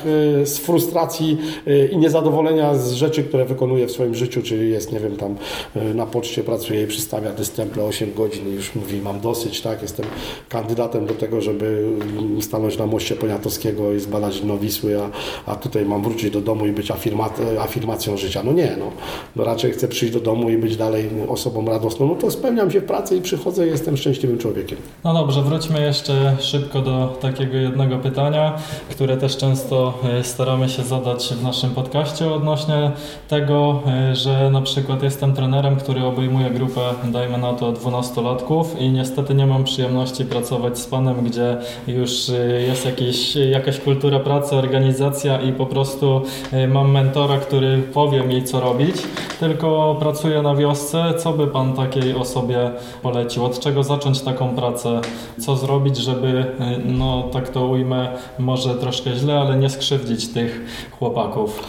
[0.42, 1.38] y, z frustracji
[1.68, 5.36] y, i niezadowolenia z rzeczy, które wykonuje w swoim życiu, czyli jest, nie wiem, tam
[5.76, 9.62] y, na poczcie pracuje i przystawia te stemple 8 godzin i już mówi, mam dosyć,
[9.62, 10.06] tak, jestem
[10.50, 11.88] kandydatem do tego, żeby
[12.20, 15.10] mm, stanąć na moście Poniatowskiego i zbadać dno Wisły, a,
[15.52, 17.30] a tutaj mam wrócić do domu i być afirma,
[17.60, 18.42] afirmacją życia.
[18.44, 18.92] No nie, no.
[19.36, 22.08] no raczej chcę przyjść do domu i być dalej osobą radosną.
[22.08, 24.78] No to spełniam się w pracy i przychodzę i jestem szczęśliwym człowiekiem.
[25.04, 28.58] No dobrze, wróćmy jeszcze szybko do takiego jednego pytania,
[28.90, 32.92] które też często e, staramy się zadać w naszym podcaście odnośnie
[33.28, 38.90] tego, e, że na przykład jestem trenerem, który obejmuje grupę, dajmy na to 12-latków i
[38.90, 41.58] niestety nie mam przyjemności pracować z panem, gdzie
[41.88, 46.22] już e, jest jakiś, jakaś kultura pracy, organizacja i po prostu
[46.68, 48.96] mam mentora, który powie mi co robić,
[49.40, 51.14] tylko pracuję na wiosce.
[51.18, 52.72] Co by pan takiej osobie
[53.02, 53.46] polecił?
[53.46, 55.02] Od czego zacząć taką pracę?
[55.40, 56.46] Co zrobić, żeby,
[56.86, 60.62] no tak to ujmę, może troszkę źle, ale nie skrzywdzić tych
[60.92, 61.64] chłopaków.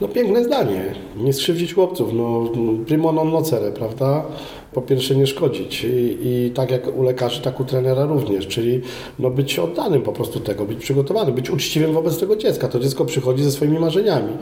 [0.00, 0.94] No piękne zdanie.
[1.16, 2.12] Nie skrzywdzić chłopców.
[2.12, 2.44] No,
[2.86, 4.24] primo non nocere, prawda?
[4.72, 5.84] Po pierwsze nie szkodzić.
[5.84, 8.46] I, I, tak jak u lekarzy, tak u trenera również.
[8.46, 8.80] Czyli
[9.18, 12.68] no, być oddanym po prostu tego, być przygotowanym, być uczciwym wobec tego dziecka.
[12.68, 14.32] To dziecko przychodzi ze swoimi marzeniami.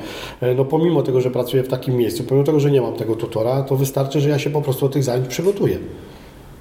[0.41, 3.17] E, no pomimo tego, że pracuję w takim miejscu, pomimo tego, że nie mam tego
[3.17, 5.79] tutora, to wystarczy, że ja się po prostu do tych zajęć przygotuję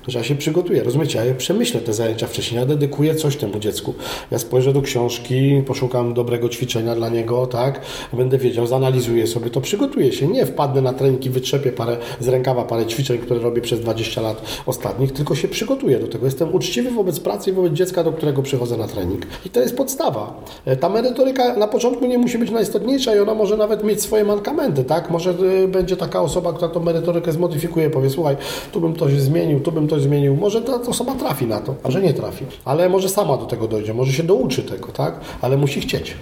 [0.08, 3.94] że ja się przygotuję, rozumiecie, ja przemyślę te zajęcia wcześniej, ja dedykuję coś temu dziecku.
[4.32, 7.82] Ja spojrzę do książki, poszukam dobrego ćwiczenia dla niego, tak,
[8.14, 12.64] będę wiedział, zanalizuję sobie to, przygotuję się, nie wpadnę na treningi, wytrzepię parę, z rękawa
[12.64, 16.26] parę ćwiczeń, które robię przez 20 lat ostatnich, tylko się przygotuję do tego.
[16.26, 19.26] Jestem uczciwy wobec pracy i wobec dziecka, do którego przychodzę na trening.
[19.46, 20.44] I to jest podstawa.
[20.66, 24.24] E, ta merytoryka na początku nie musi być najistotniejsza i ona może nawet mieć swoje
[24.24, 25.30] mankamenty, tak, może
[25.64, 28.38] e, będzie taka osoba, która tą merytorykę zmodyfikuje, powie, słuchaj,
[28.72, 31.76] tu bym coś zmienił, tu bym to ktoś zmienił, może ta osoba trafi na to,
[31.84, 32.46] a że nie trafi.
[32.66, 35.20] Ale może sama do tego dojdzie, może się douczy tego, tak?
[35.42, 36.16] Ale musi chcieć.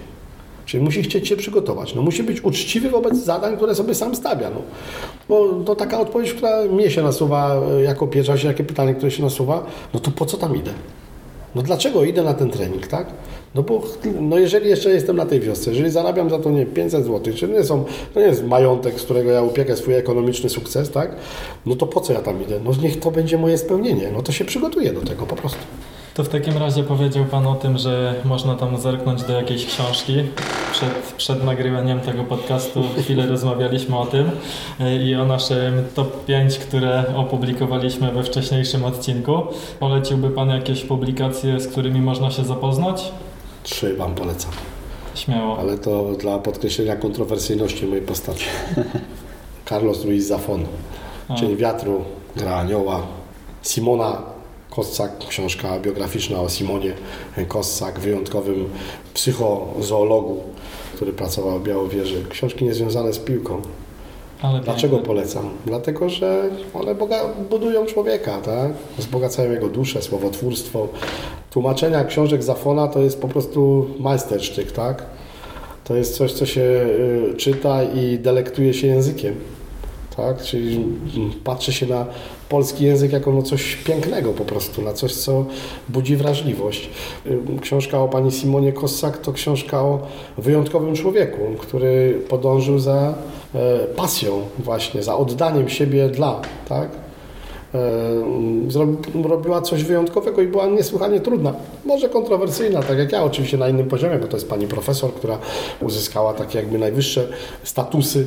[0.66, 1.94] Czyli musi chcieć się przygotować.
[1.94, 4.50] No, musi być uczciwy wobec zadań, które sobie sam stawia.
[4.50, 4.62] No.
[5.28, 9.22] Bo to taka odpowiedź, która mnie się nasuwa e, jako pierwsza, jakie pytanie, które się
[9.22, 10.70] nasuwa, no to po co tam idę?
[11.54, 13.06] No dlaczego idę na ten trening, tak?
[13.54, 13.82] No bo
[14.20, 17.52] no jeżeli jeszcze jestem na tej wiosce, jeżeli zarabiam za to nie 500 zł, czyli
[17.52, 17.84] nie są,
[18.14, 21.16] to nie jest majątek, z którego ja upiekę swój ekonomiczny sukces, tak?
[21.66, 22.60] No to po co ja tam idę?
[22.64, 24.10] No niech to będzie moje spełnienie.
[24.12, 25.58] No to się przygotuję do tego po prostu.
[26.14, 30.14] To w takim razie powiedział Pan o tym, że można tam zerknąć do jakiejś książki.
[30.72, 34.30] Przed, przed nagrywaniem tego podcastu chwilę rozmawialiśmy o tym
[35.04, 39.42] i o naszym top 5, które opublikowaliśmy we wcześniejszym odcinku.
[39.80, 43.12] Poleciłby Pan jakieś publikacje, z którymi można się zapoznać?
[43.62, 44.50] Trzy Wam polecam.
[45.14, 45.58] Śmiało.
[45.58, 48.46] Ale to dla podkreślenia kontrowersyjności mojej postaci.
[49.68, 50.66] Carlos Ruiz Zafon,
[51.36, 52.04] Cień wiatru,
[52.36, 53.06] gra anioła.
[53.62, 54.22] Simona
[54.70, 56.94] Kossak, książka biograficzna o Simonie
[57.48, 58.68] Kossak, wyjątkowym
[59.14, 60.42] psychozoologu,
[60.94, 62.24] który pracował w Białowieży.
[62.30, 63.62] Książki niezwiązane z piłką.
[64.42, 65.06] Ale Dlaczego piękne.
[65.06, 65.50] polecam?
[65.66, 66.94] Dlatego, że one
[67.50, 68.72] budują człowieka, tak?
[68.98, 70.88] wzbogacają jego duszę, słowotwórstwo.
[71.50, 75.06] Tłumaczenia książek Zafona to jest po prostu majstersztyk, tak?
[75.84, 79.34] To jest coś, co się y, czyta i delektuje się językiem.
[80.16, 80.42] Tak?
[80.42, 80.84] Czyli
[81.44, 82.06] patrzy się na
[82.48, 85.44] polski język jako no coś pięknego po prostu, na coś, co
[85.88, 86.90] budzi wrażliwość.
[87.60, 89.98] Książka o pani Simonie Kossak to książka o
[90.38, 93.14] wyjątkowym człowieku, który podążył za
[93.96, 97.01] pasją właśnie, za oddaniem siebie dla, tak?
[99.24, 101.54] Robiła coś wyjątkowego i była niesłychanie trudna.
[101.84, 105.38] Może kontrowersyjna, tak jak ja oczywiście na innym poziomie, bo to jest pani profesor, która
[105.80, 107.28] uzyskała takie jakby najwyższe
[107.62, 108.26] statusy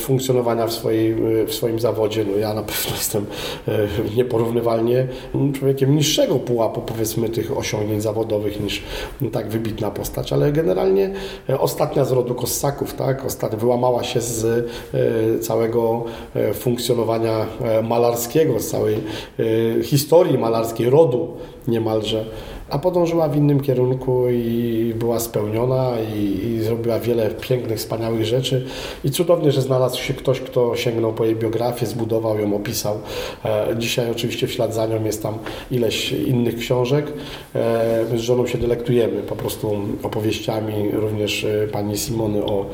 [0.00, 1.14] funkcjonowania w, swojej,
[1.46, 2.24] w swoim zawodzie.
[2.32, 3.26] No ja na pewno jestem
[4.16, 5.06] nieporównywalnie
[5.58, 8.82] człowiekiem niższego pułapu powiedzmy tych osiągnięć zawodowych niż
[9.32, 11.10] tak wybitna postać, ale generalnie
[11.58, 13.22] ostatnia z rodu Kossaków, tak,
[13.56, 14.44] wyłamała się z
[14.94, 16.04] e, całego
[16.34, 17.82] e, funkcjonowania e,
[18.28, 18.96] malarskiego, z całej
[19.82, 21.28] historii malarskiej, rodu
[21.68, 22.24] niemalże
[22.70, 28.66] a podążyła w innym kierunku i była spełniona i, i, zrobiła wiele pięknych, wspaniałych rzeczy
[29.04, 32.98] i cudownie, że znalazł się ktoś, kto sięgnął po jej biografię, zbudował ją, opisał.
[33.44, 35.38] E, dzisiaj oczywiście w ślad za nią jest tam
[35.70, 37.12] ileś innych książek.
[37.54, 39.72] E, z żoną się delektujemy po prostu
[40.02, 42.66] opowieściami również e, pani Simony o,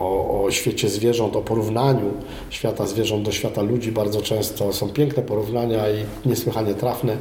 [0.00, 2.10] o, o świecie zwierząt, o porównaniu
[2.50, 3.92] świata zwierząt do świata ludzi.
[3.92, 7.16] Bardzo często są piękne porównania i niesłychanie trafne.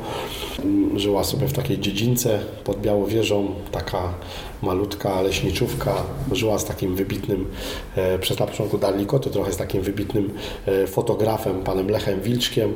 [0.95, 2.18] Żyła sobie w takiej dziedzinie
[2.63, 4.13] pod Białowieżą, taka
[4.61, 5.93] malutka leśniczówka,
[6.31, 7.47] żyła z takim wybitnym,
[7.95, 8.77] e, przez na początku
[9.19, 10.33] to trochę z takim wybitnym
[10.65, 12.73] e, fotografem, panem Lechem Wilczkiem,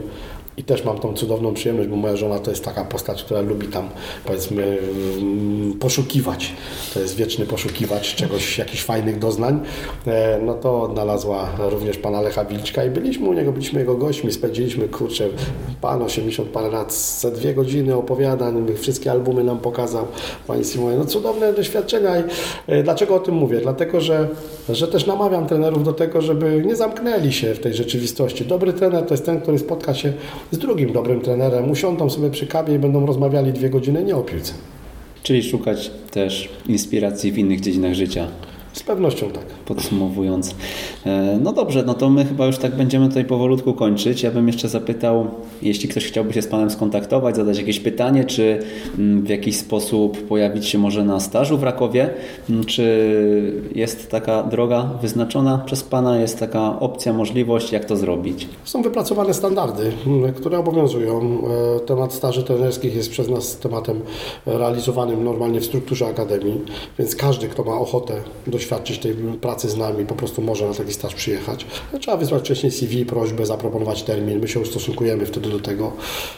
[0.58, 3.68] i też mam tą cudowną przyjemność, bo moja żona to jest taka postać, która lubi
[3.68, 3.90] tam,
[4.26, 4.78] powiedzmy,
[5.18, 6.54] mm, poszukiwać.
[6.94, 9.60] To jest wieczny poszukiwacz czegoś, jakichś fajnych doznań.
[10.08, 14.32] E, no to odnalazła również pana Lecha Wilczka i byliśmy u niego, byliśmy jego gośćmi,
[14.32, 15.30] spędziliśmy, kurczę,
[15.82, 20.08] pan 80 parę lat, ze dwie godziny opowiadań, wszystkie albumy nam pokazał.
[20.48, 22.24] Pani Simonie, no cudowne doświadczenia i
[22.68, 23.60] e, dlaczego o tym mówię?
[23.60, 24.28] Dlatego, że,
[24.70, 28.46] że też namawiam trenerów do tego, żeby nie zamknęli się w tej rzeczywistości.
[28.46, 30.14] Dobry trener to jest ten, który spotka się
[30.52, 34.22] z drugim dobrym trenerem, usiądą sobie przy kawie i będą rozmawiali dwie godziny nie o
[34.22, 34.54] piłce.
[35.24, 38.28] Czyli szukać też inspiracji w innych dziedzinach życia.
[38.74, 39.46] Z pewnością tak.
[39.46, 40.56] Podsumowując.
[41.06, 44.24] E, no dobrze, no to my chyba już tak będziemy tutaj powolutku kończyć.
[44.24, 45.28] Ja bym jeszcze zapytał,
[45.62, 48.60] jeśli ktoś chciałby się z Panem skontaktować, zadać jakieś pytanie, czy
[48.98, 52.10] mm, w jakiś sposób pojawić się może na stażu w Rakowie,
[52.50, 52.84] mm, czy
[53.76, 58.48] jest taka droga wyznaczona przez Pana, jest taka opcja, możliwość, jak to zrobić?
[58.64, 61.44] Są wypracowane standardy, mm, które obowiązują.
[61.78, 64.02] E, temat staży trenerskich jest przez nas tematem
[64.46, 66.62] realizowanym normalnie w strukturze akademii,
[67.00, 68.14] więc każdy, kto ma ochotę
[68.48, 71.66] do doświadczyć tej pracy z nami, po prostu może na taki staż przyjechać.
[72.00, 75.92] Trzeba wysłać wcześniej CV, prośbę, zaproponować termin, my się ustosunkujemy wtedy do tego.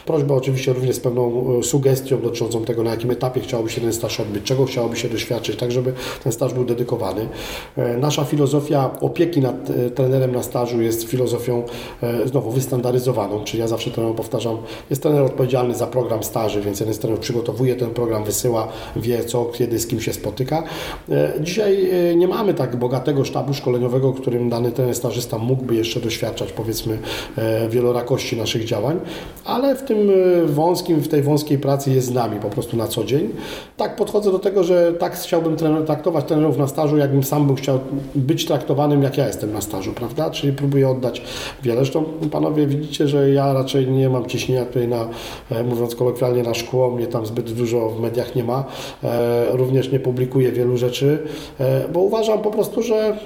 [0.06, 3.92] Prośba oczywiście również z pewną e, sugestią dotyczącą tego, na jakim etapie chciałoby się ten
[3.92, 5.92] staż odbyć, czego chciałoby się doświadczyć, tak żeby
[6.24, 7.28] ten staż był dedykowany.
[7.76, 11.62] E, nasza filozofia opieki nad e, trenerem na stażu jest filozofią
[12.24, 14.56] znowu wystandaryzowaną, czyli ja zawsze trenerom powtarzam,
[14.90, 19.24] jest trener odpowiedzialny za program staży, więc jeden z trenerów przygotowuje ten program, wysyła, wie
[19.24, 20.62] co, kiedy, z kim się spotyka.
[21.40, 26.98] Dzisiaj nie mamy tak bogatego sztabu szkoleniowego, którym dany ten stażysta mógłby jeszcze doświadczać, powiedzmy,
[27.38, 29.00] e, wielorakości naszych działań,
[29.44, 32.88] ale w tym e, wąskim, w tej wąskiej pracy jest z nami po prostu na
[32.88, 33.28] co dzień.
[33.76, 35.56] Tak podchodzę do tego, że tak chciałbym
[35.86, 37.78] traktować trenerów na stażu, jakbym sam był chciał
[38.14, 40.30] być traktowanym, jak ja jestem na stażu, prawda?
[40.30, 41.22] Czyli próbuję oddać
[41.62, 41.76] wiele.
[41.76, 45.08] Zresztą panowie widzicie, że ja raczej nie mam ciśnienia tutaj na,
[45.50, 48.64] e, mówiąc kolokwialnie, na szkło, mnie tam zbyt dużo w mediach nie ma.
[49.50, 51.18] Również nie publikuję wielu rzeczy,
[51.92, 53.18] bo uważam po prostu, że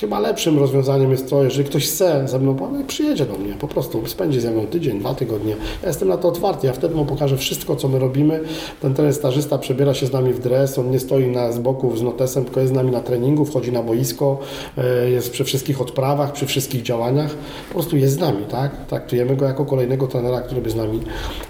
[0.00, 2.56] chyba lepszym rozwiązaniem jest to, jeżeli ktoś chce ze mną,
[2.86, 5.56] przyjedzie do mnie, po prostu spędzi ze mną tydzień, dwa tygodnie.
[5.82, 8.40] Ja jestem na to otwarty, ja wtedy mu pokażę wszystko, co my robimy.
[8.80, 11.96] Ten trener stażysta przebiera się z nami w dres, on nie stoi na, z boku
[11.96, 14.38] z notesem, tylko jest z nami na treningu, wchodzi na boisko,
[14.78, 17.30] e, jest przy wszystkich odprawach, przy wszystkich działaniach,
[17.68, 18.86] po prostu jest z nami, tak?
[18.86, 21.00] Traktujemy go jako kolejnego trenera, który by z nami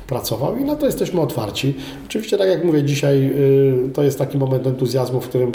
[0.06, 1.74] pracował i na to jesteśmy otwarci.
[2.06, 3.30] Oczywiście, tak jak mówię, dzisiaj
[3.88, 5.52] y, to jest taki moment entuzjazmu, w którym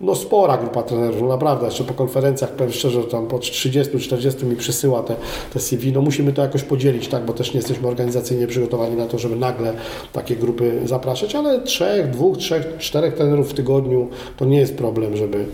[0.00, 5.02] no spora grupa trenerów, naprawdę, jeszcze po konferencjach, powiem szczerze, tam po 30-40 mi przysyła
[5.02, 5.16] te,
[5.52, 9.06] te CV, no musimy to jakoś podzielić, tak, bo też nie jesteśmy organizacyjnie przygotowani na
[9.06, 9.72] to, żeby nagle
[10.12, 15.16] takie grupy zapraszać, ale trzech, dwóch, trzech, czterech trenerów w tygodniu to nie jest problem,
[15.16, 15.44] żeby,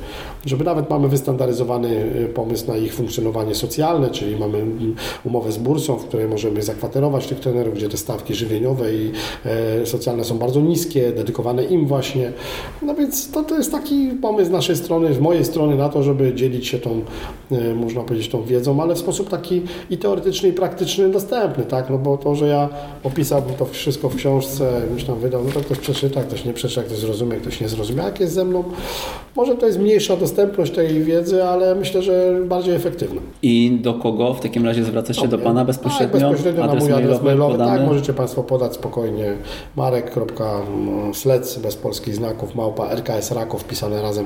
[0.46, 4.94] żeby nawet mamy wystandaryzowany y, pomysł na ich funkcjonowanie socjalne, czyli mamy mm,
[5.24, 9.12] umowę z bursą, w której możemy zakwaterować tych trenerów, gdzie te stawki żywieniowe i
[9.44, 12.32] e, socjalne są bardzo niskie, dedykowane im właśnie,
[12.82, 15.88] no więc to, to jest taki pomysł, pomysł z naszej strony, z mojej strony na
[15.88, 17.02] to, żeby dzielić się tą,
[17.52, 21.90] e, można powiedzieć, tą wiedzą, ale w sposób taki i teoretyczny, i praktyczny, dostępny, tak?
[21.90, 22.68] No bo to, że ja
[23.04, 26.82] opisałbym to wszystko w książce, już tam wydał, no to ktoś przeczyta, ktoś nie przeczyta,
[26.82, 28.64] ktoś zrozumie, ktoś nie zrozumie, jak jest ze mną.
[29.36, 33.20] Może to jest mniejsza dostępność tej wiedzy, ale myślę, że bardziej efektywna.
[33.42, 36.20] I do kogo w takim razie zwracać się do Pana bezpośrednio?
[36.20, 37.58] Tak, bezpośrednio na mój adres mailowy.
[37.58, 39.34] Tak, możecie Państwo podać spokojnie
[39.76, 44.25] marek.slec bez polskich znaków, małpa rks raków, pisane razem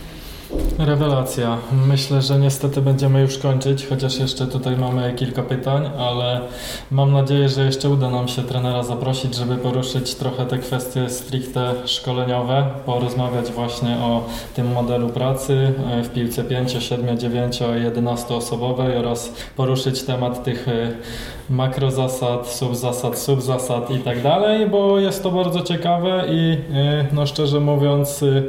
[0.77, 1.57] Rewelacja.
[1.87, 6.41] Myślę, że niestety będziemy już kończyć, chociaż jeszcze tutaj mamy kilka pytań, ale
[6.91, 11.73] mam nadzieję, że jeszcze uda nam się trenera zaprosić, żeby poruszyć trochę te kwestie stricte
[11.85, 14.25] szkoleniowe, porozmawiać właśnie o
[14.55, 20.67] tym modelu pracy e, w piłce 5, 7, 9, 11 osobowej oraz poruszyć temat tych
[20.67, 20.91] e,
[21.51, 27.59] makrozasad, subzasad, subzasad i tak dalej, bo jest to bardzo ciekawe i e, no szczerze
[27.59, 28.43] mówiąc e,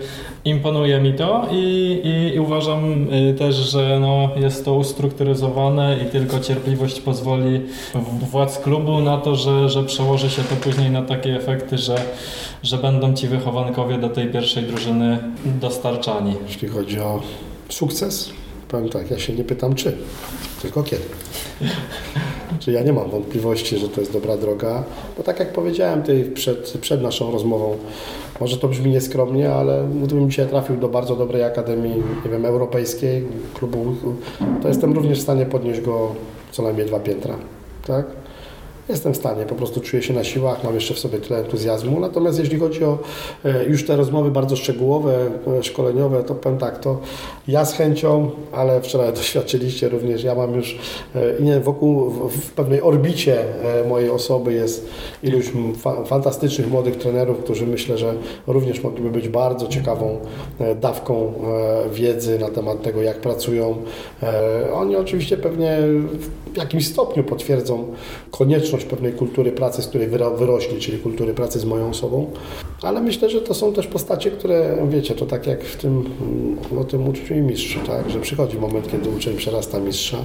[0.44, 1.56] imponuje mi to i,
[2.04, 7.60] i, i uważam e, też, że no, jest to ustrukturyzowane i tylko cierpliwość pozwoli
[8.30, 11.94] władz klubu na to, że, że przełoży się to później na takie efekty, że,
[12.62, 16.34] że będą ci wychowankowie do tej pierwszej drużyny dostarczani.
[16.48, 17.20] Jeśli chodzi o
[17.68, 18.41] sukces,
[18.72, 19.96] powiem tak, ja się nie pytam czy,
[20.62, 21.02] tylko kiedy.
[22.58, 24.84] Czy ja nie mam wątpliwości, że to jest dobra droga,
[25.16, 27.76] bo tak jak powiedziałem tutaj przed, przed naszą rozmową,
[28.40, 33.24] może to brzmi nieskromnie, ale gdybym dzisiaj trafił do bardzo dobrej akademii, nie wiem, europejskiej,
[33.54, 33.94] klubu,
[34.62, 36.14] to jestem również w stanie podnieść go
[36.52, 37.36] co najmniej dwa piętra,
[37.86, 38.06] tak?
[38.88, 42.00] Jestem w stanie, po prostu czuję się na siłach, mam jeszcze w sobie tyle entuzjazmu.
[42.00, 42.98] Natomiast jeśli chodzi o
[43.44, 47.00] e, już te rozmowy bardzo szczegółowe, e, szkoleniowe, to powiem tak, to
[47.48, 50.78] ja z chęcią, ale wczoraj doświadczyliście również, ja mam już
[51.14, 53.44] e, nie, wokół, w, pewnej orbicie
[53.88, 54.88] mojej osoby jest
[55.22, 58.14] iluś fa fantastycznych młodych trenerów, którzy myślę, że
[58.46, 60.18] również mogliby być bardzo ciekawą
[60.80, 61.32] dawką
[61.92, 63.76] wiedzy na temat tego, jak pracują.
[64.74, 65.78] Oni oczywiście pewnie
[66.52, 67.84] w jakimś stopniu potwierdzą
[68.30, 72.30] konieczność pewnej kultury pracy, z której wyro- wyrośli, czyli kultury pracy z moją osobą,
[72.82, 76.04] ale myślę, że to są też postacie, które, wiecie, to tak jak w tym,
[76.70, 80.18] mm, o tym uczniu i mistrzu, tak, że przychodzi moment, kiedy uczeń przerasta mistrza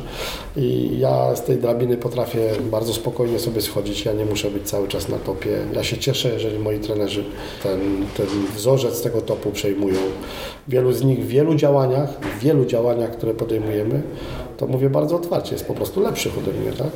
[0.57, 2.40] i ja z tej drabiny potrafię
[2.72, 5.57] bardzo spokojnie sobie schodzić, ja nie muszę być cały czas na topie.
[5.74, 7.24] Ja się cieszę, jeżeli moi trenerzy
[7.64, 7.80] ten,
[8.18, 9.98] ten wzorzec tego topu przejmują.
[10.68, 14.02] Wielu z nich w wielu działaniach, w wielu działaniach, które podejmujemy,
[14.57, 16.90] to mówię bardzo otwarcie, jest po prostu lepszych ode mnie, tak?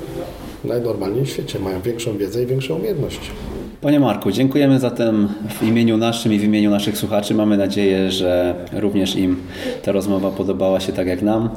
[0.63, 3.19] Najnormalniej w świecie, mają większą wiedzę i większą umiejętność.
[3.81, 7.33] Panie Marku, dziękujemy zatem w imieniu naszym i w imieniu naszych słuchaczy.
[7.33, 9.38] Mamy nadzieję, że również im
[9.83, 11.49] ta rozmowa podobała się tak jak nam.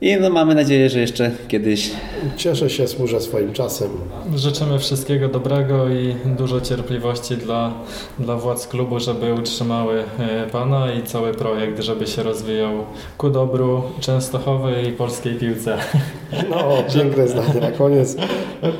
[0.00, 1.90] I no, mamy nadzieję, że jeszcze kiedyś
[2.36, 3.88] Cieszę się, służę swoim czasem.
[4.34, 7.72] Życzymy wszystkiego dobrego i dużo cierpliwości dla,
[8.18, 12.72] dla władz klubu, żeby utrzymały e, Pana i cały projekt, żeby się rozwijał
[13.18, 15.78] ku dobru Częstochowy i polskiej piłce.
[16.50, 18.16] No, piękne zdanie na koniec.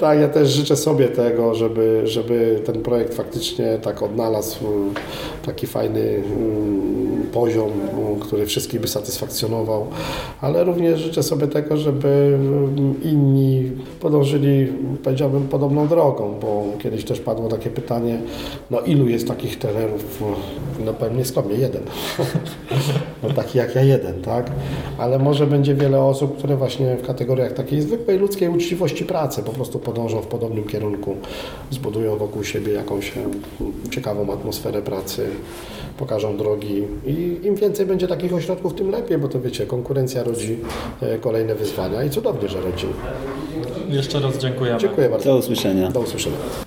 [0.01, 4.95] Tak, ja też życzę sobie tego, żeby, żeby ten projekt faktycznie tak odnalazł mm,
[5.45, 9.87] taki fajny mm, poziom, mm, który wszystkich by satysfakcjonował,
[10.41, 13.71] ale również życzę sobie tego, żeby mm, inni
[14.01, 14.73] podążyli,
[15.05, 18.19] powiedziałbym, podobną drogą, bo kiedyś też padło takie pytanie,
[18.71, 20.23] no ilu jest takich trenerów?
[20.85, 21.83] No pewnie skromnie, jeden.
[23.23, 24.51] No taki jak ja jeden, tak?
[24.99, 29.53] Ale może będzie wiele osób, które właśnie w kategoriach takiej zwykłej ludzkiej uczciwości pracy po
[29.53, 31.17] prostu podążą w podobnym kierunku,
[31.71, 33.13] zbudują wokół siebie jakąś
[33.91, 35.27] ciekawą atmosferę pracy,
[35.99, 40.57] pokażą drogi i im więcej będzie takich ośrodków, tym lepiej, bo to wiecie, konkurencja rodzi
[41.21, 42.87] kolejne wyzwania i cudownie, że rodzi.
[43.89, 44.81] Jeszcze raz dziękujemy.
[44.81, 45.31] Dziękuję bardzo.
[45.31, 45.91] do usłyszenia.
[45.91, 46.66] Do usłyszenia.